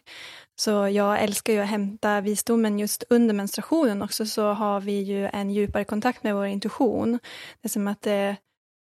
så 0.57 0.71
jag 0.89 1.23
älskar 1.23 1.53
ju 1.53 1.59
att 1.59 1.69
hämta 1.69 2.21
visdomen 2.21 2.79
just 2.79 3.05
under 3.11 3.35
menstruationen 3.35 4.03
också, 4.03 4.27
så 4.27 4.53
har 4.53 4.81
vi 4.81 5.01
ju 5.01 5.27
en 5.27 5.51
djupare 5.51 5.85
kontakt 5.85 6.23
med 6.23 6.35
vår 6.35 6.47
intuition. 6.47 7.13
Det 7.61 7.67
är 7.67 7.69
som 7.69 7.89
att 7.89 8.03
det 8.03 8.37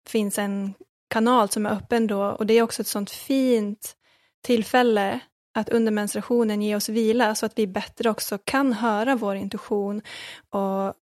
finns 0.07 0.37
en 0.37 0.73
kanal 1.09 1.49
som 1.49 1.65
är 1.65 1.69
öppen 1.69 2.07
då, 2.07 2.23
och 2.23 2.45
det 2.45 2.53
är 2.53 2.61
också 2.61 2.81
ett 2.81 2.87
sånt 2.87 3.11
fint 3.11 3.95
tillfälle 4.43 5.19
att 5.57 5.69
under 5.69 5.91
menstruationen 5.91 6.61
ge 6.61 6.75
oss 6.75 6.89
vila 6.89 7.35
så 7.35 7.45
att 7.45 7.59
vi 7.59 7.67
bättre 7.67 8.09
också 8.09 8.37
kan 8.37 8.73
höra 8.73 9.15
vår 9.15 9.35
intuition. 9.35 10.01
Och, 10.49 10.93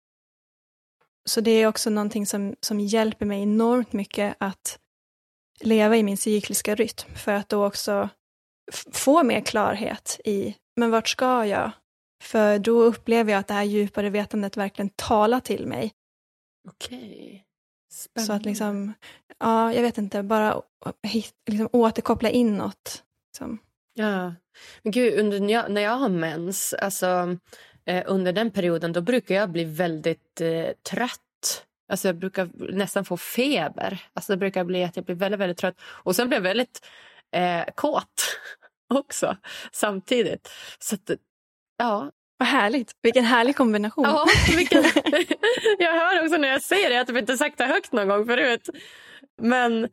så 1.25 1.41
det 1.41 1.51
är 1.51 1.67
också 1.67 1.89
någonting 1.89 2.25
som, 2.25 2.55
som 2.59 2.79
hjälper 2.79 3.25
mig 3.25 3.43
enormt 3.43 3.93
mycket 3.93 4.35
att 4.39 4.79
leva 5.59 5.97
i 5.97 6.03
min 6.03 6.17
cykliska 6.17 6.75
rytm 6.75 7.15
för 7.15 7.31
att 7.31 7.49
då 7.49 7.65
också 7.65 8.09
få 8.91 9.23
mer 9.23 9.41
klarhet 9.41 10.19
i, 10.25 10.55
men 10.75 10.91
vart 10.91 11.07
ska 11.07 11.45
jag? 11.45 11.71
För 12.23 12.59
då 12.59 12.83
upplever 12.83 13.31
jag 13.31 13.39
att 13.39 13.47
det 13.47 13.53
här 13.53 13.63
djupare 13.63 14.09
vetandet 14.09 14.57
verkligen 14.57 14.89
talar 14.89 15.39
till 15.39 15.67
mig. 15.67 15.93
Okej. 16.67 17.45
Så 18.19 18.33
att 18.33 18.45
liksom, 18.45 18.93
ja, 19.39 19.73
jag 19.73 19.81
vet 19.81 19.97
inte, 19.97 20.23
bara 20.23 20.61
liksom 21.47 21.69
återkoppla 21.71 22.29
inåt. 22.29 23.03
Liksom. 23.27 23.59
Ja. 23.95 24.33
Men 24.83 24.91
gud, 24.91 25.19
under, 25.19 25.39
när, 25.39 25.53
jag, 25.53 25.71
när 25.71 25.81
jag 25.81 25.95
har 25.95 26.09
mens, 26.09 26.73
alltså, 26.73 27.37
eh, 27.85 28.03
under 28.05 28.33
den 28.33 28.51
perioden 28.51 28.93
då 28.93 29.01
brukar 29.01 29.35
jag 29.35 29.49
bli 29.49 29.63
väldigt 29.63 30.41
eh, 30.41 30.67
trött. 30.89 31.65
Alltså 31.89 32.07
jag 32.07 32.15
brukar 32.15 32.49
nästan 32.73 33.05
få 33.05 33.17
feber. 33.17 34.03
Alltså 34.13 34.33
det 34.33 34.37
brukar 34.37 34.63
bli 34.63 34.83
att 34.83 34.95
jag 34.95 35.05
blir 35.05 35.15
väldigt, 35.15 35.39
väldigt 35.39 35.57
trött. 35.57 35.75
Och 35.81 36.15
sen 36.15 36.27
blir 36.27 36.37
jag 36.37 36.43
väldigt 36.43 36.85
eh, 37.35 37.63
kåt 37.75 38.37
också 38.93 39.37
samtidigt. 39.71 40.49
Så 40.79 40.95
att, 40.95 41.11
ja. 41.77 42.11
Vad 42.37 42.47
härligt. 42.47 42.91
Vilken 43.01 43.25
härlig 43.25 43.55
kombination. 43.55 44.05
Ja, 44.05 44.25
vilken... 44.57 44.83
jag 45.79 45.93
hör 45.93 46.23
också 46.23 46.37
när 46.37 46.47
jag 46.47 46.61
säger 46.61 46.89
det 46.89 47.01
att 47.01 47.09
jag 47.09 47.17
inte 47.17 47.37
sagt 47.37 47.57
det 47.57 47.65
högt 47.65 47.91
någon 47.91 48.07
gång 48.07 48.25
förut. 48.25 48.69
Men 49.41 49.89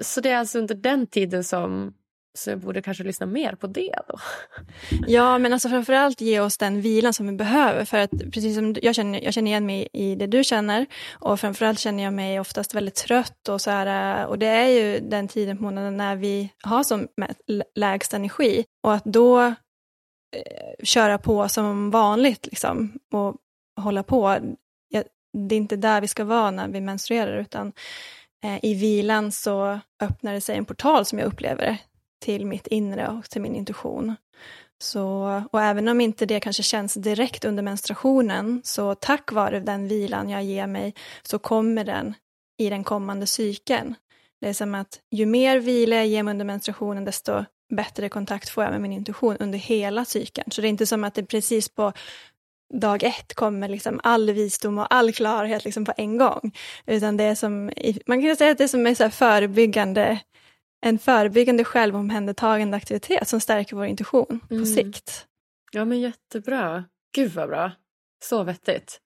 så 0.00 0.20
det 0.20 0.30
är 0.30 0.36
alltså 0.36 0.58
under 0.58 0.74
den 0.74 1.06
tiden 1.06 1.44
som 1.44 1.94
så 2.34 2.50
jag 2.50 2.58
borde 2.58 2.82
kanske 2.82 3.04
lyssna 3.04 3.26
mer 3.26 3.54
på 3.54 3.66
det 3.66 3.94
då. 4.08 4.18
Ja, 5.06 5.38
men 5.38 5.52
alltså 5.52 5.68
framförallt 5.68 6.20
ge 6.20 6.40
oss 6.40 6.58
den 6.58 6.80
vilan 6.80 7.12
som 7.12 7.26
vi 7.26 7.32
behöver. 7.32 7.84
För 7.84 7.98
att 7.98 8.10
precis 8.10 8.56
som 8.56 8.76
jag 8.82 8.94
känner, 8.94 9.24
jag 9.24 9.34
känner 9.34 9.50
igen 9.50 9.66
mig 9.66 9.88
i 9.92 10.14
det 10.14 10.26
du 10.26 10.44
känner. 10.44 10.86
Och 11.12 11.40
framförallt 11.40 11.78
känner 11.78 12.02
jag 12.02 12.12
mig 12.12 12.40
oftast 12.40 12.74
väldigt 12.74 12.94
trött 12.94 13.48
och 13.48 13.60
så 13.60 13.70
här. 13.70 14.26
Och 14.26 14.38
det 14.38 14.46
är 14.46 14.68
ju 14.68 15.00
den 15.00 15.28
tiden 15.28 15.56
på 15.56 15.62
månaden 15.62 15.96
när 15.96 16.16
vi 16.16 16.52
har 16.62 16.82
som 16.82 17.08
lägst 17.74 18.14
energi. 18.14 18.64
Och 18.82 18.94
att 18.94 19.04
då 19.04 19.40
eh, 19.40 19.54
köra 20.82 21.18
på 21.18 21.48
som 21.48 21.90
vanligt 21.90 22.46
liksom. 22.46 22.92
Och 23.12 23.36
hålla 23.80 24.02
på. 24.02 24.38
Jag, 24.88 25.04
det 25.48 25.54
är 25.54 25.56
inte 25.56 25.76
där 25.76 26.00
vi 26.00 26.08
ska 26.08 26.24
vara 26.24 26.50
när 26.50 26.68
vi 26.68 26.80
menstruerar 26.80 27.36
utan 27.36 27.72
eh, 28.44 28.64
i 28.64 28.74
vilan 28.74 29.32
så 29.32 29.80
öppnar 30.02 30.32
det 30.32 30.40
sig 30.40 30.56
en 30.56 30.64
portal 30.64 31.04
som 31.04 31.18
jag 31.18 31.26
upplever 31.26 31.62
det 31.62 31.78
till 32.20 32.46
mitt 32.46 32.66
inre 32.66 33.08
och 33.08 33.30
till 33.30 33.40
min 33.40 33.56
intuition. 33.56 34.16
Så, 34.82 35.42
och 35.52 35.62
även 35.62 35.88
om 35.88 36.00
inte 36.00 36.26
det 36.26 36.40
kanske 36.40 36.62
känns 36.62 36.94
direkt 36.94 37.44
under 37.44 37.62
menstruationen, 37.62 38.60
så 38.64 38.94
tack 38.94 39.32
vare 39.32 39.60
den 39.60 39.88
vilan 39.88 40.28
jag 40.28 40.44
ger 40.44 40.66
mig, 40.66 40.94
så 41.22 41.38
kommer 41.38 41.84
den 41.84 42.14
i 42.58 42.70
den 42.70 42.84
kommande 42.84 43.26
cykeln. 43.26 43.94
Det 44.40 44.48
är 44.48 44.52
som 44.52 44.74
att 44.74 45.00
ju 45.10 45.26
mer 45.26 45.58
vila 45.58 45.96
jag 45.96 46.06
ger 46.06 46.22
mig 46.22 46.32
under 46.32 46.44
menstruationen, 46.44 47.04
desto 47.04 47.44
bättre 47.76 48.08
kontakt 48.08 48.48
får 48.48 48.64
jag 48.64 48.70
med 48.70 48.80
min 48.80 48.92
intuition 48.92 49.36
under 49.36 49.58
hela 49.58 50.04
cykeln. 50.04 50.50
Så 50.50 50.60
det 50.60 50.66
är 50.66 50.70
inte 50.70 50.86
som 50.86 51.04
att 51.04 51.14
det 51.14 51.24
precis 51.24 51.68
på 51.68 51.92
dag 52.74 53.02
ett 53.02 53.34
kommer 53.34 53.68
liksom 53.68 54.00
all 54.02 54.30
visdom 54.30 54.78
och 54.78 54.94
all 54.94 55.12
klarhet 55.12 55.64
liksom 55.64 55.84
på 55.84 55.92
en 55.96 56.18
gång. 56.18 56.52
Utan 56.86 57.16
det 57.16 57.24
är 57.24 57.34
som, 57.34 57.70
man 58.06 58.22
kan 58.22 58.36
säga 58.36 58.50
att 58.50 58.58
det 58.58 58.64
är 58.64 58.68
som 58.68 58.86
en 58.86 58.96
så 58.96 59.10
förebyggande, 59.10 60.18
en 60.80 60.98
förebyggande 60.98 61.64
självomhändertagande 61.64 62.76
aktivitet 62.76 63.28
som 63.28 63.40
stärker 63.40 63.76
vår 63.76 63.86
intuition 63.86 64.40
på 64.48 64.54
mm. 64.54 64.66
sikt. 64.66 65.26
Ja 65.72 65.84
men 65.84 66.00
jättebra. 66.00 66.84
Gud 67.14 67.32
vad 67.32 67.48
bra. 67.48 67.72
Så 68.24 68.42
vettigt. 68.42 69.00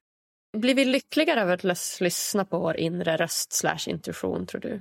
Blir 0.57 0.75
vi 0.75 0.85
lyckligare 0.85 1.43
av 1.43 1.51
att 1.51 1.65
lyssna 2.01 2.45
på 2.45 2.59
vår 2.59 2.77
inre 2.77 3.17
röst 3.17 3.53
slash 3.53 3.79
intuition 3.87 4.47
tror 4.47 4.61
du? 4.61 4.81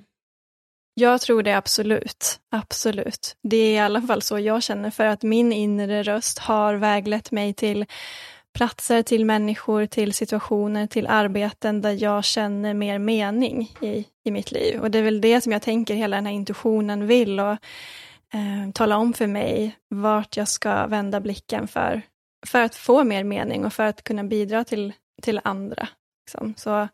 Jag 0.93 1.21
tror 1.21 1.43
det 1.43 1.53
absolut. 1.53 2.39
Absolut. 2.51 3.35
Det 3.43 3.57
är 3.57 3.73
i 3.73 3.79
alla 3.79 4.01
fall 4.01 4.21
så 4.21 4.39
jag 4.39 4.63
känner 4.63 4.89
för 4.89 5.05
att 5.05 5.23
min 5.23 5.53
inre 5.53 6.03
röst 6.03 6.39
har 6.39 6.75
väglett 6.75 7.31
mig 7.31 7.53
till 7.53 7.85
platser, 8.53 9.03
till 9.03 9.25
människor, 9.25 9.85
till 9.85 10.13
situationer, 10.13 10.87
till 10.87 11.07
arbeten 11.07 11.81
där 11.81 12.03
jag 12.03 12.23
känner 12.23 12.73
mer 12.73 12.99
mening 12.99 13.71
i, 13.81 14.05
i 14.23 14.31
mitt 14.31 14.51
liv. 14.51 14.79
Och 14.79 14.91
det 14.91 14.99
är 14.99 15.03
väl 15.03 15.21
det 15.21 15.41
som 15.41 15.51
jag 15.51 15.61
tänker 15.61 15.95
hela 15.95 16.15
den 16.15 16.25
här 16.25 16.33
intuitionen 16.33 17.07
vill 17.07 17.39
och 17.39 17.51
eh, 18.33 18.71
tala 18.73 18.97
om 18.97 19.13
för 19.13 19.27
mig 19.27 19.77
vart 19.89 20.37
jag 20.37 20.47
ska 20.47 20.87
vända 20.87 21.19
blicken 21.19 21.67
för, 21.67 22.01
för 22.45 22.61
att 22.61 22.75
få 22.75 23.03
mer 23.03 23.23
mening 23.23 23.65
och 23.65 23.73
för 23.73 23.83
att 23.83 24.03
kunna 24.03 24.23
bidra 24.23 24.63
till, 24.63 24.93
till 25.21 25.41
andra. 25.43 25.87
Liksom. 26.25 26.53
Så 26.57 26.87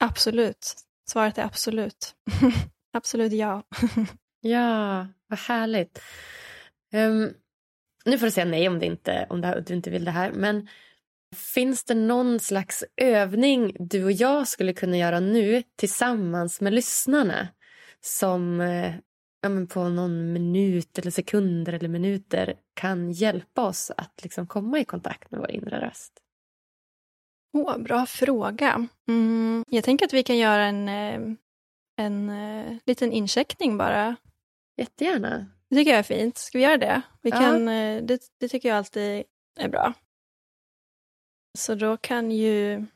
absolut, 0.00 0.74
svaret 1.10 1.38
är 1.38 1.44
absolut. 1.44 2.14
absolut 2.92 3.32
ja. 3.32 3.62
ja, 4.40 5.06
vad 5.26 5.38
härligt. 5.38 6.02
Um, 6.94 7.34
nu 8.04 8.18
får 8.18 8.26
du 8.26 8.30
säga 8.30 8.44
nej 8.44 8.68
om, 8.68 8.78
det 8.78 8.86
inte, 8.86 9.26
om 9.30 9.40
det, 9.40 9.64
du 9.66 9.74
inte 9.74 9.90
vill 9.90 10.04
det 10.04 10.10
här. 10.10 10.32
Men 10.32 10.68
Finns 11.36 11.84
det 11.84 11.94
någon 11.94 12.40
slags 12.40 12.84
övning 12.96 13.76
du 13.78 14.04
och 14.04 14.12
jag 14.12 14.48
skulle 14.48 14.72
kunna 14.72 14.96
göra 14.96 15.20
nu 15.20 15.62
tillsammans 15.76 16.60
med 16.60 16.72
lyssnarna 16.72 17.48
som 18.00 18.60
eh, 18.60 18.94
ja, 19.40 19.48
men 19.48 19.66
på 19.66 19.88
någon 19.88 20.32
minut 20.32 20.98
eller 20.98 21.10
sekunder 21.10 21.72
eller 21.72 21.88
minuter 21.88 22.54
kan 22.74 23.10
hjälpa 23.12 23.62
oss 23.62 23.90
att 23.96 24.22
liksom 24.22 24.46
komma 24.46 24.80
i 24.80 24.84
kontakt 24.84 25.30
med 25.30 25.40
vår 25.40 25.50
inre 25.50 25.80
röst? 25.80 26.12
Oh, 27.52 27.78
bra 27.78 28.06
fråga. 28.06 28.88
Mm, 29.08 29.64
jag 29.68 29.84
tänker 29.84 30.06
att 30.06 30.12
vi 30.12 30.22
kan 30.22 30.38
göra 30.38 30.64
en, 30.64 30.88
eh, 30.88 31.20
en 31.96 32.30
uh, 32.30 32.76
liten 32.86 33.12
incheckning 33.12 33.78
bara. 33.78 34.16
Jättegärna. 34.76 35.46
Det 35.70 35.76
tycker 35.76 35.90
jag 35.90 35.98
är 35.98 36.02
fint. 36.02 36.38
Ska 36.38 36.58
vi 36.58 36.64
göra 36.64 36.76
det? 36.76 37.02
Vi 37.22 37.30
kan, 37.30 37.68
uh, 37.68 38.02
det, 38.02 38.20
det 38.40 38.48
tycker 38.48 38.68
jag 38.68 38.78
alltid 38.78 39.24
är 39.60 39.68
bra. 39.68 39.94
Så 41.54 41.74
då 41.74 41.96
kan 41.96 42.30
ju 42.30 42.86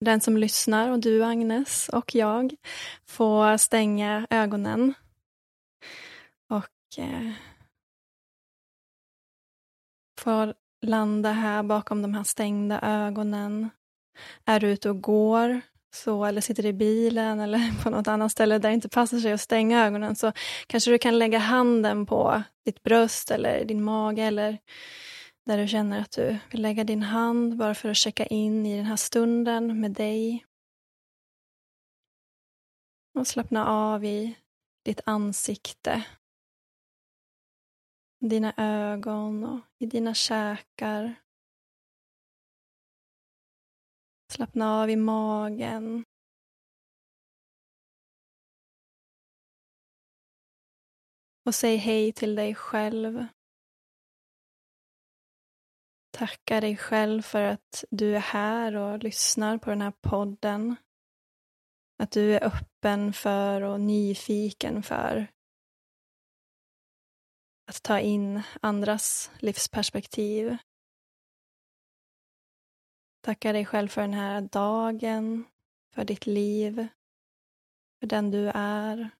den 0.00 0.20
som 0.20 0.36
lyssnar, 0.36 0.90
och 0.90 1.00
du 1.00 1.24
Agnes 1.24 1.88
och 1.88 2.14
jag, 2.14 2.54
få 3.06 3.58
stänga 3.58 4.26
ögonen. 4.30 4.94
Och 6.50 6.98
eh, 6.98 7.32
få 10.20 10.54
landa 10.82 11.32
här 11.32 11.62
bakom 11.62 12.02
de 12.02 12.14
här 12.14 12.24
stängda 12.24 12.80
ögonen. 12.80 13.70
Är 14.44 14.60
du 14.60 14.68
ute 14.70 14.90
och 14.90 15.02
går, 15.02 15.60
så, 15.94 16.24
eller 16.24 16.40
sitter 16.40 16.66
i 16.66 16.72
bilen 16.72 17.40
eller 17.40 17.82
på 17.82 17.90
något 17.90 18.08
annat 18.08 18.32
ställe 18.32 18.58
där 18.58 18.68
det 18.68 18.74
inte 18.74 18.88
passar 18.88 19.18
sig 19.18 19.32
att 19.32 19.40
stänga 19.40 19.86
ögonen 19.86 20.16
så 20.16 20.32
kanske 20.66 20.90
du 20.90 20.98
kan 20.98 21.18
lägga 21.18 21.38
handen 21.38 22.06
på 22.06 22.42
ditt 22.64 22.82
bröst 22.82 23.30
eller 23.30 23.64
din 23.64 23.84
mage 23.84 24.22
eller 24.22 24.58
där 25.44 25.58
du 25.58 25.68
känner 25.68 26.00
att 26.00 26.12
du 26.12 26.38
vill 26.50 26.62
lägga 26.62 26.84
din 26.84 27.02
hand 27.02 27.56
bara 27.56 27.74
för 27.74 27.88
att 27.88 27.96
checka 27.96 28.26
in 28.26 28.66
i 28.66 28.76
den 28.76 28.84
här 28.84 28.96
stunden 28.96 29.80
med 29.80 29.92
dig. 29.92 30.46
Och 33.14 33.26
slappna 33.26 33.66
av 33.66 34.04
i 34.04 34.38
ditt 34.84 35.00
ansikte. 35.06 36.06
Dina 38.20 38.54
ögon 38.56 39.44
och 39.44 39.60
i 39.78 39.86
dina 39.86 40.14
käkar. 40.14 41.14
Slappna 44.32 44.80
av 44.82 44.90
i 44.90 44.96
magen. 44.96 46.04
Och 51.44 51.54
säg 51.54 51.76
hej 51.76 52.12
till 52.12 52.34
dig 52.34 52.54
själv. 52.54 53.26
Tacka 56.12 56.60
dig 56.60 56.76
själv 56.76 57.22
för 57.22 57.42
att 57.42 57.84
du 57.90 58.16
är 58.16 58.20
här 58.20 58.76
och 58.76 58.98
lyssnar 58.98 59.58
på 59.58 59.70
den 59.70 59.80
här 59.80 59.92
podden. 60.00 60.76
Att 61.98 62.10
du 62.10 62.34
är 62.34 62.44
öppen 62.44 63.12
för 63.12 63.62
och 63.62 63.80
nyfiken 63.80 64.82
för 64.82 65.26
att 67.66 67.82
ta 67.82 68.00
in 68.00 68.42
andras 68.62 69.30
livsperspektiv. 69.38 70.56
Tacka 73.20 73.52
dig 73.52 73.64
själv 73.66 73.88
för 73.88 74.00
den 74.00 74.14
här 74.14 74.40
dagen, 74.40 75.44
för 75.94 76.04
ditt 76.04 76.26
liv, 76.26 76.86
för 78.00 78.06
den 78.06 78.30
du 78.30 78.48
är. 78.54 79.10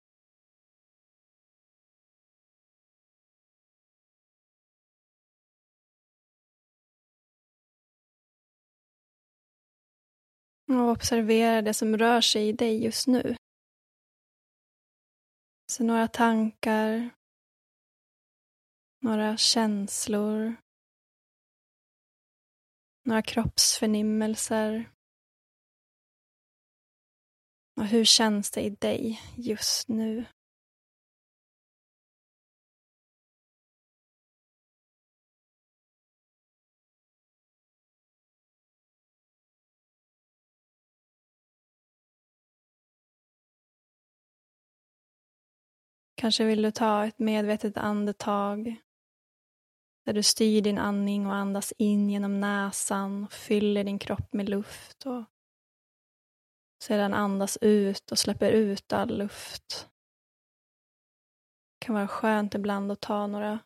Och 10.75 10.91
observera 10.91 11.63
det 11.63 11.75
som 11.75 11.97
rör 11.97 12.21
sig 12.21 12.49
i 12.49 12.53
dig 12.53 12.85
just 12.85 13.07
nu. 13.07 13.37
Så 15.73 15.85
några 15.85 16.09
tankar, 16.09 17.11
några 19.03 19.37
känslor, 19.37 20.57
några 23.05 23.23
kroppsförnimmelser. 23.23 24.91
Och 27.77 27.87
hur 27.87 28.05
känns 28.05 28.51
det 28.51 28.61
i 28.61 28.71
dig 28.71 29.21
just 29.37 29.89
nu? 29.89 30.25
Kanske 46.23 46.45
vill 46.45 46.63
du 46.63 46.71
ta 46.71 47.07
ett 47.07 47.19
medvetet 47.19 47.77
andetag 47.77 48.77
där 50.05 50.13
du 50.13 50.23
styr 50.23 50.63
din 50.63 50.79
andning 50.79 51.27
och 51.27 51.35
andas 51.35 51.73
in 51.79 52.11
genom 52.11 52.41
näsan 52.41 53.25
och 53.25 53.33
fyller 53.33 53.85
din 53.85 53.99
kropp 53.99 54.33
med 54.33 54.49
luft 54.49 55.07
och 55.07 55.25
sedan 56.83 57.15
andas 57.15 57.59
ut 57.61 58.13
och 58.13 58.19
släpper 58.19 58.51
ut 58.51 58.93
all 58.93 59.19
luft. 59.19 59.91
Det 61.79 61.87
kan 61.87 61.95
vara 61.95 62.09
skönt 62.09 62.55
ibland 62.55 62.93
att 62.93 63.01
ta 63.01 63.27
några 63.27 63.59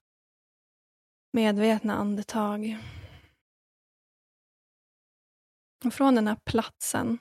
medvetna 1.32 1.94
andetag. 1.94 2.78
Och 5.84 5.94
från 5.94 6.14
den 6.14 6.26
här 6.28 6.36
platsen 6.44 7.18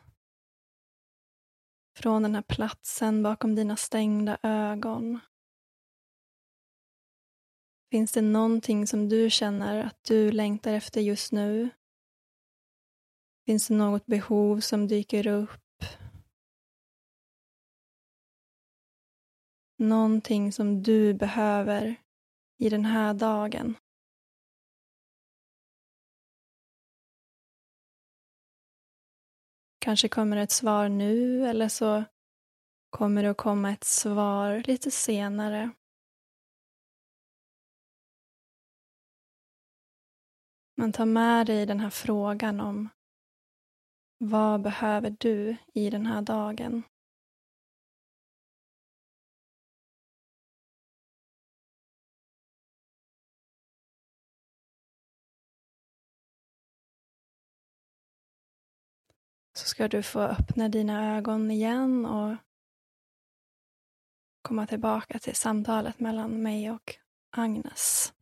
från 1.95 2.23
den 2.23 2.35
här 2.35 2.41
platsen 2.41 3.23
bakom 3.23 3.55
dina 3.55 3.75
stängda 3.75 4.37
ögon. 4.43 5.19
Finns 7.91 8.11
det 8.11 8.21
någonting 8.21 8.87
som 8.87 9.09
du 9.09 9.29
känner 9.29 9.83
att 9.83 10.03
du 10.03 10.31
längtar 10.31 10.73
efter 10.73 11.01
just 11.01 11.31
nu? 11.31 11.69
Finns 13.45 13.67
det 13.67 13.73
något 13.73 14.05
behov 14.05 14.59
som 14.59 14.87
dyker 14.87 15.27
upp? 15.27 15.61
Någonting 19.77 20.51
som 20.51 20.83
du 20.83 21.13
behöver 21.13 21.95
i 22.57 22.69
den 22.69 22.85
här 22.85 23.13
dagen? 23.13 23.75
Kanske 29.86 30.09
kommer 30.09 30.38
ett 30.38 30.51
svar 30.51 30.89
nu 30.89 31.47
eller 31.47 31.69
så 31.69 32.03
kommer 32.89 33.23
det 33.23 33.29
att 33.29 33.38
komma 33.38 33.71
ett 33.71 33.83
svar 33.83 34.63
lite 34.67 34.91
senare. 34.91 35.71
Men 40.77 40.91
ta 40.91 41.05
med 41.05 41.47
dig 41.47 41.65
den 41.65 41.79
här 41.79 41.89
frågan 41.89 42.59
om 42.59 42.89
vad 44.17 44.61
behöver 44.61 45.15
du 45.19 45.55
i 45.73 45.89
den 45.89 46.05
här 46.05 46.21
dagen? 46.21 46.83
Så 59.66 59.70
ska 59.70 59.88
du 59.88 60.03
få 60.03 60.20
öppna 60.20 60.70
dina 60.70 61.18
ögon 61.18 61.51
igen 61.51 62.05
och 62.05 62.38
komma 64.41 64.68
tillbaka 64.68 65.20
till 65.20 65.36
samtalet 65.36 65.99
mellan 65.99 66.43
mig 66.43 66.72
och 66.72 66.95
Agnes. 67.32 68.13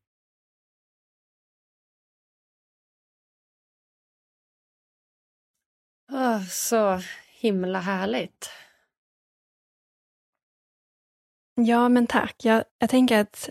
Oh, 6.12 6.46
så 6.46 7.00
himla 7.40 7.80
härligt. 7.80 8.50
Ja, 11.56 11.90
men 11.90 12.08
tack. 12.08 12.36
Jag, 12.46 12.64
jag 12.78 12.90
tänker 12.90 13.20
att, 13.20 13.50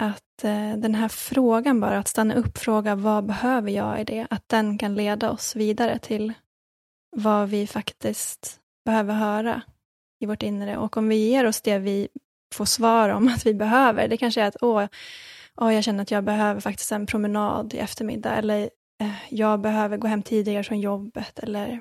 att 0.00 0.44
eh, 0.44 0.76
den 0.76 0.94
här 0.94 1.08
frågan 1.08 1.80
bara, 1.80 1.98
att 1.98 2.08
stanna 2.08 2.34
upp, 2.34 2.58
fråga 2.58 2.94
vad 2.94 3.26
behöver 3.26 3.70
jag 3.70 4.00
i 4.00 4.04
det, 4.04 4.26
att 4.30 4.48
den 4.48 4.78
kan 4.78 4.94
leda 4.94 5.30
oss 5.30 5.56
vidare 5.56 5.98
till 5.98 6.34
vad 7.16 7.48
vi 7.48 7.66
faktiskt 7.66 8.60
behöver 8.84 9.14
höra 9.14 9.62
i 10.20 10.26
vårt 10.26 10.42
inre. 10.42 10.76
Och 10.76 10.96
om 10.96 11.08
vi 11.08 11.16
ger 11.16 11.46
oss 11.46 11.60
det 11.60 11.78
vi 11.78 12.08
får 12.54 12.64
svar 12.64 13.08
om 13.08 13.28
att 13.28 13.46
vi 13.46 13.54
behöver, 13.54 14.08
det 14.08 14.16
kanske 14.16 14.42
är 14.42 14.46
att 14.46 14.56
åh, 14.62 14.86
åh 15.60 15.74
jag 15.74 15.84
känner 15.84 16.02
att 16.02 16.10
jag 16.10 16.24
behöver 16.24 16.60
faktiskt 16.60 16.92
en 16.92 17.06
promenad 17.06 17.74
i 17.74 17.78
eftermiddag, 17.78 18.34
eller 18.34 18.70
eh, 19.02 19.14
jag 19.28 19.60
behöver 19.60 19.96
gå 19.96 20.08
hem 20.08 20.22
tidigare 20.22 20.64
från 20.64 20.80
jobbet, 20.80 21.38
eller 21.38 21.80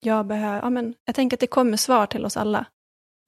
jag 0.00 0.26
behöver, 0.26 0.62
ja 0.62 0.70
men 0.70 0.94
jag 1.04 1.14
tänker 1.14 1.36
att 1.36 1.40
det 1.40 1.46
kommer 1.46 1.76
svar 1.76 2.06
till 2.06 2.24
oss 2.24 2.36
alla. 2.36 2.66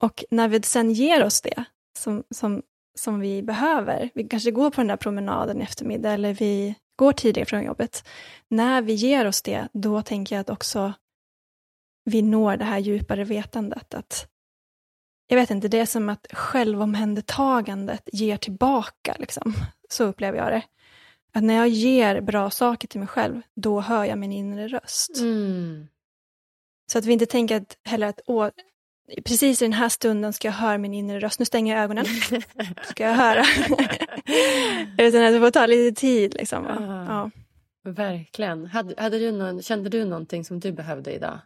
Och 0.03 0.23
när 0.31 0.47
vi 0.47 0.61
sen 0.61 0.91
ger 0.91 1.23
oss 1.23 1.41
det 1.41 1.63
som, 1.99 2.23
som, 2.29 2.61
som 2.99 3.19
vi 3.19 3.43
behöver, 3.43 4.09
vi 4.13 4.23
kanske 4.23 4.51
går 4.51 4.69
på 4.69 4.81
den 4.81 4.87
där 4.87 4.97
promenaden 4.97 5.61
i 5.61 5.63
eftermiddag, 5.63 6.11
eller 6.11 6.33
vi 6.33 6.75
går 6.95 7.13
tidigare 7.13 7.45
från 7.45 7.63
jobbet. 7.63 8.07
När 8.49 8.81
vi 8.81 8.93
ger 8.93 9.25
oss 9.25 9.41
det, 9.41 9.67
då 9.73 10.01
tänker 10.01 10.35
jag 10.35 10.41
att 10.41 10.49
också 10.49 10.93
vi 12.05 12.21
når 12.21 12.57
det 12.57 12.65
här 12.65 12.79
djupare 12.79 13.23
vetandet. 13.23 13.93
Att, 13.93 14.27
jag 15.27 15.37
vet 15.37 15.51
inte, 15.51 15.67
det 15.67 15.79
är 15.79 15.85
som 15.85 16.09
att 16.09 16.27
självomhändertagandet 16.31 18.09
ger 18.13 18.37
tillbaka. 18.37 19.15
Liksom. 19.19 19.53
Så 19.89 20.03
upplever 20.03 20.37
jag 20.37 20.51
det. 20.51 20.63
Att 21.33 21.43
när 21.43 21.53
jag 21.53 21.67
ger 21.67 22.21
bra 22.21 22.49
saker 22.49 22.87
till 22.87 22.99
mig 22.99 23.07
själv, 23.07 23.41
då 23.55 23.81
hör 23.81 24.05
jag 24.05 24.17
min 24.17 24.31
inre 24.31 24.67
röst. 24.67 25.17
Mm. 25.19 25.87
Så 26.91 26.97
att 26.99 27.05
vi 27.05 27.13
inte 27.13 27.25
tänker 27.25 27.57
att, 27.57 27.77
heller 27.83 28.07
att 28.07 28.19
åh, 28.25 28.49
precis 29.25 29.61
i 29.61 29.65
den 29.65 29.73
här 29.73 29.89
stunden 29.89 30.33
ska 30.33 30.47
jag 30.47 30.53
höra 30.53 30.77
min 30.77 30.93
inre 30.93 31.19
röst. 31.19 31.39
Nu 31.39 31.45
stänger 31.45 31.75
jag 31.75 31.83
ögonen. 31.83 32.05
Ska 32.83 33.03
jag 33.03 33.13
höra. 33.13 33.43
Utan 34.97 35.23
att 35.23 35.33
det 35.33 35.39
får 35.39 35.51
ta 35.51 35.65
lite 35.65 36.01
tid. 36.01 36.33
Liksom. 36.33 36.65
Ja. 37.09 37.31
Verkligen. 37.91 38.65
Hade, 38.65 39.01
hade 39.01 39.19
du 39.19 39.31
någon, 39.31 39.61
kände 39.61 39.89
du 39.89 40.05
någonting 40.05 40.45
som 40.45 40.59
du 40.59 40.71
behövde 40.71 41.13
idag? 41.13 41.39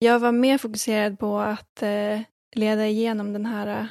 Jag 0.00 0.18
var 0.20 0.32
mer 0.32 0.58
fokuserad 0.58 1.18
på 1.18 1.38
att 1.38 1.82
eh, 1.82 2.20
leda 2.54 2.86
igenom 2.86 3.32
den 3.32 3.46
här, 3.46 3.80
eh, 3.80 3.86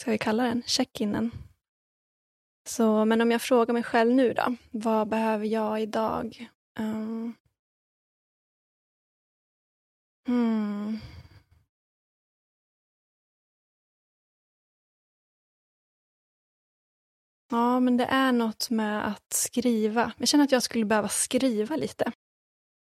ska 0.00 0.10
vi 0.10 0.18
kalla 0.18 0.42
den, 0.42 0.62
check-inen. 0.66 1.30
Så, 2.68 3.04
men 3.04 3.20
om 3.20 3.30
jag 3.30 3.42
frågar 3.42 3.74
mig 3.74 3.82
själv 3.82 4.14
nu 4.14 4.32
då, 4.32 4.56
vad 4.70 5.08
behöver 5.08 5.46
jag 5.46 5.82
idag? 5.82 6.50
Um, 6.78 7.34
hmm. 10.26 10.98
Ja, 17.50 17.80
men 17.80 17.96
det 17.96 18.04
är 18.04 18.32
något 18.32 18.70
med 18.70 19.08
att 19.08 19.32
skriva. 19.32 20.12
Jag 20.18 20.28
känner 20.28 20.44
att 20.44 20.52
jag 20.52 20.62
skulle 20.62 20.84
behöva 20.84 21.08
skriva 21.08 21.76
lite. 21.76 22.12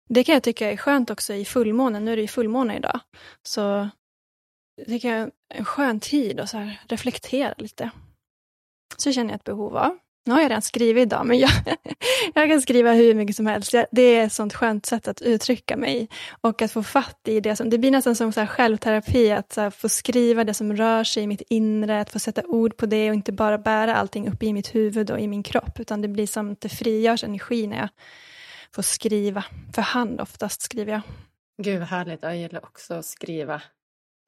Det 0.07 0.23
kan 0.23 0.33
jag 0.33 0.43
tycka 0.43 0.71
är 0.71 0.77
skönt 0.77 1.09
också 1.09 1.33
i 1.33 1.45
fullmånen. 1.45 2.05
Nu 2.05 2.11
är 2.11 2.15
det 2.15 2.21
ju 2.21 2.27
fullmåne 2.27 2.77
idag. 2.77 2.99
Så 3.43 3.89
det 4.85 4.99
kan 4.99 5.11
jag 5.11 5.31
en 5.53 5.65
skön 5.65 5.99
tid 5.99 6.39
att 6.39 6.49
så 6.49 6.57
här 6.57 6.81
reflektera 6.87 7.53
lite. 7.57 7.89
Så 8.97 9.11
känner 9.11 9.29
jag 9.29 9.35
ett 9.35 9.43
behov 9.43 9.77
av. 9.77 9.97
Nu 10.25 10.33
har 10.33 10.41
jag 10.41 10.49
redan 10.49 10.61
skrivit 10.61 11.01
idag, 11.01 11.25
men 11.25 11.39
jag, 11.39 11.49
jag 12.33 12.49
kan 12.49 12.61
skriva 12.61 12.91
hur 12.91 13.13
mycket 13.13 13.35
som 13.35 13.45
helst. 13.45 13.75
Det 13.91 14.01
är 14.01 14.25
ett 14.25 14.33
sånt 14.33 14.53
skönt 14.53 14.85
sätt 14.85 15.07
att 15.07 15.21
uttrycka 15.21 15.77
mig 15.77 16.09
och 16.41 16.61
att 16.61 16.71
få 16.71 16.83
fatt 16.83 17.21
i 17.27 17.39
det. 17.39 17.55
Som, 17.55 17.69
det 17.69 17.77
blir 17.77 17.91
nästan 17.91 18.15
som 18.15 18.31
så 18.31 18.39
här 18.39 18.47
självterapi, 18.47 19.31
att 19.31 19.53
så 19.53 19.71
få 19.71 19.89
skriva 19.89 20.43
det 20.43 20.53
som 20.53 20.75
rör 20.75 21.03
sig 21.03 21.23
i 21.23 21.27
mitt 21.27 21.41
inre, 21.49 22.01
att 22.01 22.09
få 22.09 22.19
sätta 22.19 22.41
ord 22.45 22.77
på 22.77 22.85
det 22.85 23.09
och 23.09 23.15
inte 23.15 23.31
bara 23.31 23.57
bära 23.57 23.95
allting 23.95 24.29
upp 24.29 24.43
i 24.43 24.53
mitt 24.53 24.75
huvud 24.75 25.11
och 25.11 25.19
i 25.19 25.27
min 25.27 25.43
kropp, 25.43 25.79
utan 25.79 26.01
det 26.01 26.07
blir 26.07 26.27
som 26.27 26.51
att 26.51 26.61
det 26.61 26.69
frigörs 26.69 27.23
energi 27.23 27.67
när 27.67 27.77
jag 27.77 27.89
får 28.77 28.83
skriva. 28.83 29.43
För 29.75 29.81
hand 29.81 30.21
oftast 30.21 30.61
skriver 30.61 30.91
jag. 30.91 31.01
Gud 31.61 31.79
vad 31.79 31.87
härligt. 31.87 32.23
Jag 32.23 32.37
gillar 32.37 32.65
också 32.65 32.93
att 32.93 33.05
skriva. 33.05 33.61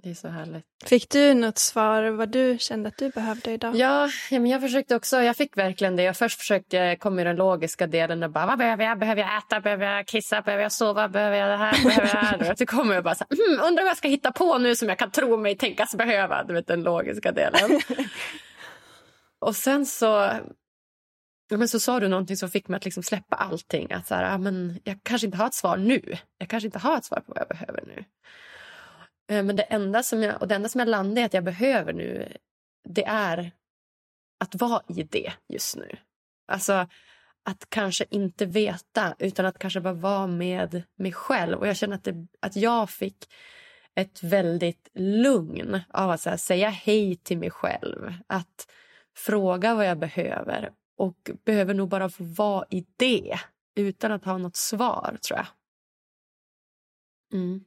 Det 0.04 0.10
är 0.10 0.14
så 0.14 0.28
härligt. 0.28 0.66
Fick 0.86 1.10
du 1.10 1.34
något 1.34 1.58
svar 1.58 2.04
vad 2.04 2.30
du 2.30 2.58
kände 2.60 2.89
att 2.89 2.97
du 2.97 3.10
behövde 3.10 3.52
idag? 3.52 3.76
Ja, 3.76 4.10
ja 4.32 4.39
men 4.39 4.52
jag 4.52 4.62
försökte 4.62 4.95
också. 4.95 5.22
Jag 5.22 5.36
fick 5.36 5.58
verkligen 5.58 5.95
det. 5.95 6.04
Jag 6.04 6.18
först 6.18 6.39
försökte 6.39 6.95
komma 7.00 7.22
i 7.22 7.24
den 7.24 7.36
logiska 7.36 7.88
delen 7.88 8.24
och 8.24 8.32
bara 8.32 8.45
vad 8.45 8.58
behöver 8.58 8.84
jag? 8.84 9.00
Behöver 9.00 9.22
jag 9.22 9.38
äta? 9.38 9.60
Behöver 9.62 9.86
jag 9.86 10.08
kissa? 10.08 10.41
Behöver 10.41 10.64
jag 10.64 10.72
sova? 10.72 11.10
Behöver 11.10 11.38
jag 11.38 11.50
det 11.50 11.58
här? 11.58 11.84
Behöver 11.84 12.08
jag 12.08 12.39
det 12.39 12.45
här? 12.45 12.56
Så 12.58 12.66
kommer 12.66 12.95
jag 12.95 13.04
bara 13.04 13.16
så 13.16 13.26
här, 13.30 13.38
hmm, 13.38 13.68
undrar 13.68 13.84
vad 13.84 13.89
jag 13.89 13.97
ska 13.97 14.08
hitta 14.08 14.32
på 14.32 14.58
nu 14.58 14.76
som 14.76 14.89
jag 14.89 15.00
kan 15.00 15.12
tro 15.12 15.38
mig 15.38 15.58
tänkas 15.58 15.95
behöva. 15.95 16.43
Du 16.43 16.54
vet 16.54 16.68
den 16.68 16.84
logiska 16.84 17.32
delen. 17.32 17.82
och 19.39 19.56
sen 19.56 19.86
så 19.86 20.32
Ja, 21.50 21.58
men 21.58 21.68
så 21.68 21.80
sa 21.80 22.00
du 22.00 22.08
någonting 22.08 22.38
som 22.38 22.50
fick 22.50 22.68
mig 22.68 22.78
att 22.78 22.86
liksom 22.86 23.04
släppa 23.04 23.36
allting. 23.36 23.91
Att 23.91 24.08
så 24.08 24.16
här, 24.16 24.32
ja, 24.32 24.38
men 24.38 24.80
jag 24.84 25.00
kanske 25.04 25.28
inte 25.28 25.38
har 25.38 25.47
ett 25.47 25.54
svar 25.54 25.78
nu. 25.78 26.18
Jag 26.38 26.50
kanske 26.50 26.68
inte 26.68 26.80
har 26.80 26.97
ett 26.97 27.06
svar 27.06 27.20
på 27.20 27.34
vad 27.34 27.41
jag 27.41 27.47
behöver 27.47 27.84
nu. 27.86 28.06
Eh, 29.36 29.43
men 29.43 29.56
det 29.56 29.64
enda 29.64 30.04
som 30.04 30.24
jag, 30.24 30.41
och 30.41 30.47
det 30.47 30.56
enda 30.56 30.70
som 30.70 30.80
jag 30.80 30.88
landade 30.88 31.22
i 31.22 31.24
att 31.24 31.34
jag 31.34 31.43
behöver 31.43 31.93
nu 31.93 32.34
det 32.89 33.06
är 33.06 33.52
att 34.39 34.56
vara 34.56 34.82
i 34.88 35.04
det 35.04 35.34
just 35.47 35.76
nu. 35.76 35.97
Alltså 36.47 36.88
att 37.45 37.70
kanske 37.70 38.06
inte 38.10 38.45
veta 38.45 39.16
utan 39.20 39.45
att 39.45 39.60
kanske 39.60 39.82
bara 39.82 39.93
vara 39.93 40.28
med 40.28 40.84
mig 40.95 41.14
själv. 41.14 41.60
Och 41.60 41.68
jag 41.68 41.78
känner 41.78 41.95
att, 41.95 42.04
det, 42.04 42.28
att 42.39 42.56
jag 42.56 42.89
fick 42.89 43.34
ett 43.95 44.24
väldigt 44.24 44.89
lugn 44.93 45.82
av 45.89 46.10
att 46.10 46.26
här, 46.26 46.38
säga 46.38 46.70
hej 46.70 47.16
till 47.16 47.38
mig 47.38 47.50
själv. 47.50 48.14
Att 48.28 48.72
fråga 49.16 49.76
vad 49.76 49.88
jag 49.88 50.00
behöver 50.00 50.72
och 51.00 51.32
behöver 51.45 51.74
nog 51.74 51.89
bara 51.89 52.10
få 52.10 52.24
vara 52.24 52.66
i 52.70 52.86
det 52.97 53.39
utan 53.76 54.12
att 54.12 54.26
ha 54.26 54.38
något 54.38 54.56
svar, 54.56 55.18
tror 55.28 55.39
jag. 55.39 55.47
Mm. 57.34 57.64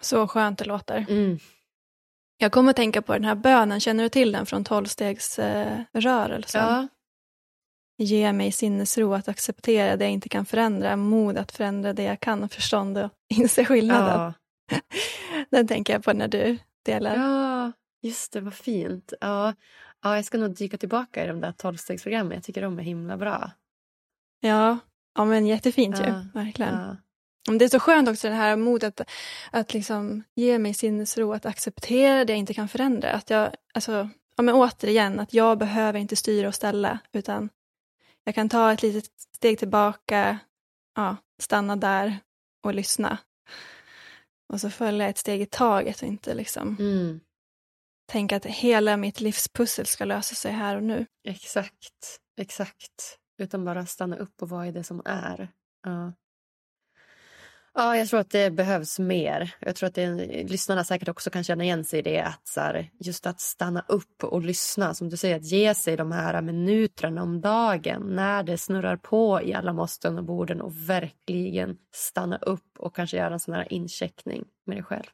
Så 0.00 0.28
skönt 0.28 0.58
det 0.58 0.64
låter. 0.64 1.06
Mm. 1.08 1.38
Jag 2.36 2.52
kommer 2.52 2.70
att 2.70 2.76
tänka 2.76 3.02
på 3.02 3.12
den 3.12 3.24
här 3.24 3.34
bönen, 3.34 3.80
känner 3.80 4.04
du 4.04 4.08
till 4.08 4.32
den 4.32 4.46
från 4.46 4.64
tolvstegsrörelsen? 4.64 6.64
Ja. 6.64 6.88
Ge 7.98 8.32
mig 8.32 8.52
sinnesro 8.52 9.12
att 9.12 9.28
acceptera 9.28 9.96
det 9.96 10.04
jag 10.04 10.12
inte 10.12 10.28
kan 10.28 10.46
förändra, 10.46 10.96
mod 10.96 11.38
att 11.38 11.52
förändra 11.52 11.92
det 11.92 12.02
jag 12.02 12.20
kan 12.20 12.44
och 12.44 12.52
förstånd 12.52 12.98
att 12.98 13.12
inse 13.28 13.64
skillnaden. 13.64 14.32
Ja. 14.70 14.80
den 15.50 15.68
tänker 15.68 15.92
jag 15.92 16.04
på 16.04 16.12
när 16.12 16.28
du 16.28 16.58
delar. 16.82 17.16
ja, 17.16 17.72
just 18.02 18.32
det, 18.32 18.40
vad 18.40 18.54
fint. 18.54 19.12
Ja. 19.20 19.54
Ja, 20.02 20.16
jag 20.16 20.24
ska 20.24 20.38
nog 20.38 20.54
dyka 20.54 20.78
tillbaka 20.78 21.24
i 21.24 21.28
de 21.28 21.40
där 21.40 21.52
tolvstegsprogrammen. 21.52 22.32
Jag 22.32 22.42
tycker 22.42 22.62
de 22.62 22.78
är 22.78 22.82
himla 22.82 23.16
bra. 23.16 23.50
Ja, 24.40 24.78
ja 25.14 25.24
men 25.24 25.46
jättefint 25.46 26.00
ju, 26.00 26.04
Ja, 26.04 26.24
verkligen. 26.34 26.74
Ja. 26.74 26.96
Det 27.58 27.64
är 27.64 27.68
så 27.68 27.80
skönt 27.80 28.08
också 28.08 28.28
det 28.28 28.34
här 28.34 28.56
modet 28.56 29.00
att, 29.00 29.10
att 29.50 29.74
liksom 29.74 30.22
ge 30.34 30.58
mig 30.58 30.74
sinnesro 30.74 31.32
att 31.32 31.46
acceptera 31.46 32.24
det 32.24 32.32
jag 32.32 32.38
inte 32.38 32.54
kan 32.54 32.68
förändra. 32.68 33.12
Att 33.12 33.30
jag, 33.30 33.54
alltså, 33.74 34.08
ja, 34.36 34.42
men 34.42 34.54
återigen, 34.54 35.20
att 35.20 35.34
jag 35.34 35.58
behöver 35.58 35.98
inte 35.98 36.16
styra 36.16 36.48
och 36.48 36.54
ställa 36.54 36.98
utan 37.12 37.48
jag 38.24 38.34
kan 38.34 38.48
ta 38.48 38.72
ett 38.72 38.82
litet 38.82 39.04
steg 39.34 39.58
tillbaka, 39.58 40.38
ja, 40.96 41.16
stanna 41.38 41.76
där 41.76 42.18
och 42.64 42.74
lyssna. 42.74 43.18
Och 44.48 44.60
så 44.60 44.70
följa 44.70 45.08
ett 45.08 45.18
steg 45.18 45.40
i 45.40 45.46
taget 45.46 46.02
och 46.02 46.08
inte 46.08 46.34
liksom 46.34 46.76
Mm 46.80 47.20
tänka 48.12 48.36
att 48.36 48.46
hela 48.46 48.96
mitt 48.96 49.20
livspussel 49.20 49.86
ska 49.86 50.04
lösa 50.04 50.34
sig 50.34 50.52
här 50.52 50.76
och 50.76 50.82
nu. 50.82 51.06
Exakt, 51.28 52.18
exakt. 52.38 53.18
Utan 53.38 53.64
bara 53.64 53.86
stanna 53.86 54.16
upp 54.16 54.42
och 54.42 54.48
vara 54.48 54.66
i 54.66 54.72
det 54.72 54.84
som 54.84 55.02
är. 55.04 55.48
Ja. 55.82 56.12
Ja, 57.74 57.96
jag 57.96 58.08
tror 58.08 58.20
att 58.20 58.30
det 58.30 58.50
behövs 58.50 58.98
mer. 58.98 59.54
Jag 59.60 59.76
tror 59.76 59.86
att 59.86 59.94
det, 59.94 60.14
lyssnarna 60.48 60.84
säkert 60.84 61.08
också 61.08 61.30
kan 61.30 61.44
känna 61.44 61.64
igen 61.64 61.84
sig 61.84 61.98
i 61.98 62.02
det. 62.02 62.20
Att 62.20 62.48
så 62.48 62.60
här, 62.60 62.90
just 63.00 63.26
att 63.26 63.40
stanna 63.40 63.84
upp 63.88 64.24
och 64.24 64.42
lyssna. 64.42 64.94
Som 64.94 65.08
du 65.08 65.16
säger, 65.16 65.36
att 65.36 65.44
ge 65.44 65.74
sig 65.74 65.96
de 65.96 66.12
här 66.12 66.42
minuterna 66.42 67.22
om 67.22 67.40
dagen 67.40 68.02
när 68.02 68.42
det 68.42 68.58
snurrar 68.58 68.96
på 68.96 69.42
i 69.42 69.54
alla 69.54 69.72
måsten 69.72 70.18
och 70.18 70.24
borden 70.24 70.60
och 70.60 70.88
verkligen 70.88 71.76
stanna 71.94 72.36
upp 72.36 72.78
och 72.78 72.96
kanske 72.96 73.16
göra 73.16 73.32
en 73.34 73.40
sån 73.40 73.54
här 73.54 73.72
incheckning 73.72 74.44
med 74.66 74.76
dig 74.76 74.84
själv. 74.84 75.10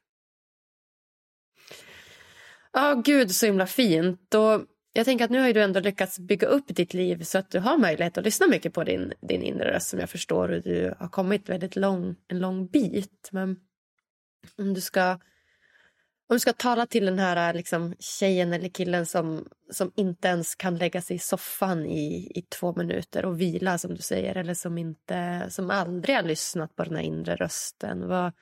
Ja, 2.78 2.94
oh, 2.94 3.02
gud 3.02 3.30
så 3.30 3.46
himla 3.46 3.66
fint. 3.66 4.34
Och 4.34 4.66
jag 4.92 5.04
tänker 5.04 5.24
att 5.24 5.30
nu 5.30 5.40
har 5.40 5.52
du 5.52 5.62
ändå 5.62 5.80
lyckats 5.80 6.18
bygga 6.18 6.46
upp 6.48 6.64
ditt 6.68 6.94
liv 6.94 7.22
så 7.22 7.38
att 7.38 7.50
du 7.50 7.58
har 7.58 7.78
möjlighet 7.78 8.18
att 8.18 8.24
lyssna 8.24 8.46
mycket 8.46 8.74
på 8.74 8.84
din, 8.84 9.12
din 9.20 9.42
inre 9.42 9.74
röst 9.74 9.88
som 9.88 10.00
jag 10.00 10.10
förstår 10.10 10.48
och 10.48 10.62
du 10.62 10.94
har 10.98 11.08
kommit 11.08 11.48
väldigt 11.48 11.76
lång, 11.76 12.16
en 12.28 12.38
lång 12.38 12.66
bit. 12.66 13.28
Men 13.32 13.56
om 14.58 14.74
du 14.74 14.80
ska, 14.80 15.12
om 16.28 16.36
du 16.36 16.38
ska 16.38 16.52
tala 16.52 16.86
till 16.86 17.06
den 17.06 17.18
här 17.18 17.54
liksom, 17.54 17.94
tjejen 17.98 18.52
eller 18.52 18.68
killen 18.68 19.06
som, 19.06 19.48
som 19.70 19.92
inte 19.96 20.28
ens 20.28 20.54
kan 20.54 20.76
lägga 20.76 21.00
sig 21.00 21.16
i 21.16 21.18
soffan 21.18 21.86
i, 21.86 22.32
i 22.34 22.42
två 22.42 22.74
minuter 22.76 23.24
och 23.24 23.40
vila 23.40 23.78
som 23.78 23.94
du 23.94 24.02
säger 24.02 24.34
eller 24.34 24.54
som, 24.54 24.78
inte, 24.78 25.46
som 25.50 25.70
aldrig 25.70 26.16
har 26.16 26.22
lyssnat 26.22 26.76
på 26.76 26.84
den 26.84 26.96
här 26.96 27.02
inre 27.02 27.36
rösten. 27.36 28.08
Vad, 28.08 28.32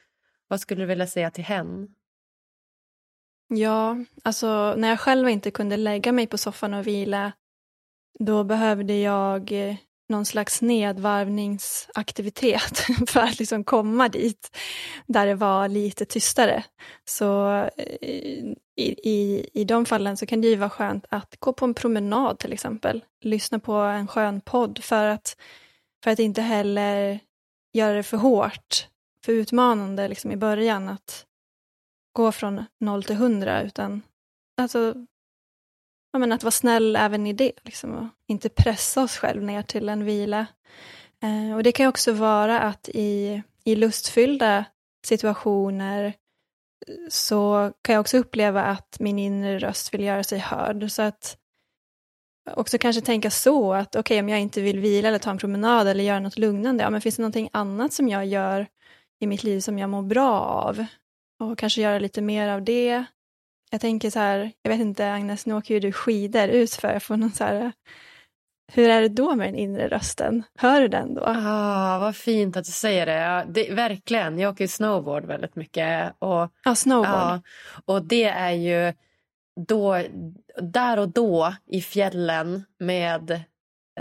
vad 0.48 0.60
skulle 0.60 0.82
du 0.82 0.86
vilja 0.86 1.06
säga 1.06 1.30
till 1.30 1.44
henne? 1.44 1.88
Ja, 3.48 3.96
alltså 4.22 4.74
när 4.76 4.88
jag 4.88 5.00
själv 5.00 5.28
inte 5.28 5.50
kunde 5.50 5.76
lägga 5.76 6.12
mig 6.12 6.26
på 6.26 6.38
soffan 6.38 6.74
och 6.74 6.86
vila, 6.86 7.32
då 8.18 8.44
behövde 8.44 8.94
jag 8.94 9.52
eh, 9.52 9.76
någon 10.08 10.24
slags 10.24 10.62
nedvarvningsaktivitet 10.62 12.78
för 13.08 13.20
att 13.20 13.38
liksom 13.38 13.64
komma 13.64 14.08
dit, 14.08 14.56
där 15.06 15.26
det 15.26 15.34
var 15.34 15.68
lite 15.68 16.04
tystare. 16.04 16.64
Så 17.04 17.54
eh, 17.76 18.54
i, 18.76 18.94
i, 19.04 19.46
i 19.52 19.64
de 19.64 19.86
fallen 19.86 20.16
så 20.16 20.26
kan 20.26 20.40
det 20.40 20.48
ju 20.48 20.56
vara 20.56 20.70
skönt 20.70 21.04
att 21.08 21.36
gå 21.38 21.52
på 21.52 21.64
en 21.64 21.74
promenad 21.74 22.38
till 22.38 22.52
exempel, 22.52 23.04
lyssna 23.20 23.58
på 23.58 23.72
en 23.72 24.06
skön 24.06 24.40
podd 24.40 24.78
för 24.82 25.06
att, 25.06 25.36
för 26.04 26.10
att 26.10 26.18
inte 26.18 26.42
heller 26.42 27.20
göra 27.72 27.94
det 27.94 28.02
för 28.02 28.16
hårt, 28.16 28.88
för 29.24 29.32
utmanande 29.32 30.08
liksom 30.08 30.32
i 30.32 30.36
början. 30.36 30.88
att 30.88 31.26
gå 32.16 32.32
från 32.32 32.64
noll 32.80 33.02
till 33.02 33.16
hundra, 33.16 33.62
utan 33.62 34.02
alltså, 34.56 34.94
ja, 36.12 36.18
men 36.18 36.32
att 36.32 36.42
vara 36.42 36.50
snäll 36.50 36.96
även 36.96 37.26
i 37.26 37.32
det, 37.32 37.52
liksom, 37.62 37.94
och 37.94 38.06
inte 38.26 38.48
pressa 38.48 39.02
oss 39.02 39.16
själv 39.16 39.42
ner 39.42 39.62
till 39.62 39.88
en 39.88 40.04
vila. 40.04 40.46
Eh, 41.22 41.56
och 41.56 41.62
det 41.62 41.72
kan 41.72 41.88
också 41.88 42.12
vara 42.12 42.60
att 42.60 42.88
i, 42.88 43.42
i 43.64 43.76
lustfyllda 43.76 44.64
situationer 45.06 46.04
eh, 46.86 46.94
så 47.10 47.72
kan 47.82 47.92
jag 47.92 48.00
också 48.00 48.18
uppleva 48.18 48.62
att 48.62 48.96
min 49.00 49.18
inre 49.18 49.58
röst 49.58 49.94
vill 49.94 50.04
göra 50.04 50.24
sig 50.24 50.38
hörd. 50.38 50.90
Så 50.90 51.02
att 51.02 51.36
också 52.54 52.78
kanske 52.78 53.02
tänka 53.02 53.30
så 53.30 53.72
att 53.72 53.96
okej, 53.96 54.00
okay, 54.00 54.20
om 54.20 54.28
jag 54.28 54.40
inte 54.40 54.60
vill 54.60 54.80
vila 54.80 55.08
eller 55.08 55.18
ta 55.18 55.30
en 55.30 55.38
promenad 55.38 55.88
eller 55.88 56.04
göra 56.04 56.20
något 56.20 56.38
lugnande, 56.38 56.84
ja, 56.84 56.90
men 56.90 57.00
finns 57.00 57.16
det 57.16 57.22
någonting 57.22 57.48
annat 57.52 57.92
som 57.92 58.08
jag 58.08 58.26
gör 58.26 58.66
i 59.20 59.26
mitt 59.26 59.44
liv 59.44 59.60
som 59.60 59.78
jag 59.78 59.90
mår 59.90 60.02
bra 60.02 60.40
av? 60.40 60.86
Och 61.38 61.58
kanske 61.58 61.80
göra 61.80 61.98
lite 61.98 62.22
mer 62.22 62.48
av 62.48 62.62
det. 62.62 63.04
Jag 63.70 63.80
tänker 63.80 64.10
så 64.10 64.18
här, 64.18 64.52
jag 64.62 64.70
vet 64.70 64.80
inte 64.80 65.12
Agnes, 65.12 65.46
nu 65.46 65.54
åker 65.54 65.74
ju 65.74 65.80
du 65.80 65.92
skidor 65.92 66.48
ut 66.48 66.74
för 66.74 66.98
få 66.98 67.16
någon 67.16 67.32
så 67.32 67.44
här, 67.44 67.72
hur 68.72 68.90
är 68.90 69.02
det 69.02 69.08
då 69.08 69.34
med 69.34 69.48
den 69.48 69.54
inre 69.54 69.88
rösten? 69.88 70.42
Hör 70.58 70.80
du 70.80 70.88
den 70.88 71.14
då? 71.14 71.22
Ah, 71.26 71.98
vad 71.98 72.16
fint 72.16 72.56
att 72.56 72.64
du 72.64 72.72
säger 72.72 73.06
det. 73.06 73.14
Ja, 73.14 73.44
det 73.48 73.74
verkligen, 73.74 74.38
jag 74.38 74.52
åker 74.52 74.66
snowboard 74.66 75.24
väldigt 75.24 75.56
mycket. 75.56 76.14
Och, 76.18 76.50
ja, 76.64 76.74
snowboard. 76.74 77.12
Ja, 77.12 77.40
och 77.84 78.04
det 78.04 78.24
är 78.24 78.50
ju 78.50 78.92
då, 79.66 80.02
där 80.62 80.98
och 80.98 81.08
då 81.08 81.54
i 81.66 81.80
fjällen 81.80 82.64
med 82.78 83.40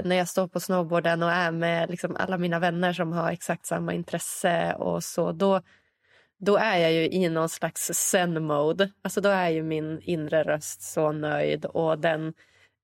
när 0.03 0.15
jag 0.15 0.27
står 0.27 0.47
på 0.47 0.59
snowboarden 0.59 1.23
och 1.23 1.31
är 1.31 1.51
med 1.51 1.89
liksom 1.89 2.15
alla 2.15 2.37
mina 2.37 2.59
vänner 2.59 2.93
som 2.93 3.13
har 3.13 3.31
exakt 3.31 3.65
samma 3.65 3.93
intresse 3.93 4.73
och 4.73 5.03
så. 5.03 5.31
Då, 5.31 5.61
då 6.45 6.57
är 6.57 6.77
jag 6.77 6.91
ju 6.91 7.09
i 7.09 7.29
någon 7.29 7.49
slags 7.49 7.91
zen-mode. 7.93 8.91
Alltså 9.01 9.21
då 9.21 9.29
är 9.29 9.49
ju 9.49 9.63
min 9.63 10.01
inre 10.01 10.43
röst 10.43 10.81
så 10.81 11.11
nöjd 11.11 11.65
och 11.65 11.99
den 11.99 12.33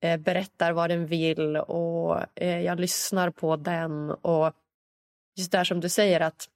eh, 0.01 0.18
berättar 0.18 0.72
vad 0.72 0.89
den 0.89 1.05
vill 1.05 1.57
och 1.57 2.26
eh, 2.36 2.62
jag 2.62 2.80
lyssnar 2.80 3.30
på 3.30 3.55
den. 3.55 4.12
Och 4.12 4.53
just 5.36 5.51
där 5.51 5.64
som 5.64 5.80
du 5.80 5.89
säger 5.89 6.20
att, 6.20 6.49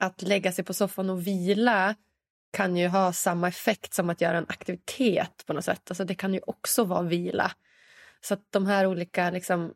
att 0.00 0.22
lägga 0.22 0.52
sig 0.52 0.64
på 0.64 0.74
soffan 0.74 1.10
och 1.10 1.26
vila 1.26 1.94
kan 2.52 2.76
ju 2.76 2.88
ha 2.88 3.12
samma 3.12 3.48
effekt 3.48 3.94
som 3.94 4.10
att 4.10 4.20
göra 4.20 4.38
en 4.38 4.46
aktivitet 4.48 5.44
på 5.46 5.52
något 5.52 5.64
sätt. 5.64 5.90
Alltså 5.90 6.04
det 6.04 6.14
kan 6.14 6.34
ju 6.34 6.40
också 6.46 6.84
vara 6.84 7.02
vila. 7.02 7.52
Så 8.20 8.34
att 8.34 8.52
de 8.52 8.66
här 8.66 8.86
olika 8.86 9.30
liksom, 9.30 9.74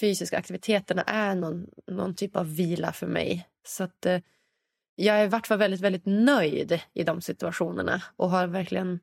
fysiska 0.00 0.38
aktiviteterna 0.38 1.02
är 1.02 1.34
någon, 1.34 1.66
någon 1.86 2.14
typ 2.14 2.36
av 2.36 2.56
vila 2.56 2.92
för 2.92 3.06
mig. 3.06 3.48
Så 3.66 3.84
att 3.84 4.06
eh, 4.06 4.20
jag 5.00 5.20
är 5.20 5.24
i 5.24 5.28
vart 5.28 5.46
fall 5.46 5.58
väldigt, 5.58 5.80
väldigt 5.80 6.06
nöjd 6.06 6.80
i 6.94 7.04
de 7.04 7.20
situationerna 7.20 8.02
och 8.16 8.30
har 8.30 8.46
verkligen 8.46 9.00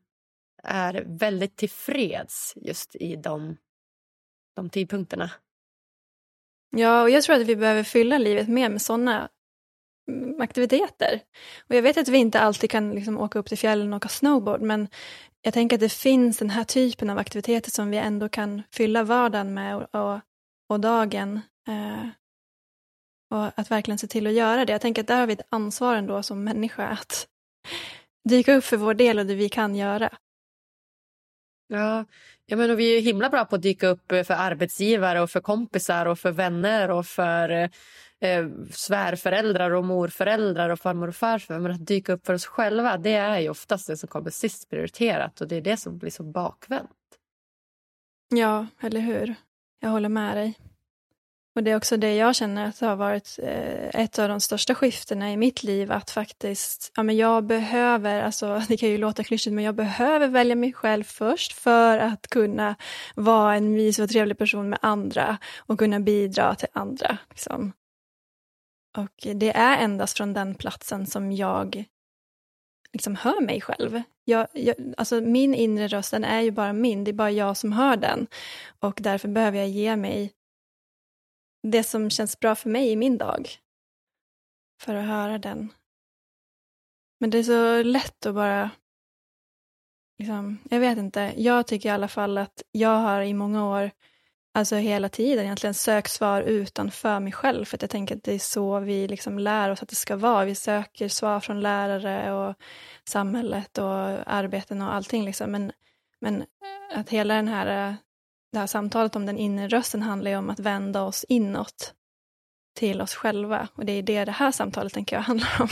är 0.63 1.03
väldigt 1.07 1.55
tillfreds 1.55 2.53
just 2.55 2.95
i 2.95 3.15
de, 3.15 3.57
de 4.55 4.69
tidpunkterna. 4.69 5.31
Ja, 6.75 7.01
och 7.01 7.09
jag 7.09 7.23
tror 7.23 7.35
att 7.35 7.47
vi 7.47 7.55
behöver 7.55 7.83
fylla 7.83 8.17
livet 8.17 8.47
mer 8.47 8.69
med 8.69 8.81
sådana 8.81 9.29
mm, 10.11 10.41
aktiviteter. 10.41 11.21
Och 11.69 11.75
jag 11.75 11.81
vet 11.81 11.97
att 11.97 12.07
vi 12.07 12.17
inte 12.17 12.39
alltid 12.39 12.71
kan 12.71 12.91
liksom 12.91 13.17
åka 13.17 13.39
upp 13.39 13.47
till 13.47 13.57
fjällen 13.57 13.93
och 13.93 13.97
åka 13.97 14.09
snowboard, 14.09 14.61
men 14.61 14.87
jag 15.41 15.53
tänker 15.53 15.75
att 15.75 15.81
det 15.81 15.93
finns 15.93 16.37
den 16.37 16.49
här 16.49 16.63
typen 16.63 17.09
av 17.09 17.17
aktiviteter 17.17 17.71
som 17.71 17.91
vi 17.91 17.97
ändå 17.97 18.29
kan 18.29 18.63
fylla 18.71 19.03
vardagen 19.03 19.53
med 19.53 19.75
och, 19.75 19.95
och, 19.95 20.19
och 20.69 20.79
dagen. 20.79 21.41
Eh, 21.67 22.07
och 23.35 23.59
att 23.59 23.71
verkligen 23.71 23.97
se 23.97 24.07
till 24.07 24.27
att 24.27 24.33
göra 24.33 24.65
det. 24.65 24.71
Jag 24.71 24.81
tänker 24.81 25.01
att 25.01 25.07
där 25.07 25.19
har 25.19 25.27
vi 25.27 25.33
ett 25.33 25.47
ansvar 25.49 25.95
ändå 25.95 26.23
som 26.23 26.43
människa 26.43 26.87
att 26.87 27.27
dyka 28.29 28.55
upp 28.55 28.63
för 28.63 28.77
vår 28.77 28.93
del 28.93 29.19
och 29.19 29.25
det 29.25 29.35
vi 29.35 29.49
kan 29.49 29.75
göra. 29.75 30.17
Ja, 31.67 32.05
ja 32.45 32.57
men 32.57 32.75
vi 32.75 32.97
är 32.97 33.01
himla 33.01 33.29
bra 33.29 33.45
på 33.45 33.55
att 33.55 33.61
dyka 33.61 33.87
upp 33.87 34.07
för 34.07 34.33
arbetsgivare 34.33 35.21
och 35.21 35.29
för 35.29 35.41
kompisar 35.41 36.05
och 36.05 36.19
för 36.19 36.31
vänner 36.31 36.91
och 36.91 37.05
för 37.05 37.49
eh, 38.19 38.47
svärföräldrar 38.71 39.71
och 39.71 39.85
morföräldrar 39.85 40.69
och 40.69 40.79
farmor 40.79 41.07
och 41.07 41.15
farfar. 41.15 41.59
Men 41.59 41.71
att 41.71 41.87
dyka 41.87 42.13
upp 42.13 42.25
för 42.25 42.33
oss 42.33 42.45
själva, 42.45 42.97
det 42.97 43.13
är 43.13 43.39
ju 43.39 43.49
oftast 43.49 43.87
det 43.87 43.97
som 43.97 44.09
kommer 44.09 44.29
sist 44.29 44.69
prioriterat 44.69 45.41
och 45.41 45.47
det 45.47 45.55
är 45.55 45.61
det 45.61 45.77
som 45.77 45.97
blir 45.97 46.11
så 46.11 46.23
bakvänt. 46.23 46.89
Ja, 48.29 48.67
eller 48.81 48.99
hur. 48.99 49.35
Jag 49.79 49.89
håller 49.89 50.09
med 50.09 50.37
dig. 50.37 50.57
Och 51.55 51.63
det 51.63 51.71
är 51.71 51.75
också 51.75 51.97
det 51.97 52.15
jag 52.15 52.35
känner 52.35 52.67
att 52.67 52.79
det 52.79 52.85
har 52.85 52.95
varit 52.95 53.39
eh, 53.43 54.01
ett 54.01 54.19
av 54.19 54.29
de 54.29 54.39
största 54.39 54.75
skiftena 54.75 55.31
i 55.31 55.37
mitt 55.37 55.63
liv, 55.63 55.91
att 55.91 56.11
faktiskt, 56.11 56.91
ja 56.95 57.03
men 57.03 57.17
jag 57.17 57.43
behöver, 57.43 58.21
alltså 58.21 58.61
det 58.67 58.77
kan 58.77 58.89
ju 58.89 58.97
låta 58.97 59.23
klyschigt, 59.23 59.53
men 59.53 59.63
jag 59.63 59.75
behöver 59.75 60.27
välja 60.27 60.55
mig 60.55 60.73
själv 60.73 61.03
först 61.03 61.53
för 61.53 61.97
att 61.97 62.27
kunna 62.27 62.75
vara 63.15 63.55
en 63.55 63.73
mysig 63.73 64.03
och 64.03 64.09
trevlig 64.09 64.37
person 64.37 64.69
med 64.69 64.79
andra 64.81 65.37
och 65.57 65.79
kunna 65.79 65.99
bidra 65.99 66.55
till 66.55 66.67
andra. 66.73 67.17
Liksom. 67.29 67.73
Och 68.97 69.27
det 69.35 69.57
är 69.57 69.77
endast 69.77 70.17
från 70.17 70.33
den 70.33 70.55
platsen 70.55 71.05
som 71.05 71.31
jag 71.31 71.85
liksom 72.93 73.15
hör 73.15 73.41
mig 73.41 73.61
själv. 73.61 74.01
Jag, 74.25 74.47
jag, 74.53 74.75
alltså 74.97 75.21
min 75.21 75.55
inre 75.55 75.87
röst, 75.87 76.11
den 76.11 76.23
är 76.23 76.41
ju 76.41 76.51
bara 76.51 76.73
min, 76.73 77.03
det 77.03 77.11
är 77.11 77.13
bara 77.13 77.31
jag 77.31 77.57
som 77.57 77.71
hör 77.71 77.97
den. 77.97 78.27
Och 78.79 78.99
därför 79.01 79.27
behöver 79.27 79.57
jag 79.57 79.67
ge 79.67 79.95
mig 79.95 80.31
det 81.71 81.83
som 81.83 82.09
känns 82.09 82.39
bra 82.39 82.55
för 82.55 82.69
mig 82.69 82.91
i 82.91 82.95
min 82.95 83.17
dag. 83.17 83.49
För 84.81 84.95
att 84.95 85.07
höra 85.07 85.37
den. 85.37 85.73
Men 87.19 87.29
det 87.29 87.37
är 87.37 87.43
så 87.43 87.83
lätt 87.83 88.25
att 88.25 88.35
bara... 88.35 88.69
Liksom, 90.19 90.57
jag 90.69 90.79
vet 90.79 90.97
inte. 90.97 91.33
Jag 91.37 91.67
tycker 91.67 91.89
i 91.89 91.91
alla 91.91 92.07
fall 92.07 92.37
att 92.37 92.63
jag 92.71 92.97
har 92.97 93.21
i 93.21 93.33
många 93.33 93.69
år, 93.69 93.91
alltså 94.53 94.75
hela 94.75 95.09
tiden 95.09 95.45
egentligen, 95.45 95.73
sökt 95.73 96.11
svar 96.11 96.41
utanför 96.41 97.19
mig 97.19 97.31
själv. 97.33 97.65
För 97.65 97.77
att 97.77 97.81
jag 97.81 97.91
tänker 97.91 98.15
att 98.15 98.23
det 98.23 98.33
är 98.33 98.39
så 98.39 98.79
vi 98.79 99.07
liksom 99.07 99.39
lär 99.39 99.69
oss 99.69 99.83
att 99.83 99.89
det 99.89 99.95
ska 99.95 100.15
vara. 100.15 100.45
Vi 100.45 100.55
söker 100.55 101.07
svar 101.07 101.39
från 101.39 101.61
lärare 101.61 102.33
och 102.33 102.55
samhället 103.03 103.77
och 103.77 104.33
arbeten 104.33 104.81
och 104.81 104.93
allting. 104.93 105.25
Liksom. 105.25 105.51
Men, 105.51 105.71
men 106.19 106.45
att 106.93 107.09
hela 107.09 107.33
den 107.33 107.47
här 107.47 107.89
eh, 107.89 107.95
det 108.55 108.59
här 108.59 108.67
samtalet 108.67 109.15
om 109.15 109.25
den 109.25 109.37
inre 109.37 109.67
rösten 109.67 110.01
handlar 110.01 110.31
ju 110.31 110.37
om 110.37 110.49
att 110.49 110.59
vända 110.59 111.01
oss 111.01 111.25
inåt 111.29 111.93
till 112.75 113.01
oss 113.01 113.15
själva. 113.15 113.67
Och 113.73 113.85
det 113.85 113.91
är 113.91 114.03
det 114.03 114.25
det 114.25 114.31
här 114.31 114.51
samtalet 114.51 114.93
tänker 114.93 115.15
jag 115.15 115.23
handlar 115.31 115.61
om. 115.61 115.69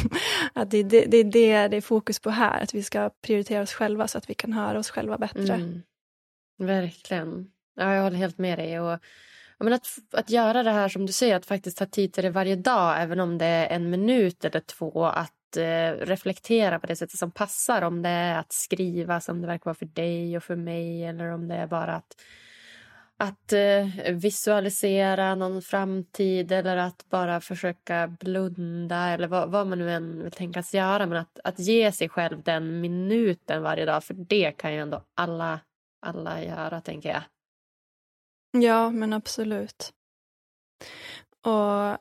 Att 0.54 0.72
det, 0.72 0.84
det, 0.84 1.06
det 1.06 1.18
är 1.18 1.24
det 1.24 1.68
det 1.68 1.78
är 1.78 1.82
fokus 1.82 2.20
på 2.20 2.30
här, 2.30 2.64
att 2.64 2.74
vi 2.74 2.84
ska 2.84 3.10
prioritera 3.22 3.64
oss 3.64 3.74
själva 3.74 4.08
så 4.08 4.18
att 4.18 4.30
vi 4.30 4.34
kan 4.34 4.54
höra 4.54 4.80
oss 4.80 4.90
själva 4.90 5.18
bättre. 5.18 5.54
Mm. 5.54 5.82
Verkligen. 6.58 7.52
Ja, 7.76 7.94
jag 7.94 8.04
håller 8.04 8.18
helt 8.18 8.38
med 8.38 8.60
dig. 8.60 8.80
Och, 8.80 9.00
men 9.60 9.74
att, 9.74 9.88
att 10.12 10.30
göra 10.30 10.64
det 10.64 10.72
här 10.72 10.90
som 10.90 11.06
du 11.06 11.14
säger, 11.14 11.36
att 11.36 11.46
faktiskt 11.46 11.78
ta 11.78 11.86
tid 11.86 12.14
till 12.14 12.24
det 12.24 12.30
varje 12.30 12.56
dag, 12.56 13.02
även 13.02 13.20
om 13.20 13.38
det 13.38 13.46
är 13.46 13.68
en 13.76 13.90
minut 13.90 14.46
eller 14.46 14.60
två, 14.60 15.06
att 15.06 15.58
eh, 15.58 15.92
reflektera 16.06 16.80
på 16.80 16.88
det 16.88 16.96
sättet 16.96 17.20
som 17.20 17.32
passar. 17.32 17.82
Om 17.82 18.02
det 18.02 18.10
är 18.10 18.40
att 18.40 18.52
skriva 18.54 19.22
som 19.22 19.42
det 19.42 19.48
verkar 19.48 19.66
vara 19.66 19.76
för 19.76 19.86
dig 19.86 20.38
och 20.38 20.44
för 20.44 20.56
mig 20.56 21.06
eller 21.06 21.32
om 21.32 21.48
det 21.48 21.56
är 21.56 21.68
bara 21.68 21.96
att 21.96 22.16
att 23.18 23.54
eh, 23.54 24.14
visualisera 24.14 25.36
någon 25.36 25.62
framtid 25.62 26.52
eller 26.52 26.78
att 26.78 27.06
bara 27.10 27.42
försöka 27.42 28.08
blunda 28.08 29.10
eller 29.10 29.28
vad, 29.28 29.52
vad, 29.52 29.68
man 29.68 29.80
nu 29.80 29.92
än 29.92 30.24
vill 30.24 30.32
tänkas 30.32 30.74
göra. 30.74 31.06
Men 31.06 31.18
att, 31.18 31.40
att 31.44 31.60
ge 31.60 31.92
sig 31.92 32.10
själv 32.10 32.44
den 32.44 32.82
minuten 32.82 33.64
varje 33.64 33.86
dag, 33.86 34.04
för 34.04 34.14
det 34.14 34.52
kan 34.52 34.74
ju 34.74 34.80
ändå 34.80 35.04
alla, 35.16 35.60
alla 36.06 36.44
göra, 36.44 36.82
tänker 36.82 37.10
jag. 37.10 37.24
Ja, 38.64 38.90
men 38.90 39.14
absolut. 39.14 39.94
Och 41.42 41.98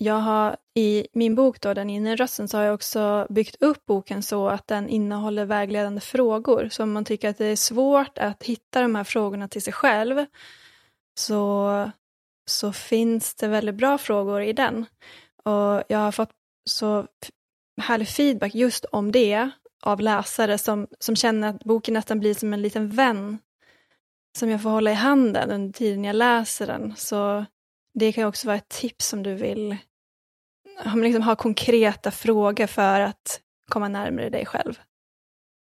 jag 0.00 0.14
har 0.14 0.56
i 0.74 1.06
min 1.12 1.34
bok 1.34 1.60
då, 1.60 1.74
Den 1.74 1.90
inre 1.90 2.16
rösten, 2.16 2.48
så 2.48 2.56
har 2.56 2.64
jag 2.64 2.74
också 2.74 3.26
byggt 3.30 3.62
upp 3.62 3.86
boken 3.86 4.22
så 4.22 4.48
att 4.48 4.66
den 4.66 4.88
innehåller 4.88 5.44
vägledande 5.44 6.00
frågor. 6.00 6.68
Så 6.70 6.82
om 6.82 6.92
man 6.92 7.04
tycker 7.04 7.28
att 7.28 7.38
det 7.38 7.46
är 7.46 7.56
svårt 7.56 8.18
att 8.18 8.42
hitta 8.42 8.82
de 8.82 8.94
här 8.94 9.04
frågorna 9.04 9.48
till 9.48 9.62
sig 9.62 9.72
själv 9.72 10.26
så, 11.18 11.90
så 12.46 12.72
finns 12.72 13.34
det 13.34 13.48
väldigt 13.48 13.74
bra 13.74 13.98
frågor 13.98 14.42
i 14.42 14.52
den. 14.52 14.86
Och 15.44 15.82
jag 15.88 15.98
har 15.98 16.12
fått 16.12 16.32
så 16.70 17.06
härlig 17.80 18.08
feedback 18.08 18.54
just 18.54 18.84
om 18.84 19.12
det 19.12 19.50
av 19.82 20.00
läsare 20.00 20.58
som, 20.58 20.86
som 20.98 21.16
känner 21.16 21.48
att 21.48 21.64
boken 21.64 21.94
nästan 21.94 22.20
blir 22.20 22.34
som 22.34 22.52
en 22.52 22.62
liten 22.62 22.90
vän 22.90 23.38
som 24.38 24.50
jag 24.50 24.62
får 24.62 24.70
hålla 24.70 24.90
i 24.90 24.94
handen 24.94 25.50
under 25.50 25.72
tiden 25.72 26.04
jag 26.04 26.16
läser 26.16 26.66
den. 26.66 26.96
Så 26.96 27.44
det 27.94 28.12
kan 28.12 28.24
också 28.24 28.46
vara 28.46 28.56
ett 28.56 28.68
tips 28.68 29.12
om 29.12 29.22
du 29.22 29.34
vill 29.34 29.76
liksom 30.94 31.22
ha 31.22 31.36
konkreta 31.36 32.10
frågor 32.10 32.66
för 32.66 33.00
att 33.00 33.40
komma 33.70 33.88
närmare 33.88 34.30
dig 34.30 34.46
själv. 34.46 34.78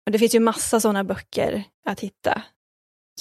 Och 0.05 0.11
det 0.11 0.19
finns 0.19 0.35
ju 0.35 0.39
massa 0.39 0.79
sådana 0.79 1.03
böcker 1.03 1.63
att 1.85 1.99
hitta. 1.99 2.43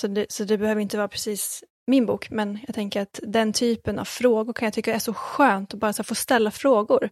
Så 0.00 0.06
det, 0.06 0.32
så 0.32 0.44
det 0.44 0.58
behöver 0.58 0.80
inte 0.80 0.96
vara 0.96 1.08
precis 1.08 1.64
min 1.86 2.06
bok, 2.06 2.30
men 2.30 2.58
jag 2.66 2.74
tänker 2.74 3.02
att 3.02 3.20
den 3.22 3.52
typen 3.52 3.98
av 3.98 4.04
frågor 4.04 4.52
kan 4.52 4.66
jag 4.66 4.72
tycka 4.72 4.94
är 4.94 4.98
så 4.98 5.14
skönt 5.14 5.74
att 5.74 5.80
bara 5.80 5.92
så 5.92 6.04
få 6.04 6.14
ställa 6.14 6.50
frågor. 6.50 7.10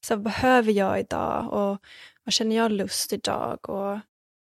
Så 0.00 0.14
vad 0.14 0.24
behöver 0.24 0.72
jag 0.72 1.00
idag 1.00 1.52
och 1.52 1.78
vad 2.24 2.32
känner 2.32 2.56
jag 2.56 2.72
lust 2.72 3.12
idag 3.12 3.70
och 3.70 3.98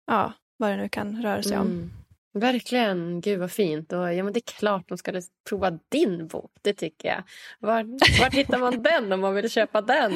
ja, 0.07 0.33
vad 0.57 0.71
det 0.71 0.77
nu 0.77 0.89
kan 0.89 1.23
röra 1.23 1.43
sig 1.43 1.59
om. 1.59 1.67
Mm. 1.67 1.91
Verkligen. 2.35 3.21
Gud 3.21 3.39
vad 3.39 3.53
fint. 3.53 3.93
Och, 3.93 4.15
ja, 4.15 4.25
men 4.25 4.33
det 4.33 4.39
är 4.39 4.53
klart 4.59 4.89
de 4.89 4.99
ska 4.99 5.23
prova 5.49 5.79
din 5.89 6.27
bok. 6.27 6.51
Det 6.63 6.73
tycker 6.73 7.09
jag. 7.09 7.23
Var, 7.59 7.83
var 8.21 8.31
hittar 8.31 8.59
man 8.59 8.83
den 8.83 9.13
om 9.13 9.21
man 9.21 9.35
vill 9.35 9.51
köpa 9.51 9.81
den? 9.81 10.13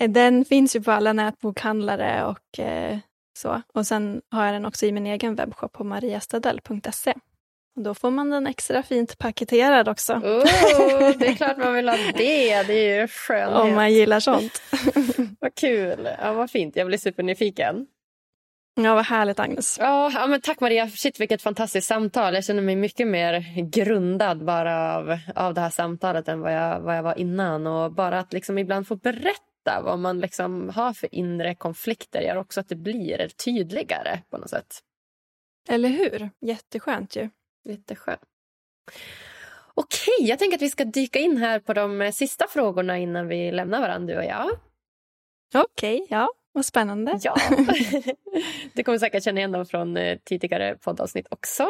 Eh, 0.00 0.10
den 0.10 0.44
finns 0.44 0.76
ju 0.76 0.82
på 0.82 0.90
alla 0.90 1.12
nätbokhandlare 1.12 2.24
och 2.24 2.58
eh, 2.58 2.98
så. 3.38 3.62
Och 3.74 3.86
sen 3.86 4.22
har 4.30 4.44
jag 4.44 4.54
den 4.54 4.64
också 4.64 4.86
i 4.86 4.92
min 4.92 5.06
egen 5.06 5.34
webbshop 5.34 5.72
på 5.72 5.84
mariastadell.se. 5.84 7.14
Och 7.76 7.82
då 7.82 7.94
får 7.94 8.10
man 8.10 8.30
den 8.30 8.46
extra 8.46 8.82
fint 8.82 9.18
paketerad 9.18 9.88
också. 9.88 10.12
Oh, 10.12 11.18
det 11.18 11.26
är 11.26 11.34
klart 11.34 11.58
man 11.58 11.74
vill 11.74 11.88
ha 11.88 11.96
det. 11.96 12.62
Det 12.62 12.90
är 12.90 13.00
ju 13.00 13.08
skönt. 13.08 13.54
Om 13.54 13.74
man 13.74 13.92
gillar 13.92 14.20
sånt. 14.20 14.62
vad 15.40 15.54
kul. 15.54 16.08
Ja, 16.22 16.32
vad 16.32 16.50
fint. 16.50 16.76
Jag 16.76 16.86
blir 16.86 16.98
supernyfiken. 16.98 17.86
Ja, 18.76 18.94
vad 18.94 19.04
härligt 19.04 19.38
Agnes. 19.38 19.76
Ja, 19.80 20.10
ja, 20.14 20.26
men 20.26 20.40
tack 20.40 20.60
Maria. 20.60 20.88
Shit 20.88 21.20
vilket 21.20 21.42
fantastiskt 21.42 21.86
samtal. 21.86 22.34
Jag 22.34 22.44
känner 22.44 22.62
mig 22.62 22.76
mycket 22.76 23.06
mer 23.06 23.62
grundad 23.70 24.44
bara 24.44 24.96
av, 24.96 25.18
av 25.34 25.54
det 25.54 25.60
här 25.60 25.70
samtalet 25.70 26.28
än 26.28 26.40
vad 26.40 26.54
jag, 26.54 26.80
vad 26.80 26.96
jag 26.96 27.02
var 27.02 27.18
innan. 27.18 27.66
Och 27.66 27.92
bara 27.92 28.18
att 28.18 28.32
liksom 28.32 28.58
ibland 28.58 28.88
få 28.88 28.96
berätta 28.96 29.82
vad 29.82 29.98
man 29.98 30.20
liksom 30.20 30.68
har 30.68 30.92
för 30.92 31.14
inre 31.14 31.54
konflikter 31.54 32.20
gör 32.20 32.36
också 32.36 32.60
att 32.60 32.68
det 32.68 32.76
blir 32.76 33.28
tydligare 33.28 34.22
på 34.30 34.38
något 34.38 34.50
sätt. 34.50 34.80
Eller 35.68 35.88
hur? 35.88 36.30
Jätteskönt 36.40 37.16
ju. 37.16 37.30
Jätteskönt. 37.64 38.20
Okej, 39.74 40.14
jag 40.20 40.38
tänker 40.38 40.56
att 40.56 40.62
vi 40.62 40.70
ska 40.70 40.84
dyka 40.84 41.18
in 41.18 41.36
här 41.36 41.60
på 41.60 41.72
de 41.72 42.12
sista 42.14 42.46
frågorna 42.48 42.98
innan 42.98 43.28
vi 43.28 43.52
lämnar 43.52 43.80
varandra, 43.80 44.14
du 44.14 44.18
och 44.18 44.24
jag. 44.24 44.50
Okej, 45.54 46.06
ja. 46.10 46.28
Vad 46.54 46.66
spännande. 46.66 47.18
Ja. 47.22 47.36
Du 48.74 48.82
kommer 48.82 48.98
säkert 48.98 49.24
känna 49.24 49.38
igen 49.38 49.52
dem 49.52 49.66
från 49.66 49.96
eh, 49.96 50.18
tidigare 50.24 50.76
poddavsnitt 50.76 51.26
också. 51.30 51.68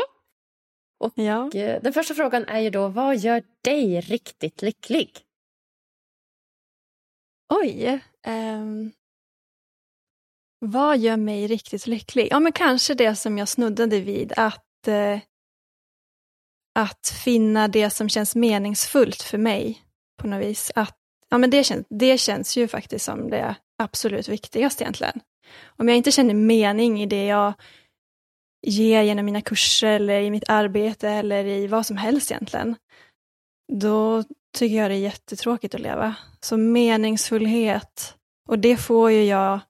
Och 0.98 1.12
ja. 1.14 1.50
Eh, 1.54 1.82
den 1.82 1.92
första 1.92 2.14
frågan 2.14 2.44
är 2.44 2.60
ju 2.60 2.70
då, 2.70 2.88
vad 2.88 3.16
gör 3.16 3.42
dig 3.62 4.00
riktigt 4.00 4.62
lycklig? 4.62 5.10
Oj. 7.48 8.00
Um, 8.26 8.92
vad 10.58 10.98
gör 10.98 11.16
mig 11.16 11.46
riktigt 11.46 11.86
lycklig? 11.86 12.28
Ja, 12.30 12.40
men 12.40 12.52
kanske 12.52 12.94
det 12.94 13.16
som 13.16 13.38
jag 13.38 13.48
snuddade 13.48 14.00
vid, 14.00 14.32
att, 14.36 14.88
uh, 14.88 15.18
att 16.74 17.08
finna 17.24 17.68
det 17.68 17.90
som 17.90 18.08
känns 18.08 18.34
meningsfullt 18.34 19.22
för 19.22 19.38
mig 19.38 19.82
på 20.16 20.26
något 20.26 20.46
vis. 20.46 20.72
Att, 20.74 20.96
ja, 21.28 21.38
men 21.38 21.50
det, 21.50 21.64
känns, 21.64 21.86
det 21.90 22.18
känns 22.18 22.56
ju 22.56 22.68
faktiskt 22.68 23.04
som 23.04 23.30
det 23.30 23.56
absolut 23.78 24.28
viktigast 24.28 24.80
egentligen. 24.80 25.20
Om 25.76 25.88
jag 25.88 25.96
inte 25.96 26.12
känner 26.12 26.34
mening 26.34 27.02
i 27.02 27.06
det 27.06 27.26
jag 27.26 27.52
ger 28.66 29.02
genom 29.02 29.24
mina 29.24 29.40
kurser 29.40 29.88
eller 29.88 30.20
i 30.20 30.30
mitt 30.30 30.48
arbete 30.48 31.08
eller 31.08 31.44
i 31.44 31.66
vad 31.66 31.86
som 31.86 31.96
helst 31.96 32.30
egentligen, 32.30 32.76
då 33.72 34.24
tycker 34.56 34.76
jag 34.76 34.90
det 34.90 34.94
är 34.94 34.98
jättetråkigt 34.98 35.74
att 35.74 35.80
leva. 35.80 36.14
Så 36.40 36.56
meningsfullhet, 36.56 38.16
och 38.48 38.58
det 38.58 38.76
får 38.76 39.10
ju 39.10 39.24
jag, 39.24 39.60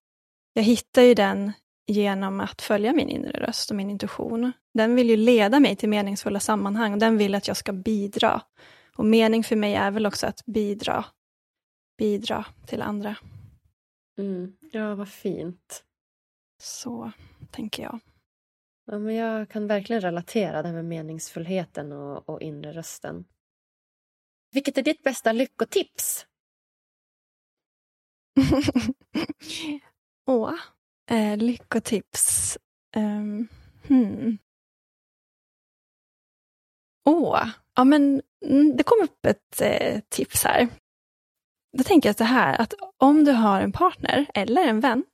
jag 0.53 0.63
hittar 0.63 1.03
ju 1.03 1.15
den 1.15 1.53
genom 1.87 2.41
att 2.41 2.63
följa 2.63 2.93
min 2.93 3.09
inre 3.09 3.47
röst 3.47 3.71
och 3.71 3.77
min 3.77 3.91
intuition. 3.91 4.53
Den 4.75 4.95
vill 4.95 5.11
ju 5.11 5.17
leda 5.17 5.61
mig 5.61 5.77
till 5.77 5.89
meningsfulla 5.89 6.41
sammanhang 6.41 6.93
och 6.93 6.99
den 6.99 7.19
vill 7.19 7.35
att 7.35 7.49
jag 7.49 7.57
ska 7.57 7.73
bidra. 7.73 8.41
Och 8.97 9.05
mening 9.05 9.45
för 9.45 9.57
mig 9.57 9.75
är 9.75 9.91
väl 9.91 10.07
också 10.07 10.27
att 10.27 10.45
bidra, 10.47 11.05
bidra 11.99 12.45
till 12.67 12.83
andra. 12.83 13.17
Mm. 14.19 14.57
Ja, 14.73 14.95
vad 14.95 15.09
fint. 15.09 15.85
Så 16.59 17.13
tänker 17.51 17.83
jag. 17.83 18.01
Ja, 18.87 18.99
men 18.99 19.15
jag 19.15 19.49
kan 19.49 19.67
verkligen 19.67 20.03
relatera 20.03 20.63
det 20.63 20.73
med 20.73 20.85
meningsfullheten 20.85 21.93
och, 21.93 22.29
och 22.29 22.41
inre 22.41 22.73
rösten. 22.73 23.25
Vilket 24.53 24.79
är 24.79 24.83
ditt 24.83 25.03
bästa 25.03 25.33
lyckotips? 25.33 26.27
Åh, 30.27 30.55
eh, 31.11 31.37
lyckotips. 31.37 32.59
Um, 32.97 33.49
hmm. 33.89 34.39
Åh, 37.05 37.49
ja 37.75 37.85
men 37.85 38.23
mm, 38.45 38.77
det 38.77 38.83
kom 38.83 38.99
upp 39.03 39.27
ett 39.27 39.61
eh, 39.61 40.01
tips 40.09 40.45
här. 40.45 40.69
Då 41.77 41.85
tänker 41.85 42.09
jag 42.09 42.17
så 42.17 42.25
här, 42.25 42.61
att 42.61 42.75
om 42.99 43.25
du 43.25 43.33
har 43.33 43.61
en 43.61 43.73
partner 43.73 44.27
eller 44.35 44.63
en 44.63 44.81
vän, 44.81 45.05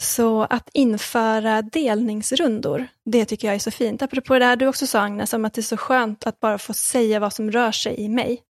så 0.00 0.42
att 0.42 0.68
införa 0.72 1.62
delningsrundor, 1.62 2.86
det 3.04 3.24
tycker 3.24 3.48
jag 3.48 3.54
är 3.54 3.58
så 3.58 3.70
fint. 3.70 4.02
Apropå 4.02 4.38
det 4.38 4.44
här 4.44 4.56
du 4.56 4.66
också 4.66 4.86
sa 4.86 5.00
Agnes, 5.00 5.32
om 5.32 5.44
att 5.44 5.54
det 5.54 5.60
är 5.60 5.62
så 5.62 5.76
skönt 5.76 6.26
att 6.26 6.40
bara 6.40 6.58
få 6.58 6.74
säga 6.74 7.20
vad 7.20 7.32
som 7.32 7.50
rör 7.50 7.72
sig 7.72 8.00
i 8.00 8.08
mig. 8.08 8.42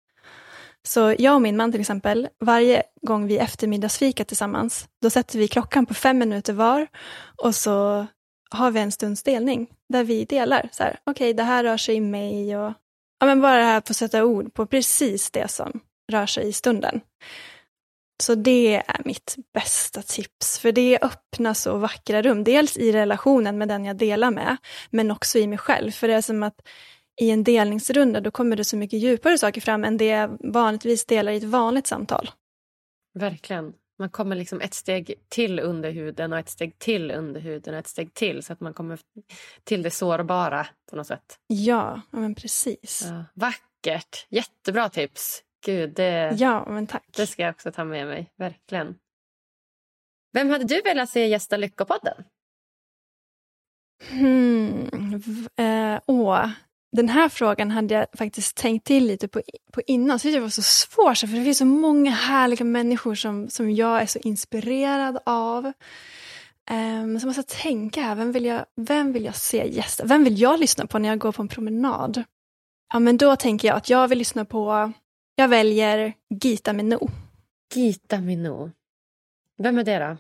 Så 0.88 1.16
jag 1.20 1.36
och 1.36 1.42
min 1.42 1.58
man 1.58 1.72
till 1.72 1.82
exempel, 1.82 2.28
varje 2.40 2.84
gång 3.02 3.28
vi 3.28 3.38
eftermiddagsfikar 3.38 4.24
tillsammans, 4.24 4.88
då 5.02 5.10
sätter 5.10 5.40
vi 5.40 5.48
klockan 5.48 5.86
på 5.86 5.94
fem 5.94 6.18
minuter 6.18 6.54
var 6.54 6.88
och 7.44 7.56
så 7.56 8.08
har 8.50 8.72
vi 8.72 8.80
en 8.80 8.92
stunds 8.92 9.24
delning 9.24 9.68
där 9.90 10.04
vi 10.04 10.26
delar. 10.26 10.70
Så 10.72 10.84
här, 10.84 11.00
okej, 11.04 11.12
okay, 11.12 11.34
det 11.34 11.44
här 11.44 11.64
rör 11.64 11.78
sig 11.78 11.96
i 11.96 12.02
mig 12.02 12.58
och 12.58 12.74
ja, 13.20 13.26
men 13.26 13.42
bara 13.42 13.58
det 13.58 13.64
här 13.64 13.82
på 13.82 13.92
att 13.92 13.98
sätta 13.98 14.26
ord 14.26 14.54
på 14.54 14.66
precis 14.66 15.32
det 15.32 15.52
som 15.52 15.80
rör 16.12 16.26
sig 16.26 16.48
i 16.48 16.54
stunden. 16.54 17.02
Så 18.24 18.36
det 18.36 18.76
är 18.76 19.02
mitt 19.06 19.36
bästa 19.54 20.02
tips, 20.02 20.60
för 20.60 20.72
det 20.72 21.00
öppnar 21.02 21.54
så 21.54 21.78
vackra 21.78 22.22
rum. 22.22 22.44
Dels 22.44 22.78
i 22.78 22.92
relationen 22.92 23.58
med 23.58 23.68
den 23.68 23.86
jag 23.86 23.98
delar 23.98 24.32
med, 24.32 24.58
men 24.90 25.12
också 25.12 25.40
i 25.40 25.48
mig 25.48 25.58
själv. 25.58 25.92
För 25.92 26.08
det 26.08 26.14
är 26.14 26.22
som 26.22 26.44
att 26.44 26.68
i 27.22 27.30
en 27.30 27.44
delningsrunda 27.44 28.22
då 28.22 28.32
kommer 28.32 28.56
det 28.56 28.64
så 28.64 28.78
mycket 28.78 29.00
djupare 29.00 29.38
saker 29.38 29.62
fram 29.62 29.84
än 29.84 29.98
det 29.98 30.06
jag 30.06 30.38
vanligtvis 30.40 31.06
delar 31.06 31.32
i 31.32 31.38
ett 31.38 31.44
vanligt 31.44 31.88
samtal. 31.88 32.32
Verkligen. 33.20 33.74
Man 34.00 34.10
kommer 34.10 34.36
liksom 34.36 34.62
ett 34.62 34.74
steg 34.74 35.14
till 35.30 35.60
under 35.60 35.92
huden 35.92 36.34
och 36.34 36.40
ett 36.40 36.50
steg 36.50 36.80
till 36.80 37.12
under 37.12 37.42
huden 37.42 37.74
och 37.74 37.80
ett 37.80 37.88
steg 37.88 38.14
till 38.14 38.44
så 38.44 38.54
att 38.54 38.60
man 38.60 38.74
kommer 38.74 39.00
till 39.64 39.84
det 39.84 39.92
sårbara 39.92 40.68
på 40.90 40.96
något 40.96 41.08
sätt. 41.08 41.40
Ja, 41.48 42.02
men 42.12 42.36
precis. 42.36 43.04
Ja, 43.08 43.26
vackert. 43.34 44.26
Jättebra 44.30 44.90
tips. 44.90 45.44
Gud, 45.66 45.94
det, 45.94 46.36
ja, 46.38 46.66
men 46.70 46.88
tack. 46.88 47.04
det 47.16 47.28
ska 47.28 47.42
jag 47.42 47.52
också 47.52 47.72
ta 47.72 47.84
med 47.84 48.08
mig. 48.08 48.32
Verkligen. 48.38 48.96
Vem 50.34 50.50
hade 50.50 50.64
du 50.64 50.82
velat 50.82 51.10
se 51.10 51.28
gästa 51.28 51.58
Lyckopodden? 51.58 52.24
Hmm, 54.10 54.90
eh, 55.56 56.00
åh, 56.06 56.48
den 56.92 57.10
här 57.10 57.30
frågan 57.30 57.72
hade 57.72 57.94
jag 57.94 58.06
faktiskt 58.18 58.58
tänkt 58.58 58.88
till 58.88 59.08
lite 59.08 59.28
på, 59.28 59.42
på 59.72 59.82
innan, 59.88 60.20
så 60.20 60.28
det 60.28 60.40
var 60.40 60.50
så 60.50 60.62
svårt, 60.62 61.18
för 61.18 61.28
det 61.28 61.44
finns 61.44 61.58
så 61.58 61.66
många 61.66 62.12
härliga 62.12 62.66
människor 62.66 63.16
som, 63.16 63.50
som 63.50 63.72
jag 63.72 64.02
är 64.02 64.06
så 64.06 64.20
inspirerad 64.20 65.20
av. 65.26 65.66
Um, 66.72 67.20
så 67.20 67.24
jag 67.24 67.36
måste 67.36 67.58
tänka 67.62 68.02
här, 68.02 68.16
vem 68.16 68.32
vill, 68.32 68.46
jag, 68.46 68.66
vem 68.76 69.14
vill 69.14 69.26
jag 69.26 69.36
se 69.36 69.68
gästa? 69.68 70.06
Vem 70.06 70.24
vill 70.24 70.42
jag 70.42 70.60
lyssna 70.60 70.88
på 70.88 71.00
när 71.00 71.10
jag 71.10 71.20
går 71.20 71.32
på 71.32 71.42
en 71.42 71.48
promenad? 71.48 72.24
Ja, 72.94 73.00
men 73.00 73.18
då 73.18 73.36
tänker 73.36 73.68
jag 73.68 73.78
att 73.78 73.90
jag 73.90 74.08
vill 74.08 74.18
lyssna 74.18 74.46
på, 74.46 74.92
jag 75.36 75.48
väljer 75.48 76.14
Gita 76.30 76.74
Minou. 76.74 77.08
Gita 77.74 78.20
Minou. 78.20 78.72
Vem 79.58 79.78
är 79.78 79.84
det 79.84 80.00
då? 80.00 80.18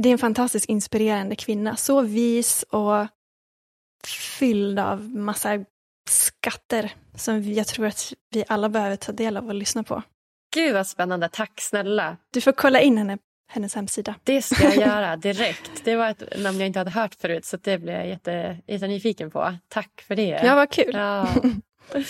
Det 0.00 0.08
är 0.08 0.12
en 0.12 0.18
fantastiskt 0.18 0.66
inspirerande 0.66 1.36
kvinna. 1.36 1.76
Så 1.76 2.00
vis 2.00 2.62
och 2.62 3.06
fylld 4.38 4.78
av 4.78 5.00
massa 5.08 5.64
skatter 6.10 6.94
som 7.14 7.52
jag 7.52 7.66
tror 7.66 7.86
att 7.86 8.12
vi 8.30 8.44
alla 8.48 8.68
behöver 8.68 8.96
ta 8.96 9.12
del 9.12 9.36
av 9.36 9.46
och 9.46 9.54
lyssna 9.54 9.82
på. 9.82 10.02
Gud 10.54 10.74
vad 10.74 10.86
spännande, 10.86 11.28
tack 11.28 11.60
snälla. 11.60 12.16
Du 12.30 12.40
får 12.40 12.52
kolla 12.52 12.80
in 12.80 12.98
henne, 12.98 13.18
hennes 13.48 13.74
hemsida. 13.74 14.14
Det 14.24 14.42
ska 14.42 14.64
jag 14.64 14.76
göra 14.88 15.16
direkt. 15.16 15.84
Det 15.84 15.96
var 15.96 16.10
ett 16.10 16.22
namn 16.38 16.58
jag 16.58 16.66
inte 16.66 16.78
hade 16.78 16.90
hört 16.90 17.14
förut 17.14 17.44
så 17.44 17.56
det 17.56 17.78
blev 17.78 17.94
jag 17.94 18.08
jätte, 18.08 18.58
jättenyfiken 18.66 19.30
på. 19.30 19.54
Tack 19.68 20.00
för 20.00 20.16
det. 20.16 20.40
Ja, 20.44 20.54
vad 20.54 20.70
kul. 20.70 20.90
Ja. 20.94 21.28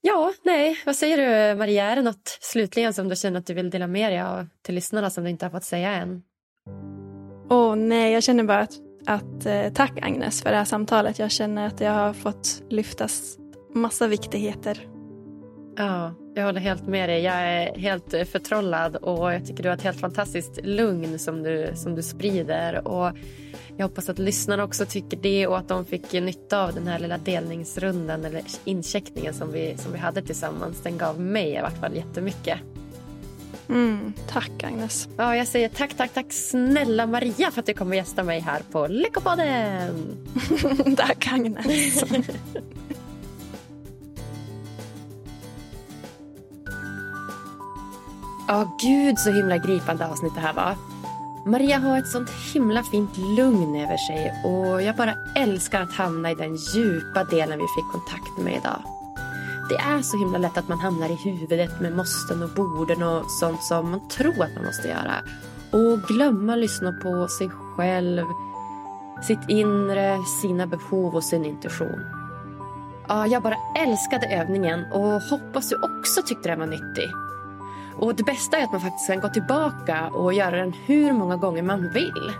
ja, 0.00 0.32
nej, 0.44 0.78
vad 0.86 0.96
säger 0.96 1.16
du 1.16 1.58
Maria? 1.58 1.84
Är 1.84 1.96
det 1.96 2.02
något 2.02 2.38
slutligen 2.40 2.94
som 2.94 3.08
du 3.08 3.16
känner 3.16 3.40
att 3.40 3.46
du 3.46 3.54
vill 3.54 3.70
dela 3.70 3.86
med 3.86 4.12
dig 4.12 4.20
av 4.20 4.46
till 4.62 4.74
lyssnarna 4.74 5.10
som 5.10 5.24
du 5.24 5.30
inte 5.30 5.44
har 5.44 5.50
fått 5.50 5.64
säga 5.64 5.90
än? 5.90 6.22
Åh 7.50 7.72
oh, 7.72 7.76
nej, 7.76 8.12
jag 8.12 8.22
känner 8.22 8.44
bara 8.44 8.60
att 8.60 8.72
att 9.06 9.46
eh, 9.46 9.68
tack 9.74 9.98
Agnes 10.02 10.42
för 10.42 10.50
det 10.50 10.56
här 10.56 10.64
samtalet. 10.64 11.18
Jag 11.18 11.30
känner 11.30 11.66
att 11.66 11.80
jag 11.80 11.92
har 11.92 12.12
fått 12.12 12.62
lyftas 12.70 13.38
massa 13.74 14.06
viktigheter. 14.06 14.89
Ja, 15.76 16.14
jag 16.34 16.44
håller 16.44 16.60
helt 16.60 16.86
med 16.86 17.08
dig. 17.08 17.22
Jag 17.22 17.34
är 17.34 17.78
helt 17.78 18.14
eh, 18.14 18.24
förtrollad 18.24 18.96
och 18.96 19.34
jag 19.34 19.46
tycker 19.46 19.62
du 19.62 19.68
har 19.68 19.76
ett 19.76 19.82
helt 19.82 20.00
fantastiskt 20.00 20.58
lugn 20.62 21.18
som 21.18 21.42
du, 21.42 21.72
som 21.74 21.94
du 21.94 22.02
sprider. 22.02 22.88
Och 22.88 23.16
jag 23.76 23.88
hoppas 23.88 24.08
att 24.08 24.18
lyssnarna 24.18 24.64
också 24.64 24.86
tycker 24.86 25.16
det 25.16 25.46
och 25.46 25.58
att 25.58 25.68
de 25.68 25.84
fick 25.84 26.12
nytta 26.12 26.64
av 26.64 26.74
den 26.74 26.86
här 26.86 26.98
lilla 26.98 27.18
delningsrundan 27.18 28.24
eller 28.24 28.42
incheckningen 28.64 29.34
som 29.34 29.52
vi, 29.52 29.76
som 29.76 29.92
vi 29.92 29.98
hade 29.98 30.22
tillsammans. 30.22 30.80
Den 30.82 30.98
gav 30.98 31.20
mig 31.20 31.54
i 31.54 31.60
vart 31.60 31.78
fall 31.78 31.96
jättemycket. 31.96 32.58
Mm, 33.68 34.12
tack 34.28 34.64
Agnes. 34.64 35.08
Ja, 35.16 35.36
jag 35.36 35.46
säger 35.46 35.68
tack, 35.68 35.94
tack, 35.96 36.14
tack 36.14 36.32
snälla 36.32 37.06
Maria 37.06 37.50
för 37.50 37.60
att 37.60 37.66
du 37.66 37.74
kommer 37.74 37.96
gästa 37.96 38.22
mig 38.22 38.40
här 38.40 38.62
på 38.72 38.86
Lyckopodden. 38.86 40.16
tack 40.96 41.28
Agnes. 41.32 42.04
Ja, 48.50 48.62
oh, 48.62 48.68
gud 48.78 49.18
så 49.18 49.30
himla 49.30 49.58
gripande 49.58 50.06
avsnitt 50.06 50.34
det 50.34 50.40
här 50.40 50.52
var. 50.52 50.74
Maria 51.44 51.78
har 51.78 51.98
ett 51.98 52.08
sånt 52.08 52.30
himla 52.54 52.82
fint 52.82 53.16
lugn 53.16 53.76
över 53.76 53.96
sig 53.96 54.32
och 54.44 54.82
jag 54.82 54.96
bara 54.96 55.14
älskar 55.36 55.82
att 55.82 55.92
hamna 55.92 56.30
i 56.30 56.34
den 56.34 56.56
djupa 56.56 57.24
delen 57.24 57.58
vi 57.58 57.66
fick 57.76 57.92
kontakt 57.92 58.38
med 58.38 58.56
idag. 58.56 58.82
Det 59.68 59.76
är 59.76 60.02
så 60.02 60.16
himla 60.16 60.38
lätt 60.38 60.58
att 60.58 60.68
man 60.68 60.78
hamnar 60.78 61.08
i 61.08 61.14
huvudet 61.14 61.80
med 61.80 61.96
måsten 61.96 62.42
och 62.42 62.48
borden 62.48 63.02
och 63.02 63.30
sånt 63.30 63.62
som 63.62 63.90
man 63.90 64.08
tror 64.08 64.42
att 64.44 64.54
man 64.54 64.64
måste 64.64 64.88
göra. 64.88 65.14
Och 65.70 66.02
glömma 66.02 66.56
lyssna 66.56 66.92
på 66.92 67.28
sig 67.28 67.48
själv, 67.76 68.26
sitt 69.26 69.48
inre, 69.48 70.18
sina 70.42 70.66
behov 70.66 71.14
och 71.14 71.24
sin 71.24 71.44
intuition. 71.44 72.04
Ja, 73.08 73.26
jag 73.26 73.42
bara 73.42 73.56
älskade 73.78 74.26
övningen 74.26 74.84
och 74.92 75.22
hoppas 75.22 75.68
du 75.68 75.76
också 75.76 76.22
tyckte 76.22 76.48
den 76.48 76.58
var 76.58 76.66
nyttig. 76.66 77.29
Och 78.00 78.14
det 78.14 78.22
bästa 78.22 78.58
är 78.58 78.64
att 78.64 78.72
man 78.72 78.80
faktiskt 78.80 79.06
kan 79.06 79.20
gå 79.20 79.28
tillbaka 79.28 80.08
och 80.08 80.32
göra 80.32 80.56
den 80.56 80.72
hur 80.86 81.12
många 81.12 81.36
gånger 81.36 81.62
man 81.62 81.92
vill. 81.92 82.32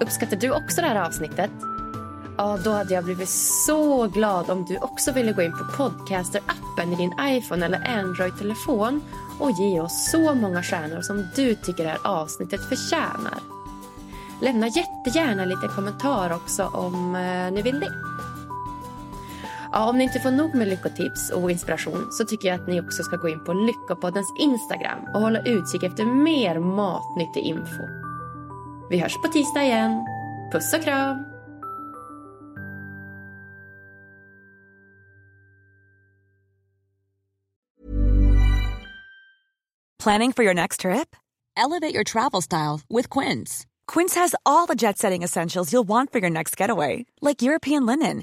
Uppskattar 0.00 0.36
du 0.36 0.50
också 0.50 0.80
det 0.80 0.86
här 0.86 1.06
avsnittet? 1.06 1.50
Ja, 2.36 2.58
då 2.64 2.70
hade 2.70 2.94
jag 2.94 3.04
blivit 3.04 3.28
så 3.66 4.06
glad 4.06 4.50
om 4.50 4.64
du 4.64 4.78
också 4.78 5.12
ville 5.12 5.32
gå 5.32 5.42
in 5.42 5.52
på 5.52 5.64
Podcaster-appen 5.82 6.92
i 6.92 6.96
din 6.96 7.14
iPhone 7.20 7.66
eller 7.66 7.98
Android-telefon 7.98 9.02
och 9.40 9.50
ge 9.50 9.80
oss 9.80 10.10
så 10.10 10.34
många 10.34 10.62
stjärnor 10.62 11.02
som 11.02 11.28
du 11.36 11.54
tycker 11.54 11.84
det 11.84 11.90
här 11.90 12.06
avsnittet 12.06 12.68
förtjänar. 12.68 13.38
Lämna 14.40 14.66
jättegärna 14.68 15.44
lite 15.44 15.68
kommentar 15.68 16.32
också 16.32 16.64
om 16.64 17.14
eh, 17.14 17.52
ni 17.52 17.62
vill 17.62 17.80
det. 17.80 18.09
Ja, 19.72 19.88
om 19.88 19.98
ni 19.98 20.04
inte 20.04 20.20
får 20.20 20.30
nog 20.30 20.54
med 20.54 20.68
lyckotips 20.68 21.30
och 21.30 21.50
inspiration 21.50 22.08
så 22.10 22.24
tycker 22.24 22.48
jag 22.48 22.60
att 22.60 22.68
ni 22.68 22.80
också 22.80 23.02
ska 23.02 23.16
gå 23.16 23.28
in 23.28 23.44
på 23.44 23.52
Lyckopoddens 23.52 24.34
Instagram 24.38 24.98
och 25.14 25.20
hålla 25.20 25.40
utkik 25.42 25.82
efter 25.82 26.04
mer 26.04 26.58
matnyttig 26.58 27.40
info. 27.40 27.82
Vi 28.90 28.98
hörs 28.98 29.16
på 29.22 29.28
tisdag 29.28 29.64
igen. 29.64 30.06
Puss 30.52 30.74
och 30.74 30.82
kram! 30.82 31.16
Planning 40.02 40.32
for 40.32 40.44
your 40.44 40.54
next 40.54 40.80
trip? 40.80 41.16
Elevate 41.56 41.94
your 41.94 42.04
travel 42.04 42.42
style 42.42 42.80
with 42.88 43.10
Quince. 43.18 43.66
Quince 43.86 44.20
has 44.20 44.34
all 44.46 44.66
the 44.66 44.74
jet 44.74 44.98
setting 44.98 45.22
essentials 45.22 45.72
you'll 45.72 45.88
want 45.88 46.10
for 46.12 46.20
your 46.20 46.30
next 46.30 46.60
getaway, 46.60 47.04
like 47.20 47.42
European 47.42 47.86
linen 47.86 48.22